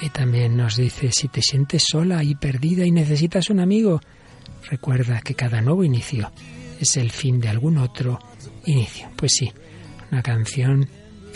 Y 0.00 0.08
también 0.08 0.56
nos 0.56 0.76
dice, 0.76 1.10
si 1.12 1.28
te 1.28 1.42
sientes 1.42 1.84
sola 1.88 2.24
y 2.24 2.34
perdida 2.34 2.84
y 2.84 2.90
necesitas 2.90 3.50
un 3.50 3.60
amigo, 3.60 4.00
recuerda 4.68 5.20
que 5.20 5.34
cada 5.34 5.60
nuevo 5.60 5.84
inicio 5.84 6.32
es 6.80 6.96
el 6.96 7.10
fin 7.10 7.38
de 7.40 7.48
algún 7.48 7.78
otro 7.78 8.18
inicio. 8.66 9.08
Pues 9.14 9.32
sí, 9.36 9.52
una 10.10 10.22
canción 10.22 10.88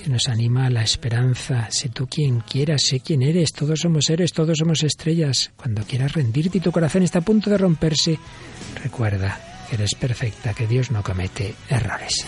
que 0.02 0.10
nos 0.10 0.28
anima 0.28 0.66
a 0.66 0.70
la 0.70 0.82
esperanza. 0.82 1.68
Sé 1.70 1.90
tú 1.90 2.08
quien 2.08 2.40
quieras, 2.40 2.82
sé 2.82 3.00
quién 3.00 3.22
eres, 3.22 3.52
todos 3.52 3.80
somos 3.80 4.06
seres, 4.06 4.32
todos 4.32 4.58
somos 4.58 4.82
estrellas. 4.82 5.52
Cuando 5.56 5.84
quieras 5.84 6.14
rendirte 6.14 6.58
y 6.58 6.60
tu 6.60 6.72
corazón 6.72 7.02
está 7.02 7.20
a 7.20 7.22
punto 7.22 7.50
de 7.50 7.58
romperse, 7.58 8.18
recuerda 8.82 9.55
Eres 9.70 9.94
perfecta, 9.94 10.54
que 10.54 10.66
Dios 10.66 10.90
no 10.90 11.02
comete 11.02 11.54
errores. 11.68 12.24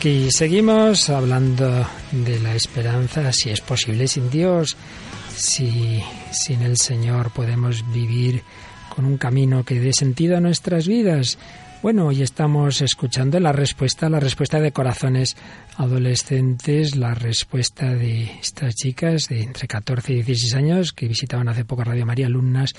Aquí 0.00 0.30
seguimos 0.30 1.10
hablando 1.10 1.86
de 2.10 2.40
la 2.40 2.54
esperanza, 2.54 3.34
si 3.34 3.50
es 3.50 3.60
posible 3.60 4.08
sin 4.08 4.30
Dios, 4.30 4.74
si 5.36 6.02
sin 6.32 6.62
el 6.62 6.78
Señor 6.78 7.30
podemos 7.32 7.84
vivir 7.92 8.42
con 8.88 9.04
un 9.04 9.18
camino 9.18 9.62
que 9.62 9.78
dé 9.78 9.92
sentido 9.92 10.38
a 10.38 10.40
nuestras 10.40 10.88
vidas. 10.88 11.36
Bueno, 11.82 12.08
hoy 12.08 12.20
estamos 12.20 12.82
escuchando 12.82 13.40
la 13.40 13.52
respuesta, 13.52 14.10
la 14.10 14.20
respuesta 14.20 14.60
de 14.60 14.70
corazones 14.70 15.34
adolescentes, 15.78 16.94
la 16.94 17.14
respuesta 17.14 17.94
de 17.94 18.24
estas 18.38 18.74
chicas 18.74 19.28
de 19.30 19.44
entre 19.44 19.66
14 19.66 20.12
y 20.12 20.16
16 20.16 20.54
años 20.56 20.92
que 20.92 21.08
visitaban 21.08 21.48
hace 21.48 21.64
poco 21.64 21.82
Radio 21.82 22.04
María, 22.04 22.26
alumnas 22.26 22.74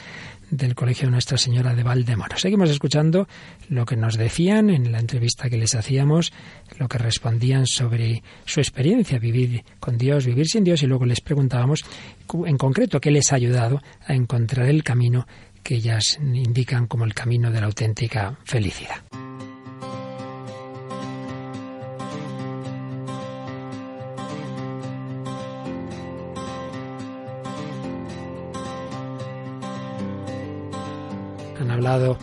del 0.51 0.75
Colegio 0.75 1.09
Nuestra 1.09 1.39
Señora 1.39 1.73
de 1.73 1.81
Valdemoro. 1.81 2.37
Seguimos 2.37 2.69
escuchando 2.69 3.27
lo 3.69 3.87
que 3.87 3.95
nos 3.95 4.17
decían 4.17 4.69
en 4.69 4.91
la 4.91 4.99
entrevista 4.99 5.49
que 5.49 5.57
les 5.57 5.73
hacíamos, 5.73 6.31
lo 6.77 6.87
que 6.87 6.99
respondían 6.99 7.65
sobre 7.65 8.21
su 8.45 8.59
experiencia, 8.59 9.17
vivir 9.17 9.63
con 9.79 9.97
Dios, 9.97 10.27
vivir 10.27 10.45
sin 10.45 10.63
Dios, 10.63 10.83
y 10.83 10.87
luego 10.87 11.07
les 11.07 11.21
preguntábamos 11.21 11.83
en 12.45 12.57
concreto 12.57 13.01
qué 13.01 13.09
les 13.09 13.33
ha 13.33 13.37
ayudado 13.37 13.81
a 14.05 14.13
encontrar 14.13 14.67
el 14.69 14.83
camino 14.83 15.25
que 15.63 15.75
ellas 15.75 16.19
indican 16.21 16.87
como 16.87 17.05
el 17.05 17.13
camino 17.13 17.51
de 17.51 17.59
la 17.59 17.67
auténtica 17.67 18.37
felicidad. 18.43 19.03
hablado 31.81 32.17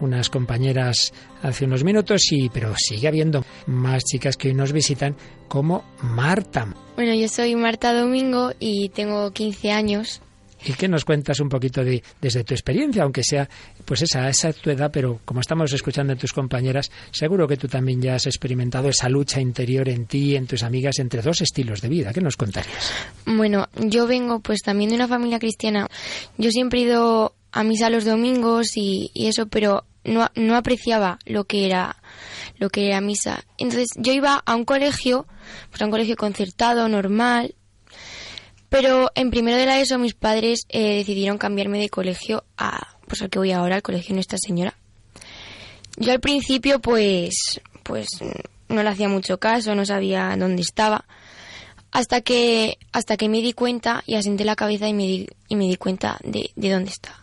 unas 0.00 0.30
compañeras 0.30 1.12
hace 1.42 1.64
unos 1.64 1.84
minutos, 1.84 2.22
y, 2.32 2.48
pero 2.48 2.74
sigue 2.76 3.06
habiendo 3.06 3.44
más 3.66 4.02
chicas 4.04 4.36
que 4.36 4.48
hoy 4.48 4.54
nos 4.54 4.72
visitan, 4.72 5.14
como 5.48 5.84
Marta. 6.02 6.74
Bueno, 6.96 7.14
yo 7.14 7.28
soy 7.28 7.54
Marta 7.54 7.92
Domingo 7.92 8.52
y 8.58 8.88
tengo 8.88 9.30
15 9.30 9.70
años. 9.70 10.22
¿Y 10.64 10.72
qué 10.74 10.88
nos 10.88 11.04
cuentas 11.04 11.40
un 11.40 11.48
poquito 11.48 11.84
de, 11.84 12.02
desde 12.20 12.44
tu 12.44 12.54
experiencia, 12.54 13.02
aunque 13.02 13.22
sea 13.22 13.48
pues 13.84 14.02
esa, 14.02 14.28
esa 14.28 14.52
tu 14.52 14.70
edad, 14.70 14.90
pero 14.92 15.20
como 15.24 15.40
estamos 15.40 15.72
escuchando 15.72 16.12
en 16.12 16.18
tus 16.18 16.32
compañeras, 16.32 16.90
seguro 17.10 17.48
que 17.48 17.56
tú 17.56 17.68
también 17.68 18.00
ya 18.00 18.14
has 18.14 18.26
experimentado 18.26 18.88
esa 18.88 19.08
lucha 19.08 19.40
interior 19.40 19.88
en 19.88 20.06
ti, 20.06 20.36
en 20.36 20.46
tus 20.46 20.62
amigas, 20.62 20.98
entre 20.98 21.22
dos 21.22 21.40
estilos 21.40 21.80
de 21.80 21.88
vida. 21.88 22.12
¿Qué 22.12 22.20
nos 22.20 22.36
contarías? 22.36 22.92
Bueno, 23.26 23.68
yo 23.76 24.06
vengo 24.06 24.40
pues 24.40 24.62
también 24.62 24.90
de 24.90 24.96
una 24.96 25.08
familia 25.08 25.38
cristiana. 25.38 25.88
Yo 26.38 26.50
siempre 26.50 26.80
he 26.80 26.82
ido 26.84 27.34
a 27.52 27.64
misa 27.64 27.90
los 27.90 28.04
domingos 28.04 28.76
y, 28.76 29.10
eso, 29.14 29.46
pero 29.46 29.84
no, 30.04 30.28
no, 30.34 30.56
apreciaba 30.56 31.18
lo 31.26 31.44
que 31.44 31.66
era 31.66 31.96
lo 32.58 32.70
que 32.70 32.88
era 32.88 33.00
misa. 33.00 33.44
Entonces 33.58 33.90
yo 33.96 34.12
iba 34.12 34.42
a 34.44 34.54
un 34.54 34.64
colegio, 34.64 35.26
pues 35.70 35.82
a 35.82 35.84
un 35.84 35.90
colegio 35.90 36.16
concertado, 36.16 36.88
normal, 36.88 37.54
pero 38.72 39.10
en 39.14 39.30
primero 39.30 39.58
de 39.58 39.66
la 39.66 39.78
ESO 39.78 39.98
mis 39.98 40.14
padres 40.14 40.62
eh, 40.70 40.96
decidieron 40.96 41.36
cambiarme 41.36 41.78
de 41.78 41.90
colegio 41.90 42.44
a 42.56 42.96
pues 43.06 43.20
al 43.20 43.28
que 43.28 43.38
voy 43.38 43.52
ahora, 43.52 43.76
al 43.76 43.82
colegio 43.82 44.14
Nuestra 44.14 44.38
Señora. 44.38 44.74
Yo 45.98 46.12
al 46.12 46.20
principio 46.20 46.80
pues 46.80 47.60
pues 47.82 48.08
no 48.68 48.82
le 48.82 48.88
hacía 48.88 49.10
mucho 49.10 49.38
caso, 49.38 49.74
no 49.74 49.84
sabía 49.84 50.34
dónde 50.38 50.62
estaba, 50.62 51.04
hasta 51.90 52.22
que 52.22 52.78
hasta 52.92 53.18
que 53.18 53.28
me 53.28 53.42
di 53.42 53.52
cuenta 53.52 54.02
y 54.06 54.14
asenté 54.14 54.44
la 54.46 54.56
cabeza 54.56 54.88
y 54.88 54.94
me 54.94 55.02
di, 55.02 55.28
y 55.48 55.56
me 55.56 55.66
di 55.66 55.76
cuenta 55.76 56.18
de, 56.24 56.50
de 56.56 56.70
dónde 56.70 56.90
estaba 56.90 57.22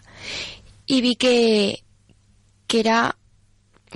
y 0.86 1.02
vi 1.02 1.16
que, 1.16 1.84
que 2.68 2.80
era 2.80 3.16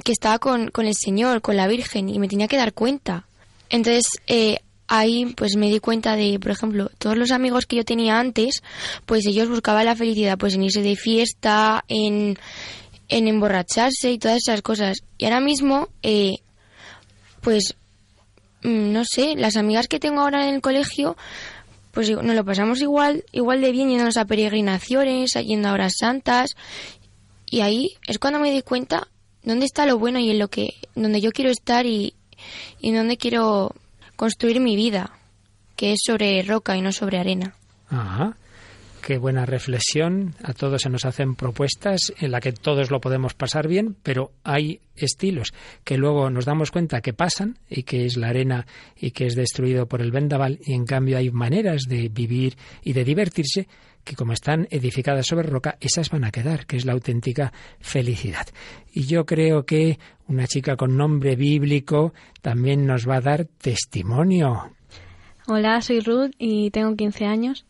que 0.03 0.11
estaba 0.11 0.39
con, 0.39 0.69
con, 0.69 0.85
el 0.87 0.95
Señor, 0.95 1.41
con 1.41 1.55
la 1.55 1.67
Virgen, 1.67 2.09
y 2.09 2.17
me 2.17 2.27
tenía 2.27 2.47
que 2.47 2.57
dar 2.57 2.73
cuenta. 2.73 3.27
Entonces, 3.69 4.03
eh, 4.27 4.59
ahí 4.93 5.25
pues 5.35 5.55
me 5.55 5.69
di 5.69 5.79
cuenta 5.79 6.15
de, 6.15 6.39
por 6.39 6.51
ejemplo, 6.51 6.91
todos 6.99 7.17
los 7.17 7.31
amigos 7.31 7.65
que 7.65 7.77
yo 7.77 7.83
tenía 7.83 8.19
antes, 8.19 8.61
pues 9.07 9.25
ellos 9.25 9.49
buscaban 9.49 9.87
la 9.87 9.95
felicidad 9.95 10.37
pues 10.37 10.53
en 10.53 10.63
irse 10.63 10.83
de 10.83 10.95
fiesta, 10.95 11.83
en, 11.87 12.37
en 13.09 13.27
emborracharse 13.27 14.11
y 14.11 14.19
todas 14.19 14.37
esas 14.37 14.61
cosas. 14.61 14.97
Y 15.17 15.25
ahora 15.25 15.39
mismo, 15.39 15.89
eh, 16.03 16.35
pues, 17.41 17.75
mm, 18.61 18.91
no 18.91 19.03
sé, 19.03 19.33
las 19.35 19.57
amigas 19.57 19.87
que 19.87 19.99
tengo 19.99 20.21
ahora 20.21 20.47
en 20.47 20.53
el 20.53 20.61
colegio, 20.61 21.17
pues 21.91 22.11
nos 22.11 22.35
lo 22.35 22.45
pasamos 22.45 22.79
igual, 22.79 23.23
igual 23.31 23.61
de 23.61 23.71
bien 23.71 23.89
yéndonos 23.89 24.17
a 24.17 24.25
peregrinaciones, 24.25 25.33
yendo 25.33 25.69
a 25.69 25.73
horas 25.73 25.93
santas. 25.99 26.51
Y 27.47 27.61
ahí 27.61 27.95
es 28.05 28.19
cuando 28.19 28.39
me 28.39 28.51
di 28.51 28.61
cuenta 28.61 29.07
dónde 29.41 29.65
está 29.65 29.87
lo 29.87 29.97
bueno 29.97 30.19
y 30.19 30.29
en 30.29 30.37
lo 30.37 30.49
que, 30.49 30.75
donde 30.93 31.19
yo 31.19 31.31
quiero 31.31 31.49
estar 31.49 31.87
y, 31.87 32.13
y 32.79 32.91
donde 32.91 33.17
quiero 33.17 33.73
construir 34.15 34.59
mi 34.59 34.75
vida, 34.75 35.11
que 35.75 35.93
es 35.93 36.01
sobre 36.05 36.41
roca 36.43 36.75
y 36.77 36.81
no 36.81 36.91
sobre 36.91 37.19
arena. 37.19 37.55
Ajá. 37.89 38.35
Qué 39.05 39.17
buena 39.17 39.45
reflexión. 39.45 40.33
A 40.45 40.53
todos 40.53 40.83
se 40.83 40.89
nos 40.89 41.03
hacen 41.03 41.35
propuestas 41.35 42.13
en 42.19 42.31
la 42.31 42.39
que 42.39 42.53
todos 42.53 42.89
lo 42.89 43.01
podemos 43.01 43.33
pasar 43.33 43.67
bien, 43.67 43.97
pero 44.01 44.31
hay 44.45 44.79
estilos 44.95 45.53
que 45.83 45.97
luego 45.97 46.29
nos 46.29 46.45
damos 46.45 46.71
cuenta 46.71 47.01
que 47.01 47.11
pasan 47.11 47.57
y 47.69 47.83
que 47.83 48.05
es 48.05 48.15
la 48.15 48.29
arena 48.29 48.65
y 48.95 49.11
que 49.11 49.25
es 49.25 49.35
destruido 49.35 49.87
por 49.87 50.01
el 50.01 50.11
vendaval 50.11 50.57
y 50.65 50.71
en 50.71 50.85
cambio 50.85 51.17
hay 51.17 51.31
maneras 51.31 51.81
de 51.89 52.07
vivir 52.07 52.55
y 52.81 52.93
de 52.93 53.03
divertirse 53.03 53.67
que 54.05 54.15
como 54.15 54.31
están 54.31 54.69
edificadas 54.71 55.25
sobre 55.27 55.49
roca, 55.49 55.75
esas 55.81 56.09
van 56.09 56.23
a 56.23 56.31
quedar, 56.31 56.65
que 56.65 56.77
es 56.77 56.85
la 56.85 56.93
auténtica 56.93 57.51
felicidad. 57.81 58.47
Y 58.93 59.03
yo 59.03 59.25
creo 59.25 59.65
que 59.65 59.99
una 60.29 60.47
chica 60.47 60.77
con 60.77 60.95
nombre 60.95 61.35
bíblico 61.35 62.13
también 62.41 62.85
nos 62.85 63.05
va 63.05 63.17
a 63.17 63.21
dar 63.21 63.47
testimonio. 63.57 64.71
Hola, 65.45 65.81
soy 65.81 65.99
Ruth 65.99 66.31
y 66.37 66.71
tengo 66.71 66.95
15 66.95 67.25
años. 67.25 67.65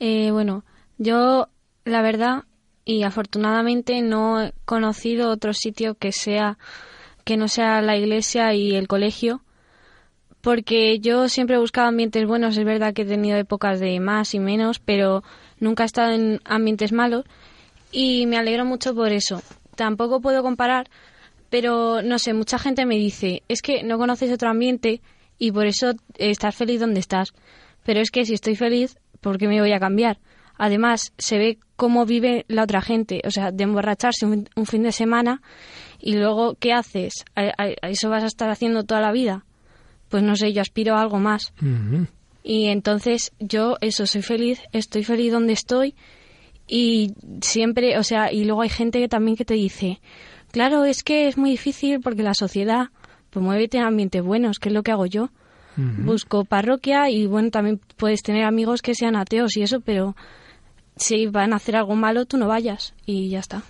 Eh, 0.00 0.30
bueno, 0.30 0.64
yo 0.98 1.48
la 1.84 2.02
verdad 2.02 2.44
y 2.84 3.02
afortunadamente 3.02 4.00
no 4.02 4.42
he 4.42 4.52
conocido 4.64 5.30
otro 5.30 5.52
sitio 5.52 5.94
que 5.94 6.12
sea 6.12 6.58
que 7.24 7.36
no 7.36 7.48
sea 7.48 7.82
la 7.82 7.96
iglesia 7.96 8.54
y 8.54 8.74
el 8.74 8.88
colegio 8.88 9.42
porque 10.40 10.98
yo 11.00 11.28
siempre 11.28 11.56
he 11.56 11.58
buscado 11.58 11.88
ambientes 11.88 12.26
buenos, 12.26 12.56
es 12.56 12.64
verdad 12.64 12.94
que 12.94 13.02
he 13.02 13.06
tenido 13.06 13.36
épocas 13.36 13.80
de 13.80 13.98
más 14.00 14.34
y 14.34 14.38
menos, 14.38 14.78
pero 14.78 15.22
nunca 15.58 15.82
he 15.82 15.86
estado 15.86 16.12
en 16.12 16.40
ambientes 16.44 16.92
malos 16.92 17.24
y 17.90 18.26
me 18.26 18.38
alegro 18.38 18.64
mucho 18.64 18.94
por 18.94 19.12
eso. 19.12 19.42
Tampoco 19.76 20.20
puedo 20.20 20.42
comparar, 20.42 20.88
pero 21.50 22.02
no 22.02 22.18
sé, 22.18 22.34
mucha 22.34 22.58
gente 22.58 22.86
me 22.86 22.96
dice, 22.96 23.42
es 23.48 23.62
que 23.62 23.82
no 23.82 23.98
conoces 23.98 24.32
otro 24.32 24.48
ambiente 24.48 25.00
y 25.38 25.52
por 25.52 25.66
eso 25.66 25.92
estás 26.16 26.54
feliz 26.54 26.80
donde 26.80 27.00
estás. 27.00 27.32
Pero 27.84 28.00
es 28.00 28.10
que 28.10 28.24
si 28.24 28.34
estoy 28.34 28.54
feliz, 28.54 28.96
¿por 29.20 29.38
qué 29.38 29.48
me 29.48 29.60
voy 29.60 29.72
a 29.72 29.80
cambiar? 29.80 30.18
Además, 30.56 31.12
se 31.18 31.38
ve 31.38 31.58
cómo 31.76 32.04
vive 32.06 32.44
la 32.48 32.64
otra 32.64 32.80
gente, 32.82 33.20
o 33.24 33.30
sea, 33.30 33.52
de 33.52 33.62
emborracharse 33.64 34.26
un, 34.26 34.48
un 34.56 34.66
fin 34.66 34.82
de 34.82 34.90
semana 34.92 35.40
y 36.00 36.16
luego, 36.16 36.56
¿qué 36.58 36.72
haces? 36.72 37.24
¿A, 37.36 37.42
a- 37.42 37.74
a 37.82 37.88
eso 37.90 38.10
vas 38.10 38.24
a 38.24 38.26
estar 38.26 38.50
haciendo 38.50 38.82
toda 38.84 39.00
la 39.00 39.12
vida? 39.12 39.44
Pues 40.08 40.22
no 40.22 40.34
sé, 40.36 40.52
yo 40.52 40.60
aspiro 40.62 40.96
a 40.96 41.02
algo 41.02 41.18
más. 41.18 41.52
Y 42.42 42.66
entonces 42.66 43.32
yo, 43.38 43.76
eso, 43.80 44.06
soy 44.06 44.22
feliz, 44.22 44.60
estoy 44.72 45.04
feliz 45.04 45.30
donde 45.32 45.52
estoy 45.52 45.94
y 46.66 47.12
siempre, 47.40 47.98
o 47.98 48.02
sea, 48.02 48.32
y 48.32 48.44
luego 48.44 48.62
hay 48.62 48.68
gente 48.68 49.00
que 49.00 49.08
también 49.08 49.36
que 49.36 49.44
te 49.44 49.54
dice, 49.54 50.00
claro, 50.50 50.84
es 50.84 51.02
que 51.02 51.28
es 51.28 51.36
muy 51.36 51.50
difícil 51.50 52.00
porque 52.00 52.22
la 52.22 52.34
sociedad, 52.34 52.88
pues 53.30 53.44
muévete 53.44 53.78
en 53.78 53.84
ambientes 53.84 54.22
buenos, 54.22 54.58
que 54.58 54.68
es 54.70 54.74
lo 54.74 54.82
que 54.82 54.92
hago 54.92 55.06
yo. 55.06 55.30
Busco 55.78 56.44
parroquia 56.44 57.08
y 57.08 57.26
bueno, 57.26 57.50
también 57.50 57.80
puedes 57.96 58.22
tener 58.22 58.44
amigos 58.44 58.82
que 58.82 58.94
sean 58.94 59.14
ateos 59.14 59.56
y 59.56 59.62
eso, 59.62 59.80
pero 59.80 60.16
si 60.96 61.26
van 61.26 61.52
a 61.52 61.56
hacer 61.56 61.76
algo 61.76 61.94
malo, 61.94 62.26
tú 62.26 62.36
no 62.36 62.48
vayas 62.48 62.94
y 63.06 63.28
ya 63.28 63.38
está. 63.38 63.62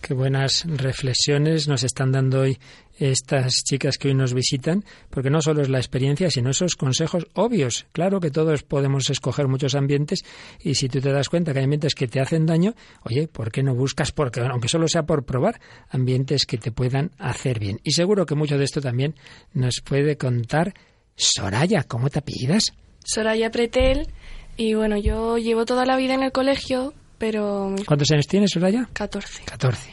Qué 0.00 0.14
buenas 0.14 0.64
reflexiones 0.66 1.66
nos 1.66 1.82
están 1.82 2.12
dando 2.12 2.40
hoy 2.40 2.58
estas 2.98 3.64
chicas 3.64 3.98
que 3.98 4.08
hoy 4.08 4.14
nos 4.14 4.32
visitan, 4.32 4.84
porque 5.10 5.30
no 5.30 5.40
solo 5.40 5.62
es 5.62 5.68
la 5.68 5.78
experiencia, 5.78 6.30
sino 6.30 6.50
esos 6.50 6.76
consejos 6.76 7.26
obvios. 7.34 7.86
Claro 7.92 8.20
que 8.20 8.30
todos 8.30 8.62
podemos 8.62 9.10
escoger 9.10 9.48
muchos 9.48 9.74
ambientes 9.74 10.24
y 10.60 10.76
si 10.76 10.88
tú 10.88 11.00
te 11.00 11.12
das 11.12 11.28
cuenta 11.28 11.52
que 11.52 11.58
hay 11.58 11.64
ambientes 11.64 11.94
que 11.94 12.08
te 12.08 12.20
hacen 12.20 12.46
daño, 12.46 12.74
oye, 13.04 13.28
¿por 13.28 13.50
qué 13.50 13.62
no 13.62 13.74
buscas, 13.74 14.12
porque 14.12 14.40
aunque 14.40 14.68
solo 14.68 14.88
sea 14.88 15.02
por 15.02 15.24
probar, 15.24 15.60
ambientes 15.90 16.46
que 16.46 16.58
te 16.58 16.70
puedan 16.70 17.10
hacer 17.18 17.58
bien? 17.58 17.80
Y 17.82 17.92
seguro 17.92 18.24
que 18.24 18.34
mucho 18.34 18.56
de 18.56 18.64
esto 18.64 18.80
también 18.80 19.14
nos 19.52 19.80
puede 19.80 20.16
contar 20.16 20.74
Soraya, 21.18 21.82
¿cómo 21.82 22.08
te 22.08 22.20
apellidas? 22.20 22.72
Soraya 23.04 23.50
Pretel 23.50 24.08
y 24.56 24.74
bueno, 24.74 24.96
yo 24.96 25.36
llevo 25.36 25.66
toda 25.66 25.84
la 25.84 25.96
vida 25.96 26.14
en 26.14 26.22
el 26.22 26.32
colegio, 26.32 26.94
pero 27.18 27.74
¿Cuántos 27.86 28.10
años 28.12 28.26
tienes, 28.26 28.52
Soraya? 28.52 28.88
14. 28.92 29.42
14. 29.44 29.90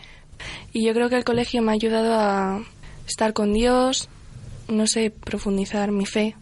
Y 0.71 0.85
yo 0.85 0.93
creo 0.93 1.09
que 1.09 1.15
el 1.15 1.23
colegio 1.23 1.61
me 1.63 1.71
ha 1.71 1.73
ayudado 1.73 2.13
a 2.13 2.63
estar 3.07 3.33
con 3.33 3.53
Dios, 3.53 4.07
no 4.67 4.85
sé, 4.85 5.09
profundizar 5.09 5.91
mi 5.91 6.05
fe. 6.05 6.35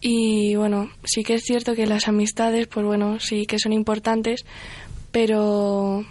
Y 0.00 0.56
bueno, 0.56 0.90
sí 1.04 1.22
que 1.22 1.34
es 1.34 1.44
cierto 1.44 1.74
que 1.74 1.86
las 1.86 2.08
amistades, 2.08 2.66
pues 2.66 2.84
bueno, 2.84 3.20
sí 3.20 3.46
que 3.46 3.58
son 3.60 3.72
importantes, 3.72 4.44
pero 5.12 6.04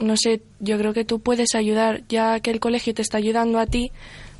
no 0.00 0.16
sé, 0.16 0.42
yo 0.60 0.76
creo 0.76 0.92
que 0.92 1.04
tú 1.04 1.20
puedes 1.20 1.54
ayudar, 1.54 2.02
ya 2.08 2.40
que 2.40 2.50
el 2.50 2.60
colegio 2.60 2.94
te 2.94 3.02
está 3.02 3.18
ayudando 3.18 3.58
a 3.58 3.66
ti, 3.66 3.92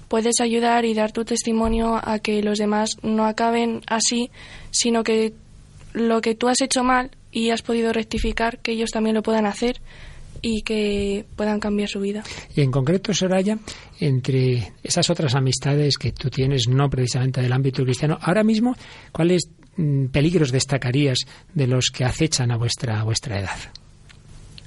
puedes 0.09 0.41
ayudar 0.41 0.85
y 0.85 0.95
dar 0.95 1.13
tu 1.13 1.25
testimonio 1.25 2.01
a 2.03 2.19
que 2.19 2.43
los 2.43 2.59
demás 2.59 2.91
no 3.03 3.27
acaben 3.27 3.83
así, 3.87 4.31
sino 4.71 5.05
que 5.05 5.35
lo 5.93 6.21
que 6.21 6.35
tú 6.35 6.49
has 6.49 6.61
hecho 6.61 6.83
mal 6.83 7.11
y 7.31 7.51
has 7.51 7.63
podido 7.63 7.93
rectificar, 7.93 8.59
que 8.59 8.73
ellos 8.73 8.91
también 8.91 9.15
lo 9.15 9.23
puedan 9.23 9.47
hacer 9.47 9.81
y 10.43 10.63
que 10.63 11.25
puedan 11.37 11.59
cambiar 11.59 11.89
su 11.89 12.01
vida. 12.01 12.23
Y 12.55 12.61
en 12.61 12.71
concreto, 12.71 13.15
Soraya, 13.15 13.59
entre 13.99 14.75
esas 14.83 15.09
otras 15.09 15.35
amistades 15.35 15.97
que 15.97 16.13
tú 16.13 16.29
tienes, 16.29 16.69
no 16.69 16.91
precisamente 16.91 17.41
del 17.41 17.53
ámbito 17.53 17.83
cristiano, 17.83 18.19
ahora 18.21 18.45
mismo, 18.45 18.77
¿cuáles 19.11 19.49
mm, 19.77 20.07
peligros 20.07 20.53
destacarías 20.53 21.19
de 21.55 21.67
los 21.67 21.87
que 21.87 22.05
acechan 22.05 22.51
a 22.51 22.57
vuestra, 22.57 23.01
a 23.01 23.05
vuestra 23.05 23.41
edad? 23.41 23.57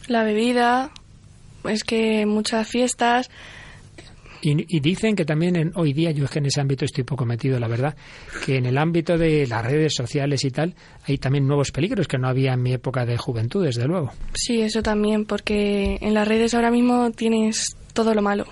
La 0.08 0.24
bebida, 0.24 0.92
es 1.66 1.84
que 1.84 2.26
muchas 2.26 2.68
fiestas, 2.68 3.30
Y, 4.42 4.76
y 4.76 4.80
dicen 4.80 5.16
que 5.16 5.26
también 5.26 5.56
en, 5.56 5.72
hoy 5.76 5.94
día, 5.94 6.12
yo 6.12 6.26
es 6.26 6.32
que 6.32 6.40
en 6.40 6.46
ese 6.46 6.62
ámbito 6.62 6.86
estoy 6.86 7.04
poco 7.04 7.26
metido, 7.26 7.60
la 7.60 7.68
verdad, 7.68 7.96
que 8.46 8.58
en 8.58 8.66
el 8.66 8.78
ámbito 8.78 9.18
de 9.18 9.48
las 9.48 9.66
redes 9.66 9.94
sociales 9.96 10.44
y 10.44 10.52
tal, 10.52 10.76
hay 11.06 11.18
también 11.18 11.48
nuevos 11.48 11.72
peligros 11.72 12.08
que 12.08 12.18
no 12.18 12.28
había 12.28 12.54
en 12.54 12.62
mi 12.62 12.74
época 12.74 13.06
de 13.06 13.18
juventud, 13.18 13.66
desde 13.66 13.86
luego. 13.86 14.12
sí, 14.34 14.62
eso 14.62 14.82
también, 14.82 15.26
porque 15.26 15.98
en 16.02 16.14
las 16.14 16.28
redes 16.28 16.54
ahora 16.54 16.72
mismo 16.72 17.12
tienes 17.12 17.76
todo 17.94 18.14
lo 18.14 18.22
malo. 18.22 18.46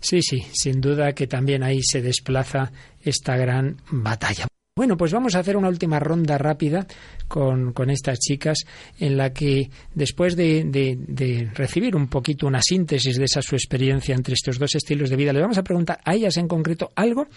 Sí, 0.00 0.20
sí, 0.22 0.42
sin 0.52 0.80
duda 0.80 1.14
que 1.14 1.26
también 1.26 1.62
ahí 1.62 1.80
se 1.82 2.02
desplaza 2.02 2.70
esta 3.02 3.36
gran 3.36 3.78
batalla. 3.90 4.46
Bueno, 4.76 4.96
pues 4.96 5.12
vamos 5.12 5.36
a 5.36 5.38
hacer 5.38 5.56
una 5.56 5.68
última 5.68 6.00
ronda 6.00 6.36
rápida 6.36 6.84
con, 7.28 7.72
estas 7.90 8.18
chicas 8.18 8.58
en 8.98 9.16
la 9.16 9.32
que 9.32 9.70
después 9.94 10.34
de, 10.34 11.52
recibir 11.54 11.94
un 11.94 12.08
poquito 12.08 12.48
una 12.48 12.60
síntesis 12.60 13.16
de 13.16 13.26
esa 13.26 13.40
su 13.40 13.54
experiencia 13.54 14.16
entre 14.16 14.34
estos 14.34 14.58
dos 14.58 14.74
estilos 14.74 15.10
de 15.10 15.16
vida, 15.16 15.32
les 15.32 15.42
vamos 15.42 15.58
a 15.58 15.62
preguntar 15.62 16.00
a 16.04 16.16
ellas 16.16 16.36
en 16.38 16.48
concreto 16.48 16.90
algo, 16.96 17.28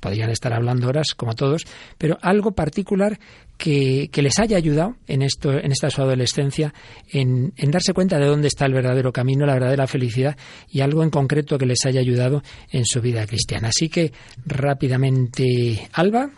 podrían 0.00 0.30
estar 0.30 0.54
hablando 0.54 0.88
horas 0.88 1.08
como 1.14 1.34
todos, 1.34 1.66
pero 1.98 2.16
algo 2.22 2.52
particular 2.52 3.18
que, 3.58 4.08
les 4.14 4.38
haya 4.38 4.56
ayudado 4.56 4.96
en 5.06 5.20
esto, 5.20 5.52
en 5.52 5.72
esta 5.72 5.90
su 5.90 6.00
adolescencia, 6.00 6.72
en, 7.12 7.52
en 7.58 7.70
darse 7.70 7.92
cuenta 7.92 8.18
de 8.18 8.24
dónde 8.24 8.48
está 8.48 8.64
el 8.64 8.72
verdadero 8.72 9.12
camino, 9.12 9.44
la 9.44 9.52
verdadera 9.52 9.86
felicidad 9.86 10.34
y 10.70 10.80
algo 10.80 11.02
en 11.02 11.10
concreto 11.10 11.58
que 11.58 11.66
les 11.66 11.84
haya 11.84 12.00
ayudado 12.00 12.42
en 12.70 12.86
su 12.86 13.02
vida 13.02 13.26
cristiana. 13.26 13.68
Así 13.68 13.90
que 13.90 14.12
rápidamente, 14.46 15.90
Alba. 15.92 16.30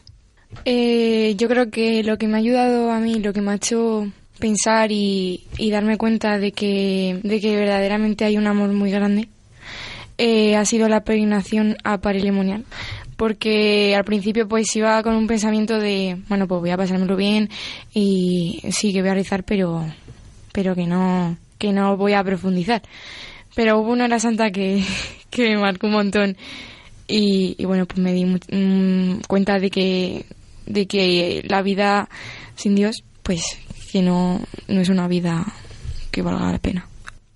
Eh, 0.64 1.34
yo 1.36 1.49
creo 1.49 1.70
que 1.70 2.03
lo 2.03 2.16
que 2.18 2.26
me 2.26 2.34
ha 2.34 2.38
ayudado 2.38 2.90
a 2.90 3.01
mí, 3.01 3.20
lo 3.20 3.32
que 3.32 3.40
me 3.40 3.53
ha 3.53 3.57
hecho 3.57 4.11
pensar 4.38 4.92
y, 4.92 5.44
y 5.59 5.70
darme 5.70 5.99
cuenta 5.99 6.38
de 6.38 6.53
que, 6.53 7.20
de 7.22 7.40
que 7.40 7.57
verdaderamente 7.57 8.24
hay 8.24 8.36
un 8.36 8.46
amor 8.46 8.72
muy 8.72 8.90
grande, 8.90 9.28
eh, 10.16 10.57
ha 10.57 10.64
sido 10.64 10.88
la 10.88 11.05
peregrinación 11.05 11.76
a 11.84 11.99
Parilemonial. 11.99 12.64
Porque 13.16 13.96
al 13.96 14.05
principio 14.05 14.46
pues 14.46 14.74
iba 14.76 15.03
con 15.03 15.16
un 15.16 15.26
pensamiento 15.26 15.80
de, 15.80 16.18
bueno, 16.28 16.46
pues 16.46 16.61
voy 16.61 16.70
a 16.70 16.76
pasármelo 16.76 17.16
bien 17.16 17.49
y 17.92 18.61
sí 18.70 18.92
que 18.92 19.01
voy 19.01 19.11
a 19.11 19.14
rezar, 19.14 19.42
pero, 19.42 19.84
pero 20.53 20.76
que 20.76 20.86
no, 20.86 21.36
que 21.59 21.72
no 21.72 21.96
voy 21.96 22.12
a 22.12 22.22
profundizar. 22.22 22.80
Pero 23.57 23.80
hubo 23.80 23.90
una 23.90 24.05
hora 24.05 24.20
santa 24.20 24.53
que, 24.53 24.84
que 25.30 25.49
me 25.49 25.59
marcó 25.59 25.88
un 25.88 25.94
montón 25.94 26.36
y, 27.09 27.64
bueno, 27.64 27.86
pues 27.86 27.99
me 27.99 28.12
di 28.12 28.24
mm, 28.24 29.22
cuenta 29.26 29.59
de 29.59 29.70
que, 29.70 30.26
de 30.69 30.87
que 30.87 31.43
la 31.49 31.62
vida 31.62 32.09
sin 32.55 32.75
Dios, 32.75 33.03
pues 33.23 33.59
que 33.91 34.03
no, 34.03 34.41
no 34.69 34.81
es 34.81 34.89
una 34.89 35.09
vida 35.09 35.47
que 36.11 36.23
valga 36.23 36.53
la 36.53 36.59
pena. 36.59 36.89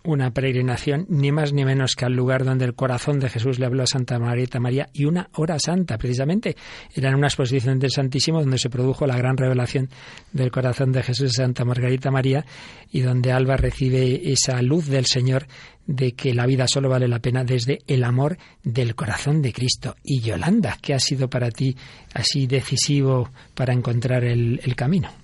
Una 0.05 0.33
peregrinación 0.33 1.07
ni 1.09 1.31
más 1.31 1.53
ni 1.53 1.65
menos 1.65 1.95
que 1.95 2.05
al 2.05 2.15
lugar 2.15 2.45
donde 2.45 2.65
el 2.65 2.75
corazón 2.75 3.21
de 3.21 3.29
Jesús 3.29 3.61
le 3.61 3.67
habló 3.67 3.85
a 3.85 3.87
Santa 3.87 4.19
Margarita 4.19 4.59
María 4.59 4.89
y 4.93 5.05
una 5.05 5.29
hora 5.35 5.61
santa, 5.61 5.97
precisamente. 5.97 6.57
Era 6.93 7.11
en 7.11 7.15
una 7.15 7.29
exposición 7.29 7.79
del 7.79 7.93
Santísimo 7.93 8.41
donde 8.41 8.59
se 8.59 8.69
produjo 8.69 9.07
la 9.07 9.17
gran 9.17 9.37
revelación 9.37 9.89
del 10.33 10.51
corazón 10.51 10.91
de 10.91 11.05
Jesús 11.05 11.39
a 11.39 11.45
Santa 11.45 11.65
Margarita 11.65 12.11
María 12.11 12.45
y 12.91 13.01
donde 13.01 13.31
Alba 13.31 13.57
recibe 13.57 14.33
esa 14.33 14.61
luz 14.61 14.89
del 14.89 15.07
Señor 15.07 15.47
de 15.87 16.13
que 16.13 16.35
la 16.35 16.47
vida 16.47 16.67
solo 16.67 16.89
vale 16.89 17.07
la 17.07 17.21
pena 17.21 17.45
desde 17.45 17.79
el 17.87 18.03
amor 18.03 18.39
del 18.65 18.97
corazón 18.97 19.41
de 19.41 19.53
Cristo. 19.53 19.95
Y 20.03 20.21
Yolanda, 20.21 20.79
¿qué 20.83 20.95
ha 20.95 20.99
sido 20.99 21.31
para 21.31 21.51
ti 21.51 21.77
así 22.13 22.49
decisivo 22.49 23.31
para 23.55 23.73
encontrar 23.73 24.25
el, 24.25 24.61
el 24.65 24.75
camino? 24.75 25.22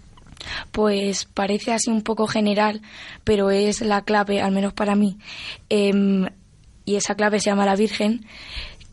Pues 0.73 1.25
parece 1.25 1.73
así 1.73 1.91
un 1.91 2.03
poco 2.03 2.27
general, 2.27 2.83
pero 3.25 3.51
es 3.51 3.81
la 3.81 4.03
clave, 4.03 4.41
al 4.41 4.53
menos 4.53 4.73
para 4.73 4.95
mí. 4.95 5.19
Em, 5.69 6.27
y 6.85 6.97
esa 6.97 7.15
clave 7.15 7.41
se 7.41 7.51
llama 7.51 7.67
la 7.67 7.77
Virgen, 7.77 8.25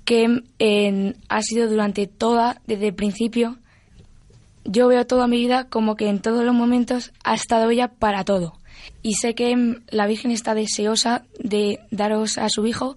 que 0.05 0.43
em, 0.59 1.13
ha 1.29 1.41
sido 1.41 1.69
durante 1.69 2.07
toda, 2.07 2.61
desde 2.67 2.87
el 2.87 2.95
principio, 2.95 3.57
yo 4.63 4.87
veo 4.87 5.05
toda 5.05 5.27
mi 5.27 5.37
vida 5.37 5.67
como 5.69 5.95
que 5.95 6.09
en 6.09 6.19
todos 6.19 6.43
los 6.43 6.55
momentos 6.55 7.11
ha 7.23 7.35
estado 7.35 7.69
ella 7.69 7.89
para 7.89 8.23
todo. 8.23 8.59
Y 9.01 9.13
sé 9.15 9.35
que 9.35 9.51
em, 9.51 9.81
la 9.89 10.07
Virgen 10.07 10.31
está 10.31 10.55
deseosa 10.55 11.25
de 11.39 11.79
daros 11.91 12.37
a 12.37 12.49
su 12.49 12.65
Hijo 12.65 12.95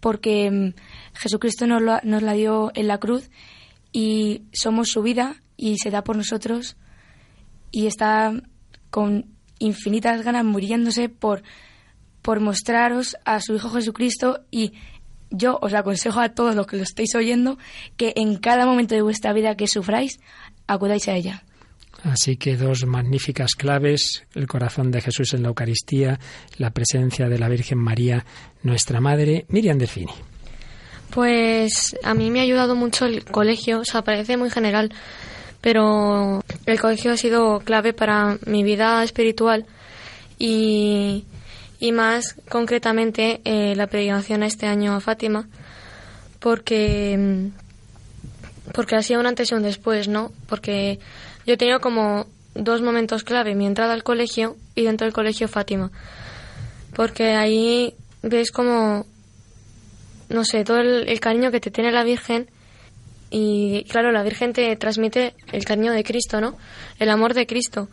porque 0.00 0.72
Jesucristo 1.14 1.66
nos, 1.66 1.82
nos 2.02 2.22
la 2.22 2.32
dio 2.32 2.72
en 2.74 2.88
la 2.88 2.98
cruz 2.98 3.30
y 3.92 4.42
somos 4.52 4.88
su 4.88 5.02
vida 5.02 5.36
y 5.56 5.76
se 5.78 5.90
da 5.90 6.02
por 6.02 6.16
nosotros 6.16 6.76
y 7.70 7.86
está 7.86 8.32
con 8.90 9.26
infinitas 9.58 10.22
ganas 10.22 10.44
muriéndose 10.44 11.08
por, 11.08 11.42
por 12.22 12.40
mostraros 12.40 13.16
a 13.24 13.40
su 13.40 13.54
Hijo 13.54 13.70
Jesucristo 13.70 14.40
y 14.50 14.72
yo 15.30 15.58
os 15.62 15.74
aconsejo 15.74 16.20
a 16.20 16.30
todos 16.30 16.54
los 16.56 16.66
que 16.66 16.76
lo 16.76 16.82
estéis 16.82 17.14
oyendo 17.14 17.58
que 17.96 18.12
en 18.16 18.36
cada 18.36 18.66
momento 18.66 18.94
de 18.94 19.02
vuestra 19.02 19.32
vida 19.32 19.56
que 19.56 19.68
sufráis, 19.68 20.18
acudáis 20.66 21.06
a 21.08 21.14
ella. 21.14 21.44
Así 22.02 22.36
que 22.36 22.56
dos 22.56 22.86
magníficas 22.86 23.54
claves, 23.54 24.24
el 24.34 24.46
corazón 24.46 24.90
de 24.90 25.00
Jesús 25.00 25.34
en 25.34 25.42
la 25.42 25.48
Eucaristía, 25.48 26.18
la 26.56 26.70
presencia 26.70 27.28
de 27.28 27.38
la 27.38 27.48
Virgen 27.48 27.78
María, 27.78 28.24
nuestra 28.62 29.00
Madre, 29.00 29.44
Miriam 29.48 29.78
Delfini. 29.78 30.12
Pues 31.10 31.96
a 32.02 32.14
mí 32.14 32.30
me 32.30 32.40
ha 32.40 32.44
ayudado 32.44 32.74
mucho 32.74 33.04
el 33.04 33.24
colegio, 33.24 33.80
o 33.80 33.84
sea, 33.84 34.02
parece 34.02 34.36
muy 34.36 34.48
general, 34.48 34.92
pero 35.60 36.42
el 36.66 36.80
colegio 36.80 37.12
ha 37.12 37.16
sido 37.16 37.60
clave 37.60 37.92
para 37.92 38.38
mi 38.46 38.62
vida 38.62 39.02
espiritual 39.04 39.66
y, 40.38 41.24
y 41.78 41.92
más 41.92 42.34
concretamente 42.48 43.40
eh, 43.44 43.74
la 43.76 43.86
peregrinación 43.86 44.42
este 44.42 44.66
año 44.66 44.94
a 44.94 45.00
Fátima, 45.00 45.48
porque 46.38 47.50
porque 48.72 48.94
ha 48.94 49.02
sido 49.02 49.20
un 49.20 49.26
antes 49.26 49.50
y 49.50 49.54
un 49.54 49.62
después, 49.62 50.08
¿no? 50.08 50.30
Porque 50.48 51.00
yo 51.44 51.54
he 51.54 51.56
tenido 51.56 51.80
como 51.80 52.26
dos 52.54 52.82
momentos 52.82 53.24
clave, 53.24 53.54
mi 53.54 53.66
entrada 53.66 53.92
al 53.92 54.04
colegio 54.04 54.56
y 54.76 54.84
dentro 54.84 55.06
del 55.06 55.12
colegio 55.12 55.48
Fátima. 55.48 55.90
Porque 56.94 57.32
ahí 57.32 57.94
ves 58.22 58.52
como, 58.52 59.06
no 60.28 60.44
sé, 60.44 60.64
todo 60.64 60.78
el 60.78 61.20
cariño 61.20 61.50
que 61.50 61.60
te 61.60 61.72
tiene 61.72 61.90
la 61.90 62.04
Virgen 62.04 62.48
y 63.30 63.84
claro, 63.84 64.10
la 64.10 64.24
Virgen 64.24 64.52
te 64.52 64.74
transmite 64.76 65.34
el 65.52 65.64
cariño 65.64 65.92
de 65.92 66.02
Cristo, 66.02 66.40
¿no? 66.40 66.56
El 66.98 67.10
amor 67.10 67.34
de 67.34 67.46
Cristo. 67.46 67.88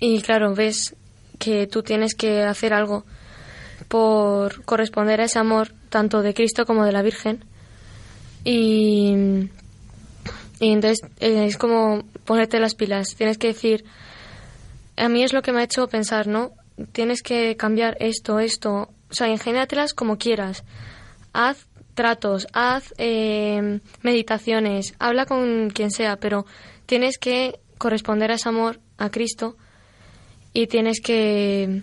Y 0.00 0.22
claro, 0.22 0.54
ves 0.54 0.96
que 1.38 1.66
tú 1.66 1.82
tienes 1.82 2.14
que 2.14 2.42
hacer 2.42 2.72
algo 2.72 3.04
por 3.88 4.64
corresponder 4.64 5.20
a 5.20 5.24
ese 5.24 5.38
amor, 5.38 5.72
tanto 5.90 6.22
de 6.22 6.32
Cristo 6.32 6.64
como 6.64 6.84
de 6.84 6.92
la 6.92 7.02
Virgen. 7.02 7.44
Y, 8.44 9.14
y 10.58 10.72
entonces 10.72 11.00
eh, 11.18 11.44
es 11.44 11.58
como 11.58 12.04
ponerte 12.24 12.60
las 12.60 12.74
pilas. 12.74 13.14
Tienes 13.16 13.36
que 13.36 13.48
decir, 13.48 13.84
a 14.96 15.08
mí 15.08 15.22
es 15.22 15.34
lo 15.34 15.42
que 15.42 15.52
me 15.52 15.60
ha 15.60 15.64
hecho 15.64 15.86
pensar, 15.88 16.26
¿no? 16.28 16.52
Tienes 16.92 17.22
que 17.22 17.56
cambiar 17.56 17.98
esto, 18.00 18.38
esto. 18.38 18.88
O 19.10 19.14
sea, 19.14 19.28
ingéniatelas 19.28 19.92
como 19.92 20.16
quieras. 20.16 20.64
Haz 21.34 21.66
tratos, 22.00 22.46
haz 22.54 22.94
eh, 22.96 23.78
meditaciones, 24.00 24.94
habla 24.98 25.26
con 25.26 25.68
quien 25.68 25.90
sea, 25.90 26.16
pero 26.16 26.46
tienes 26.86 27.18
que 27.18 27.60
corresponder 27.76 28.30
a 28.30 28.36
ese 28.36 28.48
amor, 28.48 28.80
a 28.96 29.10
Cristo, 29.10 29.58
y 30.54 30.66
tienes 30.66 31.02
que, 31.02 31.82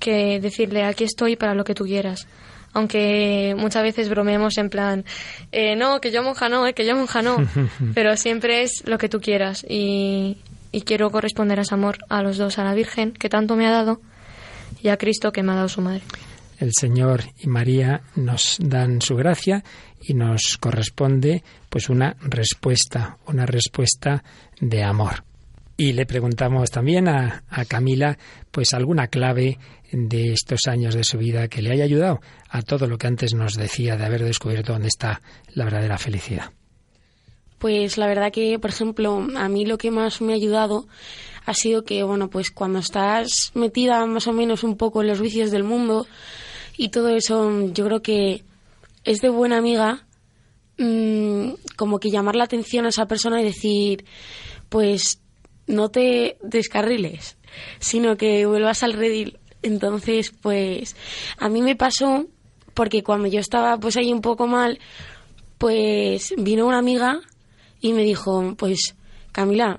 que 0.00 0.40
decirle, 0.40 0.84
aquí 0.84 1.04
estoy 1.04 1.36
para 1.36 1.54
lo 1.54 1.64
que 1.64 1.74
tú 1.74 1.84
quieras. 1.84 2.26
Aunque 2.72 3.54
muchas 3.58 3.82
veces 3.82 4.08
bromeemos 4.08 4.56
en 4.56 4.70
plan, 4.70 5.04
eh, 5.52 5.76
no, 5.76 6.00
que 6.00 6.12
yo 6.12 6.22
monja 6.22 6.48
no, 6.48 6.66
eh, 6.66 6.72
que 6.72 6.86
yo 6.86 6.96
monja 6.96 7.20
no, 7.20 7.36
pero 7.94 8.16
siempre 8.16 8.62
es 8.62 8.82
lo 8.86 8.96
que 8.96 9.10
tú 9.10 9.20
quieras 9.20 9.66
y, 9.68 10.38
y 10.72 10.80
quiero 10.80 11.10
corresponder 11.10 11.58
a 11.58 11.62
ese 11.62 11.74
amor 11.74 11.98
a 12.08 12.22
los 12.22 12.38
dos, 12.38 12.58
a 12.58 12.64
la 12.64 12.72
Virgen 12.72 13.12
que 13.12 13.28
tanto 13.28 13.54
me 13.54 13.66
ha 13.66 13.70
dado 13.70 14.00
y 14.82 14.88
a 14.88 14.96
Cristo 14.96 15.30
que 15.30 15.42
me 15.42 15.52
ha 15.52 15.56
dado 15.56 15.68
su 15.68 15.82
madre 15.82 16.00
el 16.62 16.72
Señor 16.78 17.24
y 17.40 17.48
María 17.48 18.02
nos 18.14 18.56
dan 18.60 19.00
su 19.02 19.16
gracia 19.16 19.64
y 20.00 20.14
nos 20.14 20.56
corresponde 20.58 21.42
pues 21.68 21.88
una 21.88 22.16
respuesta, 22.20 23.18
una 23.26 23.46
respuesta 23.46 24.22
de 24.60 24.84
amor. 24.84 25.24
Y 25.76 25.92
le 25.92 26.06
preguntamos 26.06 26.70
también 26.70 27.08
a, 27.08 27.42
a, 27.48 27.64
Camila 27.64 28.16
pues 28.52 28.74
alguna 28.74 29.08
clave 29.08 29.58
de 29.90 30.32
estos 30.32 30.60
años 30.68 30.94
de 30.94 31.02
su 31.02 31.18
vida 31.18 31.48
que 31.48 31.62
le 31.62 31.72
haya 31.72 31.84
ayudado 31.84 32.20
a 32.48 32.62
todo 32.62 32.86
lo 32.86 32.96
que 32.96 33.08
antes 33.08 33.34
nos 33.34 33.54
decía 33.54 33.96
de 33.96 34.04
haber 34.04 34.22
descubierto 34.22 34.72
dónde 34.72 34.88
está 34.88 35.20
la 35.54 35.64
verdadera 35.64 35.98
felicidad. 35.98 36.52
Pues 37.58 37.98
la 37.98 38.06
verdad 38.06 38.32
que, 38.32 38.58
por 38.58 38.70
ejemplo, 38.70 39.26
a 39.36 39.48
mí 39.48 39.66
lo 39.66 39.78
que 39.78 39.90
más 39.90 40.20
me 40.20 40.32
ha 40.32 40.36
ayudado 40.36 40.86
ha 41.44 41.54
sido 41.54 41.84
que, 41.84 42.02
bueno, 42.04 42.30
pues 42.30 42.50
cuando 42.50 42.78
estás 42.78 43.50
metida 43.54 44.04
más 44.06 44.26
o 44.26 44.32
menos 44.32 44.62
un 44.62 44.76
poco 44.76 45.00
en 45.00 45.08
los 45.08 45.20
vicios 45.20 45.50
del 45.50 45.64
mundo, 45.64 46.06
y 46.76 46.88
todo 46.88 47.08
eso, 47.08 47.68
yo 47.72 47.84
creo 47.84 48.02
que 48.02 48.44
es 49.04 49.20
de 49.20 49.28
buena 49.28 49.58
amiga 49.58 50.06
mmm, 50.78 51.52
como 51.76 51.98
que 51.98 52.10
llamar 52.10 52.36
la 52.36 52.44
atención 52.44 52.86
a 52.86 52.90
esa 52.90 53.06
persona 53.06 53.40
y 53.40 53.44
decir, 53.44 54.04
pues 54.68 55.20
no 55.66 55.90
te 55.90 56.36
descarriles, 56.42 57.36
sino 57.78 58.16
que 58.16 58.46
vuelvas 58.46 58.82
al 58.82 58.92
redil. 58.92 59.38
Entonces, 59.62 60.32
pues 60.40 60.96
a 61.38 61.48
mí 61.48 61.62
me 61.62 61.76
pasó 61.76 62.26
porque 62.74 63.02
cuando 63.02 63.28
yo 63.28 63.38
estaba 63.38 63.78
pues 63.78 63.96
ahí 63.96 64.12
un 64.12 64.20
poco 64.20 64.46
mal, 64.46 64.78
pues 65.58 66.34
vino 66.36 66.66
una 66.66 66.78
amiga 66.78 67.20
y 67.80 67.92
me 67.92 68.02
dijo, 68.02 68.54
pues 68.56 68.96
Camila, 69.30 69.78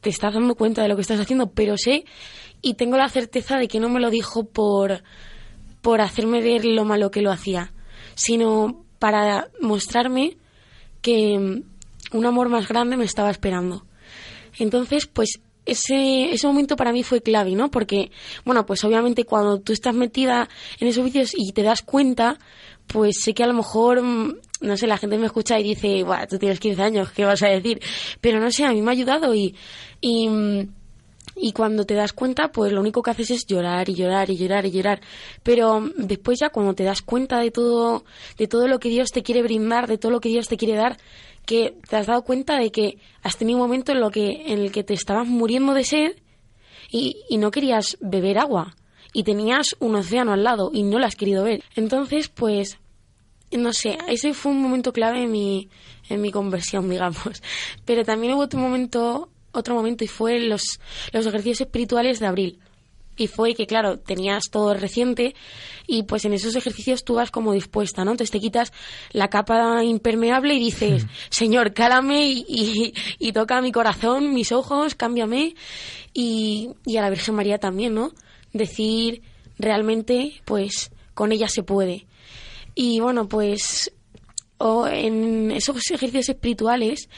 te 0.00 0.10
estás 0.10 0.34
dando 0.34 0.54
cuenta 0.54 0.82
de 0.82 0.88
lo 0.88 0.96
que 0.96 1.02
estás 1.02 1.20
haciendo, 1.20 1.50
pero 1.50 1.76
sé 1.76 2.04
y 2.62 2.74
tengo 2.74 2.96
la 2.96 3.08
certeza 3.08 3.58
de 3.58 3.68
que 3.68 3.80
no 3.80 3.88
me 3.88 4.00
lo 4.00 4.10
dijo 4.10 4.44
por 4.44 5.02
por 5.86 6.00
hacerme 6.00 6.40
ver 6.40 6.64
lo 6.64 6.84
malo 6.84 7.12
que 7.12 7.22
lo 7.22 7.30
hacía, 7.30 7.72
sino 8.16 8.84
para 8.98 9.50
mostrarme 9.60 10.36
que 11.00 11.38
mm, 11.38 12.16
un 12.16 12.26
amor 12.26 12.48
más 12.48 12.66
grande 12.66 12.96
me 12.96 13.04
estaba 13.04 13.30
esperando. 13.30 13.86
Entonces, 14.58 15.06
pues 15.06 15.38
ese, 15.64 16.32
ese 16.32 16.46
momento 16.48 16.74
para 16.74 16.90
mí 16.90 17.04
fue 17.04 17.22
clave, 17.22 17.52
¿no? 17.52 17.70
Porque, 17.70 18.10
bueno, 18.44 18.66
pues 18.66 18.82
obviamente 18.82 19.22
cuando 19.22 19.60
tú 19.60 19.72
estás 19.72 19.94
metida 19.94 20.48
en 20.80 20.88
esos 20.88 21.04
vicios 21.04 21.30
y 21.36 21.52
te 21.52 21.62
das 21.62 21.82
cuenta, 21.82 22.36
pues 22.88 23.20
sé 23.22 23.32
que 23.32 23.44
a 23.44 23.46
lo 23.46 23.54
mejor, 23.54 24.02
mm, 24.02 24.38
no 24.62 24.76
sé, 24.76 24.88
la 24.88 24.98
gente 24.98 25.18
me 25.18 25.26
escucha 25.26 25.60
y 25.60 25.62
dice, 25.62 26.02
Buah, 26.02 26.26
tú 26.26 26.36
tienes 26.36 26.58
15 26.58 26.82
años, 26.82 27.12
¿qué 27.12 27.24
vas 27.24 27.44
a 27.44 27.46
decir? 27.46 27.80
Pero 28.20 28.40
no 28.40 28.50
sé, 28.50 28.64
a 28.64 28.72
mí 28.72 28.82
me 28.82 28.90
ha 28.90 28.94
ayudado 28.94 29.32
y, 29.36 29.54
y 30.00 30.28
mm, 30.28 30.68
y 31.36 31.52
cuando 31.52 31.84
te 31.84 31.94
das 31.94 32.12
cuenta, 32.12 32.48
pues 32.50 32.72
lo 32.72 32.80
único 32.80 33.02
que 33.02 33.10
haces 33.10 33.30
es 33.30 33.46
llorar 33.46 33.88
y 33.88 33.94
llorar 33.94 34.30
y 34.30 34.36
llorar 34.36 34.64
y 34.64 34.70
llorar. 34.70 35.00
Pero 35.42 35.88
después 35.96 36.38
ya 36.40 36.48
cuando 36.48 36.74
te 36.74 36.84
das 36.84 37.02
cuenta 37.02 37.38
de 37.40 37.50
todo, 37.50 38.04
de 38.38 38.48
todo 38.48 38.66
lo 38.68 38.78
que 38.78 38.88
Dios 38.88 39.10
te 39.10 39.22
quiere 39.22 39.42
brindar, 39.42 39.86
de 39.86 39.98
todo 39.98 40.12
lo 40.12 40.20
que 40.20 40.30
Dios 40.30 40.48
te 40.48 40.56
quiere 40.56 40.74
dar, 40.74 40.96
que 41.44 41.76
te 41.88 41.96
has 41.96 42.06
dado 42.06 42.22
cuenta 42.22 42.58
de 42.58 42.70
que 42.70 42.98
has 43.22 43.36
tenido 43.36 43.58
un 43.58 43.64
momento 43.64 43.92
en, 43.92 44.00
lo 44.00 44.10
que, 44.10 44.52
en 44.52 44.60
el 44.60 44.72
que 44.72 44.82
te 44.82 44.94
estabas 44.94 45.28
muriendo 45.28 45.74
de 45.74 45.84
sed 45.84 46.16
y, 46.90 47.22
y 47.28 47.36
no 47.36 47.50
querías 47.50 47.98
beber 48.00 48.38
agua 48.38 48.74
y 49.12 49.22
tenías 49.22 49.76
un 49.78 49.94
océano 49.94 50.32
al 50.32 50.44
lado 50.44 50.70
y 50.72 50.82
no 50.82 50.98
lo 50.98 51.06
has 51.06 51.16
querido 51.16 51.44
ver. 51.44 51.62
Entonces, 51.74 52.28
pues, 52.28 52.78
no 53.50 53.72
sé, 53.72 53.98
ese 54.08 54.34
fue 54.34 54.52
un 54.52 54.62
momento 54.62 54.92
clave 54.92 55.22
en 55.22 55.30
mi, 55.30 55.68
en 56.08 56.20
mi 56.20 56.30
conversión, 56.30 56.90
digamos. 56.90 57.42
Pero 57.84 58.04
también 58.04 58.34
hubo 58.34 58.42
otro 58.42 58.58
momento 58.58 59.30
otro 59.56 59.74
momento 59.74 60.04
y 60.04 60.08
fue 60.08 60.40
los, 60.40 60.80
los 61.12 61.26
ejercicios 61.26 61.62
espirituales 61.62 62.20
de 62.20 62.26
abril. 62.26 62.58
Y 63.18 63.28
fue 63.28 63.54
que, 63.54 63.66
claro, 63.66 63.98
tenías 63.98 64.50
todo 64.50 64.74
reciente 64.74 65.34
y 65.86 66.02
pues 66.02 66.26
en 66.26 66.34
esos 66.34 66.54
ejercicios 66.54 67.02
tú 67.02 67.14
vas 67.14 67.30
como 67.30 67.54
dispuesta, 67.54 68.04
¿no? 68.04 68.10
Entonces 68.10 68.30
te 68.30 68.40
quitas 68.40 68.72
la 69.10 69.28
capa 69.28 69.82
impermeable 69.82 70.54
y 70.54 70.58
dices, 70.58 71.06
Señor, 71.30 71.72
cálame 71.72 72.26
y, 72.26 72.92
y, 73.18 73.32
toca 73.32 73.62
mi 73.62 73.72
corazón, 73.72 74.34
mis 74.34 74.52
ojos, 74.52 74.94
cámbiame. 74.94 75.54
Y, 76.12 76.70
y 76.84 76.98
a 76.98 77.02
la 77.02 77.10
Virgen 77.10 77.34
María 77.34 77.58
también, 77.58 77.94
¿no? 77.94 78.12
Decir 78.52 79.22
realmente, 79.58 80.42
pues 80.44 80.90
con 81.14 81.32
ella 81.32 81.48
se 81.48 81.62
puede. 81.62 82.06
Y 82.74 83.00
bueno, 83.00 83.28
pues 83.28 83.90
o 84.58 84.86
en 84.86 85.50
esos 85.50 85.76
ejercicios 85.90 86.28
espirituales, 86.28 87.08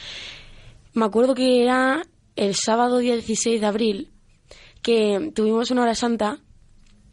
me 0.93 1.05
acuerdo 1.05 1.35
que 1.35 1.63
era 1.63 2.05
el 2.39 2.55
sábado 2.55 2.99
día 2.99 3.15
16 3.15 3.59
de 3.59 3.67
abril, 3.67 4.11
que 4.81 5.31
tuvimos 5.35 5.71
una 5.71 5.83
hora 5.83 5.93
santa 5.93 6.39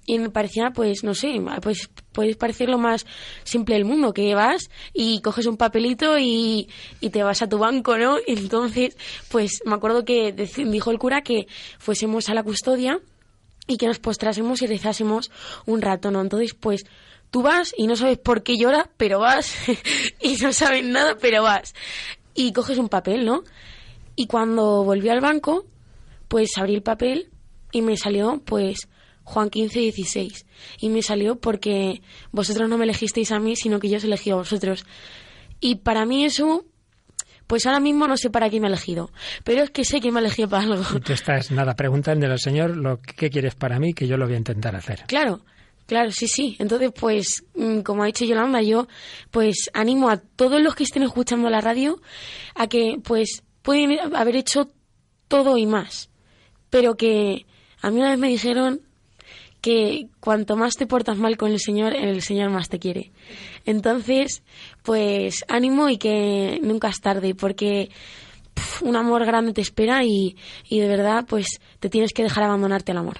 y 0.06 0.20
me 0.20 0.30
parecía, 0.30 0.70
pues, 0.70 1.02
no 1.02 1.14
sé, 1.14 1.42
pues 1.60 1.90
puedes 2.12 2.36
parecer 2.36 2.68
lo 2.68 2.78
más 2.78 3.06
simple 3.42 3.74
del 3.74 3.84
mundo, 3.84 4.14
que 4.14 4.36
vas 4.36 4.70
y 4.92 5.20
coges 5.22 5.46
un 5.46 5.56
papelito 5.56 6.16
y, 6.16 6.68
y 7.00 7.10
te 7.10 7.24
vas 7.24 7.42
a 7.42 7.48
tu 7.48 7.58
banco, 7.58 7.98
¿no? 7.98 8.18
Entonces, 8.28 8.96
pues 9.28 9.62
me 9.64 9.74
acuerdo 9.74 10.04
que 10.04 10.32
dijo 10.32 10.92
el 10.92 10.98
cura 11.00 11.22
que 11.22 11.48
fuésemos 11.78 12.28
a 12.28 12.34
la 12.34 12.44
custodia 12.44 13.00
y 13.66 13.78
que 13.78 13.88
nos 13.88 13.98
postrásemos 13.98 14.62
y 14.62 14.68
rezásemos 14.68 15.32
un 15.66 15.82
rato, 15.82 16.12
¿no? 16.12 16.20
Entonces, 16.20 16.54
pues 16.54 16.86
tú 17.32 17.42
vas 17.42 17.74
y 17.76 17.88
no 17.88 17.96
sabes 17.96 18.18
por 18.18 18.44
qué 18.44 18.56
lloras, 18.56 18.88
pero 18.96 19.18
vas 19.18 19.52
y 20.20 20.36
no 20.36 20.52
sabes 20.52 20.84
nada, 20.84 21.16
pero 21.20 21.42
vas. 21.42 21.74
Y 22.32 22.52
coges 22.52 22.78
un 22.78 22.88
papel, 22.88 23.24
¿no? 23.24 23.42
Y 24.16 24.26
cuando 24.26 24.82
volví 24.82 25.08
al 25.08 25.20
banco, 25.20 25.66
pues 26.28 26.50
abrí 26.56 26.74
el 26.74 26.82
papel 26.82 27.30
y 27.70 27.82
me 27.82 27.96
salió, 27.96 28.42
pues, 28.44 28.88
Juan 29.22 29.50
15, 29.50 29.78
16. 29.80 30.46
Y 30.80 30.88
me 30.88 31.02
salió 31.02 31.36
porque 31.36 32.00
vosotros 32.32 32.68
no 32.68 32.78
me 32.78 32.84
elegisteis 32.84 33.32
a 33.32 33.38
mí, 33.38 33.56
sino 33.56 33.78
que 33.78 33.88
yo 33.88 33.98
os 33.98 34.04
elegí 34.04 34.30
a 34.30 34.36
vosotros. 34.36 34.86
Y 35.60 35.76
para 35.76 36.06
mí 36.06 36.24
eso, 36.24 36.64
pues 37.46 37.66
ahora 37.66 37.80
mismo 37.80 38.06
no 38.06 38.16
sé 38.16 38.30
para 38.30 38.48
qué 38.50 38.60
me 38.60 38.66
ha 38.66 38.70
elegido, 38.70 39.10
pero 39.44 39.62
es 39.62 39.70
que 39.70 39.84
sé 39.84 40.00
que 40.00 40.12
me 40.12 40.18
ha 40.18 40.22
elegido 40.22 40.48
para 40.48 40.64
algo. 40.64 40.84
Y 40.96 41.00
tú 41.00 41.12
estás, 41.12 41.50
nada, 41.50 41.74
preguntando 41.74 42.26
al 42.26 42.38
Señor 42.38 42.76
lo 42.76 43.00
que 43.00 43.30
quieres 43.30 43.54
para 43.54 43.78
mí, 43.78 43.94
que 43.94 44.06
yo 44.06 44.16
lo 44.16 44.26
voy 44.26 44.34
a 44.34 44.38
intentar 44.38 44.76
hacer. 44.76 45.04
Claro, 45.06 45.40
claro, 45.86 46.10
sí, 46.10 46.28
sí. 46.28 46.56
Entonces, 46.58 46.92
pues, 46.98 47.44
mm, 47.54 47.80
como 47.80 48.02
ha 48.02 48.06
dicho 48.06 48.24
Yolanda, 48.24 48.62
yo, 48.62 48.86
pues, 49.30 49.70
animo 49.74 50.08
a 50.08 50.18
todos 50.18 50.60
los 50.60 50.74
que 50.74 50.84
estén 50.84 51.02
escuchando 51.02 51.50
la 51.50 51.60
radio 51.60 52.00
a 52.54 52.66
que, 52.68 52.98
pues, 53.02 53.42
pueden 53.66 54.14
haber 54.14 54.36
hecho 54.36 54.70
todo 55.26 55.58
y 55.58 55.66
más, 55.66 56.08
pero 56.70 56.96
que 56.96 57.46
a 57.82 57.90
mí 57.90 57.98
una 57.98 58.10
vez 58.10 58.18
me 58.20 58.28
dijeron 58.28 58.80
que 59.60 60.06
cuanto 60.20 60.56
más 60.56 60.76
te 60.76 60.86
portas 60.86 61.18
mal 61.18 61.36
con 61.36 61.50
el 61.50 61.58
Señor, 61.58 61.92
el 61.92 62.22
Señor 62.22 62.50
más 62.50 62.68
te 62.68 62.78
quiere. 62.78 63.10
Entonces, 63.64 64.44
pues 64.84 65.44
ánimo 65.48 65.88
y 65.88 65.98
que 65.98 66.60
nunca 66.62 66.90
es 66.90 67.00
tarde, 67.00 67.34
porque 67.34 67.90
un 68.82 68.94
amor 68.94 69.26
grande 69.26 69.52
te 69.52 69.62
espera 69.62 70.04
y, 70.04 70.36
y 70.68 70.78
de 70.78 70.86
verdad, 70.86 71.24
pues 71.28 71.58
te 71.80 71.88
tienes 71.88 72.12
que 72.12 72.22
dejar 72.22 72.44
abandonarte 72.44 72.92
al 72.92 72.98
amor. 72.98 73.18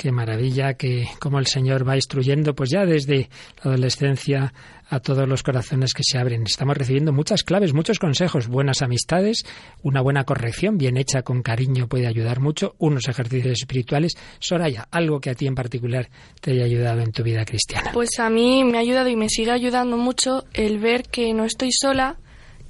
Qué 0.00 0.12
maravilla 0.12 0.72
que 0.78 1.10
como 1.18 1.38
el 1.38 1.46
Señor 1.46 1.86
va 1.86 1.94
instruyendo, 1.94 2.54
pues 2.54 2.70
ya 2.70 2.86
desde 2.86 3.28
la 3.62 3.72
adolescencia 3.72 4.54
a 4.88 4.98
todos 5.00 5.28
los 5.28 5.42
corazones 5.42 5.92
que 5.92 6.02
se 6.02 6.16
abren. 6.16 6.44
Estamos 6.44 6.74
recibiendo 6.74 7.12
muchas 7.12 7.42
claves, 7.42 7.74
muchos 7.74 7.98
consejos, 7.98 8.48
buenas 8.48 8.80
amistades, 8.80 9.42
una 9.82 10.00
buena 10.00 10.24
corrección 10.24 10.78
bien 10.78 10.96
hecha 10.96 11.20
con 11.20 11.42
cariño 11.42 11.86
puede 11.86 12.06
ayudar 12.06 12.40
mucho, 12.40 12.76
unos 12.78 13.08
ejercicios 13.08 13.58
espirituales. 13.60 14.14
Soraya, 14.38 14.88
algo 14.90 15.20
que 15.20 15.28
a 15.28 15.34
ti 15.34 15.46
en 15.46 15.54
particular 15.54 16.08
te 16.40 16.52
haya 16.52 16.64
ayudado 16.64 17.02
en 17.02 17.12
tu 17.12 17.22
vida 17.22 17.44
cristiana. 17.44 17.90
Pues 17.92 18.18
a 18.20 18.30
mí 18.30 18.64
me 18.64 18.78
ha 18.78 18.80
ayudado 18.80 19.10
y 19.10 19.16
me 19.16 19.28
sigue 19.28 19.50
ayudando 19.50 19.98
mucho 19.98 20.46
el 20.54 20.78
ver 20.78 21.02
que 21.10 21.34
no 21.34 21.44
estoy 21.44 21.72
sola, 21.72 22.16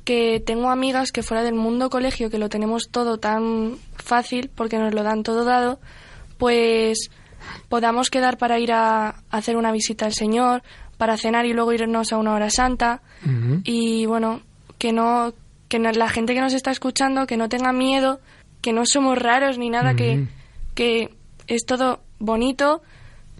que 0.03 0.43
tengo 0.45 0.69
amigas 0.69 1.13
que 1.13 1.23
fuera 1.23 1.45
del 1.45 1.55
mundo 1.55 1.91
colegio, 1.91 2.29
que 2.29 2.39
lo 2.39 2.49
tenemos 2.49 2.89
todo 2.91 3.19
tan 3.19 3.77
fácil 3.95 4.51
porque 4.53 4.79
nos 4.79 4.93
lo 4.95 5.05
dan 5.05 5.23
todo 5.23 5.45
dado, 5.45 5.79
pues 6.37 7.09
podamos 7.69 8.11
quedar 8.11 8.39
para 8.39 8.59
ir 8.59 8.73
a 8.73 9.23
hacer 9.31 9.57
una 9.57 9.73
visita 9.73 10.07
al 10.07 10.15
Señor, 10.15 10.63
para 10.97 11.17
cenar 11.17 11.47
y 11.47 11.53
luego 11.53 11.73
irnos 11.73 12.13
a 12.13 12.19
una 12.19 12.35
hora 12.35 12.51
santa. 12.51 13.01
Y 13.65 14.07
bueno, 14.07 14.43
que 14.79 14.93
no, 14.93 15.33
que 15.69 15.79
la 15.79 16.09
gente 16.09 16.35
que 16.35 16.41
nos 16.41 16.53
está 16.53 16.71
escuchando, 16.71 17.27
que 17.27 17.37
no 17.37 17.49
tenga 17.49 17.73
miedo, 17.73 18.21
que 18.61 18.73
no 18.73 18.85
somos 18.85 19.19
raros 19.19 19.59
ni 19.59 19.71
nada, 19.71 19.95
que, 19.95 20.27
que 20.75 21.11
es 21.47 21.65
todo 21.65 22.01
bonito, 22.19 22.83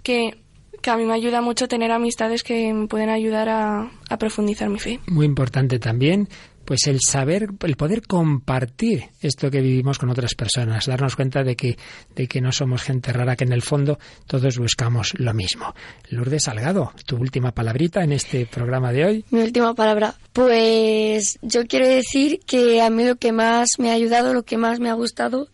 que, 0.03 0.39
que 0.81 0.91
a 0.91 0.97
mí 0.97 1.05
me 1.05 1.15
ayuda 1.15 1.43
mucho 1.43 1.69
tener 1.69 1.93
amistades 1.93 2.43
que 2.43 2.73
me 2.73 2.87
pueden 2.87 3.11
ayudar 3.11 3.49
a, 3.49 3.91
a 4.09 4.17
profundizar 4.17 4.69
mi 4.69 4.79
fe. 4.79 5.01
Muy 5.07 5.27
importante 5.27 5.79
también 5.79 6.29
pues 6.71 6.87
el 6.87 7.01
saber, 7.05 7.49
el 7.63 7.75
poder 7.75 8.07
compartir 8.07 9.11
esto 9.21 9.51
que 9.51 9.61
vivimos 9.61 9.99
con 9.99 10.09
otras 10.09 10.37
personas, 10.37 10.87
darnos 10.87 11.17
cuenta 11.17 11.43
de 11.43 11.57
que, 11.57 11.77
de 12.15 12.29
que 12.29 12.41
no 12.41 12.53
somos 12.53 12.83
gente 12.83 13.13
rara, 13.13 13.35
que 13.35 13.43
en 13.43 13.53
el 13.53 13.63
fondo 13.63 13.99
todos 14.29 14.57
buscamos 14.57 15.15
lo 15.19 15.35
mismo. 15.35 15.75
Lourdes 16.11 16.45
Salgado, 16.45 16.93
tu 17.07 17.17
última 17.17 17.51
palabrita 17.51 18.05
en 18.05 18.13
este 18.13 18.47
programa 18.47 18.93
de 18.93 19.05
hoy. 19.05 19.25
Mi 19.31 19.41
última 19.41 19.75
palabra. 19.75 20.15
Pues 20.33 21.41
yo 21.43 21.67
quiero 21.67 21.89
decir 21.89 22.39
que 22.47 22.81
a 22.81 22.89
mí 22.89 23.05
lo 23.05 23.17
que 23.17 23.33
más 23.33 23.71
me 23.79 23.91
ha 23.91 23.95
ayudado, 23.95 24.33
lo 24.33 24.45
que 24.45 24.57
más 24.57 24.79
me 24.79 24.91
ha 24.91 24.95
gustado 24.95 25.49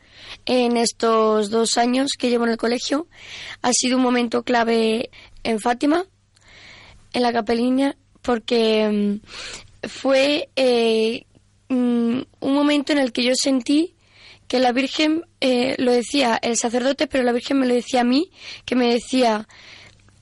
en 0.44 0.76
estos 0.76 1.48
dos 1.48 1.78
años 1.78 2.10
que 2.18 2.28
llevo 2.28 2.44
en 2.44 2.50
el 2.50 2.58
colegio 2.58 3.06
ha 3.62 3.72
sido 3.72 3.96
un 3.96 4.02
momento 4.02 4.42
clave 4.42 5.08
en 5.44 5.60
Fátima, 5.60 6.04
en 7.14 7.22
la 7.22 7.32
capeliña, 7.32 7.96
porque 8.20 9.18
fue 9.88 10.48
eh, 10.56 11.26
mm, 11.68 12.20
un 12.40 12.54
momento 12.54 12.92
en 12.92 12.98
el 12.98 13.12
que 13.12 13.24
yo 13.24 13.32
sentí 13.34 13.94
que 14.48 14.60
la 14.60 14.72
Virgen 14.72 15.24
eh, 15.40 15.74
lo 15.78 15.92
decía 15.92 16.38
el 16.40 16.56
sacerdote, 16.56 17.06
pero 17.06 17.24
la 17.24 17.32
Virgen 17.32 17.58
me 17.58 17.66
lo 17.66 17.74
decía 17.74 18.02
a 18.02 18.04
mí, 18.04 18.30
que 18.64 18.76
me 18.76 18.92
decía, 18.92 19.48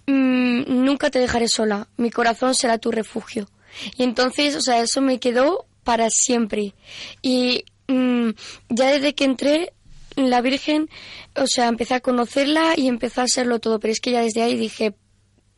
mm, 0.07 0.85
nunca 0.85 1.11
te 1.11 1.19
dejaré 1.19 1.49
sola, 1.49 1.89
mi 1.97 2.11
corazón 2.11 2.55
será 2.55 2.79
tu 2.79 2.91
refugio. 2.91 3.49
Y 3.97 4.03
entonces, 4.05 4.57
o 4.57 4.61
sea, 4.61 4.81
eso 4.81 5.01
me 5.01 5.21
quedó 5.21 5.67
para 5.83 6.09
siempre. 6.11 6.75
Y 7.21 7.65
mm, 7.89 8.31
ya 8.71 8.93
desde 8.93 9.15
que 9.15 9.25
entré, 9.25 9.73
la 10.17 10.41
Virgen, 10.41 10.89
o 11.35 11.47
sea, 11.47 11.69
empecé 11.69 11.95
a 11.95 12.01
conocerla 12.01 12.75
y 12.77 12.89
empezó 12.89 13.23
a 13.23 13.29
serlo 13.29 13.59
todo, 13.59 13.81
pero 13.81 13.93
es 13.93 14.01
que 14.01 14.13
ya 14.13 14.23
desde 14.23 14.43
ahí 14.43 14.57
dije, 14.57 14.95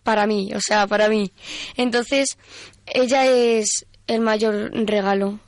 para 0.03 0.27
mí, 0.27 0.53
o 0.55 0.61
sea, 0.61 0.87
para 0.87 1.09
mí. 1.09 1.33
Entonces, 1.77 2.39
ella 2.87 3.27
es 3.27 3.87
el 4.07 4.21
mayor 4.21 4.71
regalo. 4.73 5.41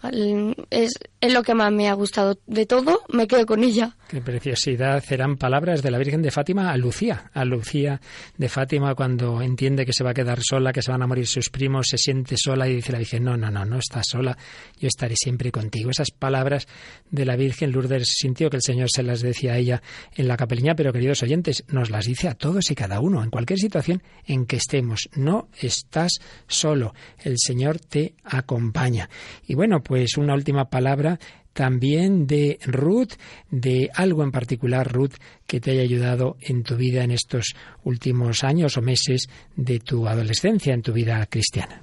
Es, 0.70 0.92
es, 1.20 1.32
lo 1.32 1.42
que 1.42 1.54
más 1.54 1.72
me 1.72 1.88
ha 1.88 1.94
gustado 1.94 2.38
de 2.46 2.66
todo. 2.66 3.02
Me 3.09 3.26
quedo 3.26 3.46
con 3.46 3.62
ella. 3.62 3.96
Qué 4.09 4.20
preciosidad. 4.20 5.02
Serán 5.04 5.36
palabras 5.36 5.82
de 5.82 5.90
la 5.90 5.98
Virgen 5.98 6.22
de 6.22 6.30
Fátima 6.30 6.72
a 6.72 6.76
Lucía. 6.76 7.30
A 7.34 7.44
Lucía 7.44 8.00
de 8.36 8.48
Fátima 8.48 8.94
cuando 8.94 9.42
entiende 9.42 9.86
que 9.86 9.92
se 9.92 10.02
va 10.02 10.11
a 10.11 10.14
quedar 10.14 10.40
sola, 10.42 10.72
que 10.72 10.82
se 10.82 10.90
van 10.90 11.02
a 11.02 11.06
morir 11.06 11.26
sus 11.26 11.50
primos, 11.50 11.86
se 11.88 11.98
siente 11.98 12.36
sola 12.36 12.68
y 12.68 12.76
dice 12.76 12.92
la 12.92 12.98
Virgen, 12.98 13.24
no, 13.24 13.36
no, 13.36 13.50
no, 13.50 13.64
no 13.64 13.78
estás 13.78 14.06
sola, 14.09 14.36
yo 14.80 14.88
estaré 14.88 15.14
siempre 15.16 15.52
contigo. 15.52 15.90
Esas 15.90 16.11
palabras 16.11 16.66
de 17.11 17.24
la 17.24 17.36
Virgen, 17.36 17.70
Lourdes 17.70 18.09
sintió 18.09 18.50
que 18.50 18.56
el 18.56 18.62
Señor 18.62 18.88
se 18.90 19.02
las 19.02 19.20
decía 19.20 19.52
a 19.52 19.59
ella 19.59 19.82
en 20.16 20.26
la 20.26 20.36
capeliña, 20.36 20.74
pero 20.74 20.92
queridos 20.92 21.22
oyentes, 21.22 21.64
nos 21.68 21.90
las 21.90 22.06
dice 22.06 22.28
a 22.28 22.34
todos 22.34 22.70
y 22.70 22.74
cada 22.74 23.00
uno, 23.00 23.22
en 23.22 23.30
cualquier 23.30 23.59
situación 23.59 24.02
en 24.26 24.46
que 24.46 24.56
estemos. 24.56 25.09
No 25.14 25.48
estás 25.61 26.12
solo. 26.46 26.94
El 27.18 27.36
Señor 27.38 27.78
te 27.78 28.14
acompaña. 28.49 29.11
Y 29.46 29.55
bueno, 29.55 29.82
pues 29.82 30.16
una 30.16 30.34
última 30.34 30.64
palabra 30.70 31.18
también 31.53 32.26
de 32.26 32.59
Ruth, 32.64 33.14
de 33.51 33.90
algo 33.94 34.22
en 34.22 34.30
particular, 34.30 34.90
Ruth, 34.90 35.14
que 35.46 35.61
te 35.61 35.72
haya 35.72 35.82
ayudado 35.82 36.36
en 36.40 36.62
tu 36.62 36.76
vida 36.76 37.05
en 37.05 37.11
estos 37.11 37.55
últimos 37.84 38.44
años 38.44 38.76
o 38.76 38.82
meses 38.82 39.28
de 39.57 39.80
tu 39.80 40.07
adolescencia, 40.07 40.72
en 40.72 40.82
tu 40.82 40.92
vida 40.92 41.26
cristiana. 41.26 41.82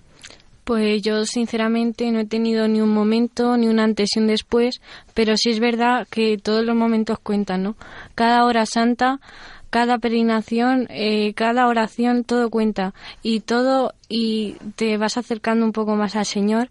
Pues 0.64 1.04
yo 1.04 1.26
sinceramente 1.26 2.10
no 2.12 2.22
he 2.22 2.26
tenido 2.26 2.68
ni 2.68 2.82
un 2.82 2.90
momento, 2.90 3.56
ni 3.56 3.68
un 3.68 3.80
antes 3.80 4.10
y 4.16 4.20
un 4.20 4.26
después, 4.26 4.82
pero 5.14 5.38
sí 5.38 5.52
es 5.52 5.60
verdad 5.60 6.08
que 6.10 6.38
todos 6.38 6.66
los 6.66 6.76
momentos 6.76 7.20
cuentan, 7.20 7.62
¿no? 7.62 7.76
Cada 8.16 8.46
hora 8.46 8.66
santa, 8.66 9.20
cada 9.76 9.98
peregrinación, 9.98 10.88
eh, 10.90 11.34
cada 11.34 11.68
oración, 11.68 12.24
todo 12.24 12.50
cuenta. 12.50 12.94
Y 13.22 13.42
todo 13.42 13.92
y 14.08 14.56
te 14.78 14.96
vas 14.96 15.18
acercando 15.18 15.66
un 15.66 15.74
poco 15.74 15.98
más 15.98 16.16
al 16.16 16.26
Señor. 16.26 16.70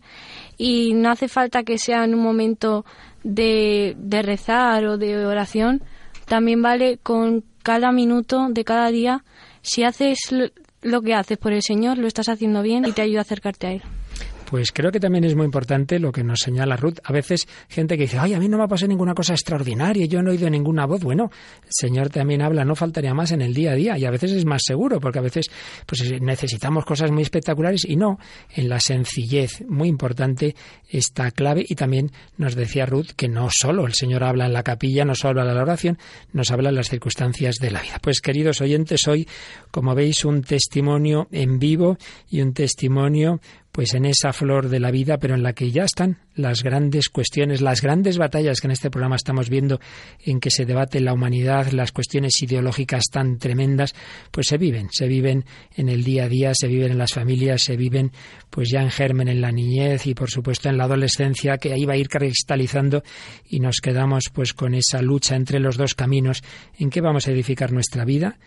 Y 0.56 0.94
no 0.94 1.10
hace 1.10 1.28
falta 1.28 1.64
que 1.64 1.76
sea 1.76 2.04
en 2.04 2.14
un 2.14 2.22
momento 2.22 2.86
de, 3.22 3.94
de 3.98 4.22
rezar 4.22 4.86
o 4.86 4.96
de 4.96 5.26
oración, 5.26 5.82
también 6.24 6.62
vale 6.62 6.96
con 6.96 7.44
cada 7.62 7.92
minuto 7.92 8.46
de 8.48 8.64
cada 8.64 8.88
día, 8.88 9.22
si 9.60 9.84
haces 9.84 10.18
lo 10.80 11.02
que 11.02 11.12
haces 11.12 11.36
por 11.36 11.52
el 11.52 11.60
Señor, 11.60 11.98
lo 11.98 12.06
estás 12.06 12.30
haciendo 12.30 12.62
bien 12.62 12.86
y 12.86 12.92
te 12.92 13.02
ayuda 13.02 13.18
a 13.18 13.22
acercarte 13.22 13.66
a 13.66 13.72
Él. 13.72 13.82
Pues 14.54 14.70
creo 14.70 14.92
que 14.92 15.00
también 15.00 15.24
es 15.24 15.34
muy 15.34 15.46
importante 15.46 15.98
lo 15.98 16.12
que 16.12 16.22
nos 16.22 16.38
señala 16.38 16.76
Ruth. 16.76 16.98
A 17.02 17.12
veces 17.12 17.48
gente 17.68 17.96
que 17.96 18.04
dice, 18.04 18.20
ay, 18.20 18.34
a 18.34 18.38
mí 18.38 18.48
no 18.48 18.56
me 18.56 18.62
ha 18.62 18.68
pasado 18.68 18.86
ninguna 18.86 19.12
cosa 19.12 19.32
extraordinaria, 19.32 20.06
yo 20.06 20.22
no 20.22 20.30
he 20.30 20.34
oído 20.34 20.48
ninguna 20.48 20.86
voz. 20.86 21.02
Bueno, 21.02 21.28
el 21.64 21.70
Señor 21.72 22.08
también 22.08 22.40
habla, 22.40 22.64
no 22.64 22.76
faltaría 22.76 23.12
más 23.14 23.32
en 23.32 23.42
el 23.42 23.52
día 23.52 23.72
a 23.72 23.74
día 23.74 23.98
y 23.98 24.04
a 24.04 24.12
veces 24.12 24.30
es 24.30 24.44
más 24.44 24.62
seguro 24.64 25.00
porque 25.00 25.18
a 25.18 25.22
veces 25.22 25.50
pues 25.86 26.08
necesitamos 26.20 26.84
cosas 26.84 27.10
muy 27.10 27.24
espectaculares 27.24 27.84
y 27.84 27.96
no 27.96 28.20
en 28.54 28.68
la 28.68 28.78
sencillez. 28.78 29.64
Muy 29.66 29.88
importante 29.88 30.54
esta 30.88 31.32
clave 31.32 31.66
y 31.68 31.74
también 31.74 32.12
nos 32.36 32.54
decía 32.54 32.86
Ruth 32.86 33.08
que 33.16 33.26
no 33.26 33.48
solo 33.50 33.88
el 33.88 33.94
Señor 33.94 34.22
habla 34.22 34.46
en 34.46 34.52
la 34.52 34.62
capilla, 34.62 35.04
no 35.04 35.16
solo 35.16 35.40
habla 35.40 35.54
la 35.54 35.62
oración, 35.62 35.98
nos 36.32 36.52
habla 36.52 36.68
en 36.68 36.76
las 36.76 36.90
circunstancias 36.90 37.56
de 37.56 37.72
la 37.72 37.82
vida. 37.82 37.98
Pues 38.00 38.20
queridos 38.20 38.60
oyentes, 38.60 39.08
hoy, 39.08 39.26
como 39.72 39.96
veis, 39.96 40.24
un 40.24 40.42
testimonio 40.42 41.26
en 41.32 41.58
vivo 41.58 41.98
y 42.30 42.40
un 42.40 42.54
testimonio 42.54 43.40
pues 43.74 43.94
en 43.94 44.04
esa 44.04 44.32
flor 44.32 44.68
de 44.68 44.78
la 44.78 44.92
vida, 44.92 45.18
pero 45.18 45.34
en 45.34 45.42
la 45.42 45.52
que 45.52 45.72
ya 45.72 45.82
están 45.82 46.18
las 46.36 46.62
grandes 46.62 47.08
cuestiones, 47.08 47.60
las 47.60 47.82
grandes 47.82 48.18
batallas 48.18 48.60
que 48.60 48.68
en 48.68 48.70
este 48.70 48.88
programa 48.88 49.16
estamos 49.16 49.50
viendo 49.50 49.80
en 50.24 50.38
que 50.38 50.50
se 50.50 50.64
debate 50.64 51.00
la 51.00 51.12
humanidad, 51.12 51.72
las 51.72 51.90
cuestiones 51.90 52.40
ideológicas 52.40 53.06
tan 53.10 53.36
tremendas, 53.36 53.92
pues 54.30 54.46
se 54.46 54.58
viven, 54.58 54.90
se 54.92 55.08
viven 55.08 55.44
en 55.74 55.88
el 55.88 56.04
día 56.04 56.26
a 56.26 56.28
día, 56.28 56.52
se 56.54 56.68
viven 56.68 56.92
en 56.92 56.98
las 56.98 57.14
familias, 57.14 57.64
se 57.64 57.76
viven 57.76 58.12
pues 58.48 58.70
ya 58.70 58.80
en 58.80 58.92
germen 58.92 59.26
en 59.26 59.40
la 59.40 59.50
niñez 59.50 60.06
y 60.06 60.14
por 60.14 60.30
supuesto 60.30 60.68
en 60.68 60.76
la 60.76 60.84
adolescencia 60.84 61.58
que 61.58 61.72
ahí 61.72 61.84
va 61.84 61.94
a 61.94 61.96
ir 61.96 62.08
cristalizando 62.08 63.02
y 63.48 63.58
nos 63.58 63.80
quedamos 63.80 64.26
pues 64.32 64.54
con 64.54 64.74
esa 64.74 65.02
lucha 65.02 65.34
entre 65.34 65.58
los 65.58 65.76
dos 65.76 65.96
caminos 65.96 66.44
en 66.78 66.90
que 66.90 67.00
vamos 67.00 67.26
a 67.26 67.32
edificar 67.32 67.72
nuestra 67.72 68.04
vida, 68.04 68.38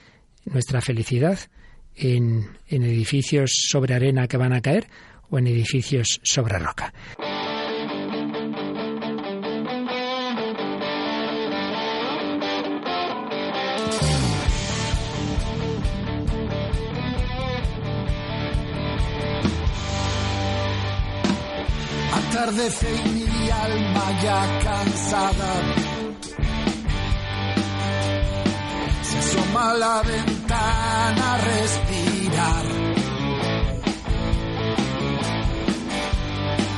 nuestra 0.46 0.80
felicidad 0.80 1.38
en, 1.98 2.46
en 2.70 2.84
edificios 2.84 3.52
sobre 3.70 3.94
arena 3.94 4.30
que 4.30 4.38
van 4.38 4.54
a 4.54 4.62
caer 4.62 4.88
o 5.30 5.38
en 5.38 5.48
edificios 5.48 6.20
sobre 6.24 6.60
roca. 6.60 6.94
Atardece 22.14 22.88
y 23.06 23.10
mi 23.10 23.50
alma 23.50 24.22
ya 24.24 24.60
cansada 24.64 25.88
se 29.02 29.18
asoma 29.18 29.74
la 29.74 30.02
ventana 30.04 31.34
a 31.34 31.38
respirar. 31.38 32.77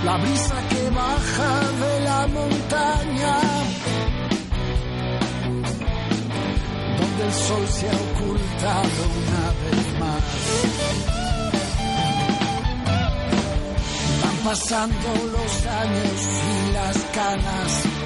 La 0.10 0.18
brisa 0.18 0.56
que 0.70 0.90
baja 0.90 1.54
de 1.84 1.94
la 2.10 2.22
montaña, 2.38 3.36
donde 7.00 7.24
el 7.28 7.34
sol 7.34 7.66
se 7.78 7.86
ha 7.90 7.98
ocultado 8.08 9.00
una 9.22 9.46
vez 9.62 9.86
más. 10.02 10.24
Van 14.24 14.38
pasando 14.50 15.10
los 15.36 15.54
años 15.84 16.20
y 16.54 16.74
las 16.74 16.98
canas. 17.18 17.99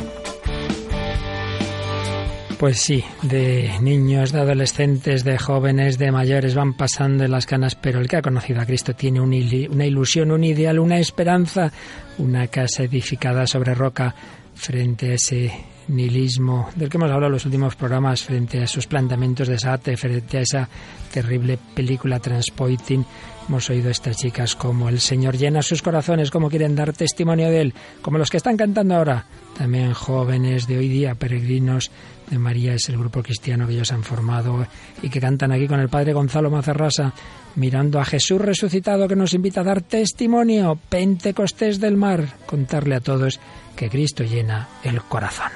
Pues 2.60 2.80
sí, 2.80 3.04
de 3.24 3.72
niños, 3.82 4.32
de 4.32 4.40
adolescentes, 4.40 5.24
de 5.24 5.38
jóvenes, 5.38 5.98
de 5.98 6.12
mayores 6.12 6.56
van 6.56 6.74
pasando 6.74 7.26
en 7.26 7.32
las 7.32 7.46
canas, 7.46 7.76
pero 7.76 8.00
el 8.00 8.08
que 8.08 8.18
ha 8.18 8.22
conocido 8.22 8.62
a 8.62 8.66
Cristo 8.66 8.94
tiene 8.94 9.20
una 9.20 9.86
ilusión, 9.86 10.32
un 10.32 10.44
ideal, 10.44 10.80
una 10.80 10.98
esperanza, 10.98 11.72
una 12.20 12.48
casa 12.48 12.84
edificada 12.84 13.48
sobre 13.48 13.74
roca 13.74 14.16
frente 14.56 15.12
a 15.12 15.14
ese 15.16 15.52
nihilismo 15.88 16.70
del 16.76 16.90
que 16.90 16.98
hemos 16.98 17.10
hablado 17.10 17.28
en 17.28 17.34
los 17.34 17.46
últimos 17.46 17.76
programas, 17.76 18.24
frente 18.24 18.60
a 18.60 18.64
esos 18.64 18.88
planteamientos 18.88 19.48
de 19.48 19.60
Sartre, 19.60 19.98
frente 19.98 20.38
a 20.38 20.42
esa 20.42 20.70
terrible 21.12 21.58
película 21.76 22.20
Transpoiting 22.20 23.06
Hemos 23.48 23.70
oído 23.70 23.90
a 23.90 23.92
estas 23.92 24.18
chicas 24.18 24.56
como 24.56 24.88
el 24.88 25.02
Señor 25.02 25.38
llena 25.38 25.62
sus 25.62 25.82
corazones, 25.82 26.32
como 26.32 26.50
quieren 26.50 26.76
dar 26.76 26.94
testimonio 26.94 27.50
de 27.50 27.62
Él, 27.62 27.74
como 28.02 28.18
los 28.18 28.30
que 28.30 28.38
están 28.38 28.56
cantando 28.56 28.96
ahora, 28.96 29.26
también 29.58 29.94
jóvenes 29.94 30.66
de 30.66 30.78
hoy 30.78 30.88
día, 30.88 31.16
peregrinos 31.16 31.92
de 32.30 32.40
María, 32.40 32.74
es 32.74 32.88
el 32.88 32.98
grupo 32.98 33.22
cristiano 33.22 33.68
que 33.68 33.74
ellos 33.74 33.92
han 33.92 34.04
formado 34.04 34.66
y 35.02 35.10
que 35.10 35.20
cantan 35.20 35.52
aquí 35.52 35.68
con 35.68 35.82
el 35.82 35.90
Padre 35.90 36.14
Gonzalo 36.14 36.50
Mazarrasa, 36.50 37.14
mirando 37.56 38.00
a 38.00 38.06
Jesús 38.06 38.40
resucitado 38.40 39.10
que 39.10 39.16
nos 39.18 39.34
invita 39.34 39.60
a 39.60 39.66
dar 39.66 39.82
testimonio, 39.82 40.80
Pentecostés 40.88 41.82
del 41.82 41.98
mar, 41.98 42.26
contarle 42.46 42.96
a 42.96 43.02
todos 43.02 43.42
que 43.76 43.90
Cristo 43.90 44.24
llena 44.24 44.70
el 44.84 45.02
corazón. 45.04 45.52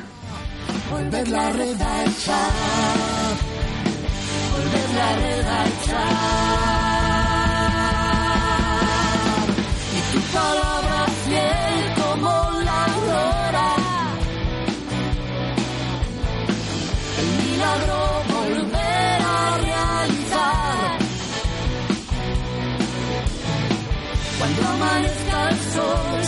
la 0.89 2.27
palabra 10.33 11.05
fiel 11.23 11.83
como 12.01 12.31
la 12.67 12.85
aurora. 12.85 13.69
El 17.19 17.29
milagro 17.45 17.97
volver 18.35 19.21
a 19.21 19.57
realizar. 19.67 20.97
Cuando 24.37 24.61
amanezca 24.67 25.49
el 25.49 25.57
sol 25.73 26.26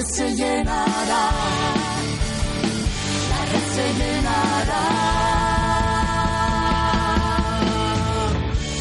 red 0.00 0.06
se 0.06 0.34
llenará. 0.34 1.24
La 3.30 3.40
red 3.50 3.66
se 3.74 3.86
llenará. 3.98 4.84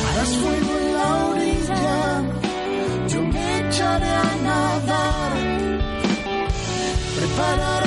Harás 0.05 0.31
fuego 0.41 0.73
a 4.03 4.35
nadar, 4.47 5.33
prepararás 7.15 7.78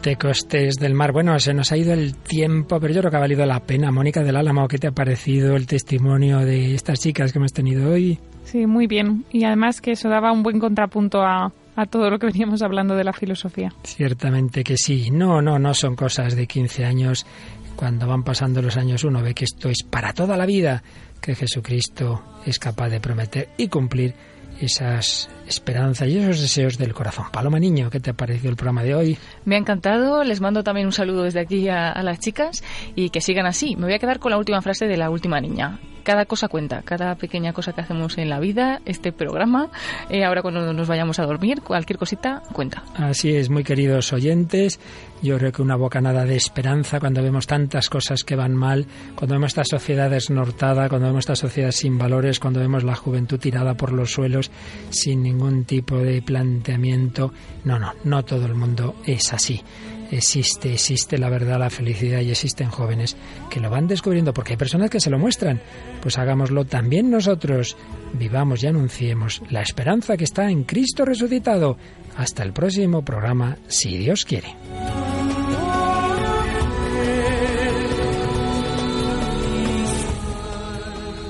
Pentecostés 0.00 0.76
del 0.76 0.94
mar. 0.94 1.10
Bueno, 1.10 1.38
se 1.40 1.52
nos 1.52 1.72
ha 1.72 1.76
ido 1.76 1.92
el 1.92 2.14
tiempo, 2.14 2.78
pero 2.78 2.94
yo 2.94 3.00
creo 3.00 3.10
que 3.10 3.16
ha 3.16 3.20
valido 3.20 3.44
la 3.44 3.58
pena. 3.60 3.90
Mónica 3.90 4.22
del 4.22 4.36
Álamo, 4.36 4.68
¿qué 4.68 4.78
te 4.78 4.86
ha 4.86 4.92
parecido 4.92 5.56
el 5.56 5.66
testimonio 5.66 6.38
de 6.38 6.74
estas 6.74 7.00
chicas 7.00 7.32
que 7.32 7.38
hemos 7.38 7.52
tenido 7.52 7.90
hoy? 7.90 8.16
Sí, 8.44 8.66
muy 8.66 8.86
bien. 8.86 9.24
Y 9.32 9.42
además 9.42 9.80
que 9.80 9.90
eso 9.92 10.08
daba 10.08 10.30
un 10.30 10.44
buen 10.44 10.60
contrapunto 10.60 11.20
a, 11.22 11.52
a 11.74 11.86
todo 11.86 12.10
lo 12.10 12.20
que 12.20 12.26
veníamos 12.26 12.62
hablando 12.62 12.94
de 12.94 13.02
la 13.02 13.12
filosofía. 13.12 13.72
Ciertamente 13.82 14.62
que 14.62 14.76
sí. 14.76 15.10
No, 15.10 15.42
no, 15.42 15.58
no 15.58 15.74
son 15.74 15.96
cosas 15.96 16.36
de 16.36 16.46
15 16.46 16.84
años. 16.84 17.26
Cuando 17.74 18.06
van 18.06 18.22
pasando 18.22 18.62
los 18.62 18.76
años 18.76 19.02
uno 19.02 19.20
ve 19.20 19.34
que 19.34 19.46
esto 19.46 19.68
es 19.68 19.82
para 19.82 20.12
toda 20.12 20.36
la 20.36 20.46
vida, 20.46 20.82
que 21.20 21.34
Jesucristo 21.34 22.22
es 22.46 22.60
capaz 22.60 22.88
de 22.88 23.00
prometer 23.00 23.48
y 23.56 23.66
cumplir 23.66 24.14
esas 24.60 25.28
esperanzas 25.46 26.08
y 26.08 26.18
esos 26.18 26.40
deseos 26.40 26.78
del 26.78 26.94
corazón. 26.94 27.26
Paloma 27.32 27.58
Niño, 27.58 27.90
¿qué 27.90 28.00
te 28.00 28.10
ha 28.10 28.14
parecido 28.14 28.50
el 28.50 28.56
programa 28.56 28.82
de 28.82 28.94
hoy? 28.94 29.18
Me 29.44 29.56
ha 29.56 29.58
encantado, 29.58 30.24
les 30.24 30.40
mando 30.40 30.62
también 30.62 30.86
un 30.86 30.92
saludo 30.92 31.24
desde 31.24 31.40
aquí 31.40 31.68
a, 31.68 31.90
a, 31.90 32.02
las 32.02 32.18
chicas 32.18 32.62
y 32.94 33.10
que 33.10 33.20
sigan 33.20 33.46
así. 33.46 33.76
Me 33.76 33.84
voy 33.84 33.94
a 33.94 33.98
quedar 33.98 34.18
con 34.18 34.30
la 34.30 34.38
última 34.38 34.62
frase 34.62 34.86
de 34.86 34.96
la 34.96 35.10
última 35.10 35.40
niña 35.40 35.78
cada 36.08 36.24
cosa 36.24 36.48
cuenta, 36.48 36.80
cada 36.86 37.16
pequeña 37.16 37.52
cosa 37.52 37.74
que 37.74 37.82
hacemos 37.82 38.16
en 38.16 38.30
la 38.30 38.40
vida, 38.40 38.80
este 38.86 39.12
programa, 39.12 39.68
eh, 40.08 40.24
ahora 40.24 40.40
cuando 40.40 40.72
nos 40.72 40.88
vayamos 40.88 41.18
a 41.18 41.26
dormir, 41.26 41.60
cualquier 41.60 41.98
cosita 41.98 42.42
cuenta. 42.54 42.82
Así 42.94 43.36
es, 43.36 43.50
muy 43.50 43.62
queridos 43.62 44.10
oyentes, 44.14 44.80
yo 45.20 45.36
creo 45.36 45.52
que 45.52 45.60
una 45.60 45.76
bocanada 45.76 46.24
de 46.24 46.34
esperanza 46.34 46.98
cuando 46.98 47.22
vemos 47.22 47.46
tantas 47.46 47.90
cosas 47.90 48.24
que 48.24 48.36
van 48.36 48.54
mal, 48.54 48.86
cuando 49.16 49.34
vemos 49.34 49.48
esta 49.48 49.64
sociedad 49.64 50.08
desnortada, 50.08 50.88
cuando 50.88 51.08
vemos 51.08 51.24
esta 51.24 51.36
sociedad 51.36 51.72
sin 51.72 51.98
valores, 51.98 52.40
cuando 52.40 52.60
vemos 52.60 52.84
la 52.84 52.94
juventud 52.94 53.38
tirada 53.38 53.74
por 53.74 53.92
los 53.92 54.10
suelos 54.10 54.50
sin 54.88 55.22
ningún 55.22 55.66
tipo 55.66 55.98
de 55.98 56.22
planteamiento. 56.22 57.34
No, 57.64 57.78
no, 57.78 57.92
no 58.04 58.24
todo 58.24 58.46
el 58.46 58.54
mundo 58.54 58.94
es 59.04 59.30
así 59.34 59.62
existe, 60.10 60.72
existe 60.72 61.18
la 61.18 61.28
verdad, 61.28 61.58
la 61.58 61.70
felicidad 61.70 62.20
y 62.20 62.30
existen 62.30 62.70
jóvenes 62.70 63.16
que 63.50 63.60
lo 63.60 63.70
van 63.70 63.86
descubriendo 63.86 64.32
porque 64.32 64.52
hay 64.52 64.56
personas 64.56 64.90
que 64.90 65.00
se 65.00 65.10
lo 65.10 65.18
muestran. 65.18 65.60
Pues 66.00 66.18
hagámoslo 66.18 66.64
también 66.64 67.10
nosotros. 67.10 67.76
Vivamos 68.14 68.62
y 68.62 68.66
anunciemos 68.66 69.42
la 69.50 69.62
esperanza 69.62 70.16
que 70.16 70.24
está 70.24 70.50
en 70.50 70.64
Cristo 70.64 71.04
resucitado. 71.04 71.76
Hasta 72.16 72.42
el 72.42 72.52
próximo 72.52 73.04
programa, 73.04 73.58
si 73.68 73.96
Dios 73.96 74.24
quiere. 74.24 74.54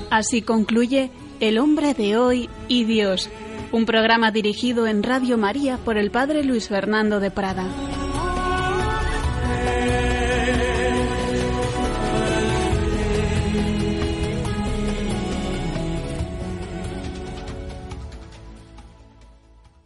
Así 0.09 0.41
concluye 0.41 1.11
El 1.39 1.59
hombre 1.59 1.93
de 1.93 2.17
hoy 2.17 2.49
y 2.67 2.83
Dios, 2.83 3.29
un 3.71 3.85
programa 3.85 4.31
dirigido 4.31 4.87
en 4.87 5.03
Radio 5.03 5.37
María 5.37 5.77
por 5.77 5.97
el 5.97 6.09
Padre 6.09 6.43
Luis 6.43 6.67
Fernando 6.67 7.19
de 7.19 7.31
Prada. 7.31 7.67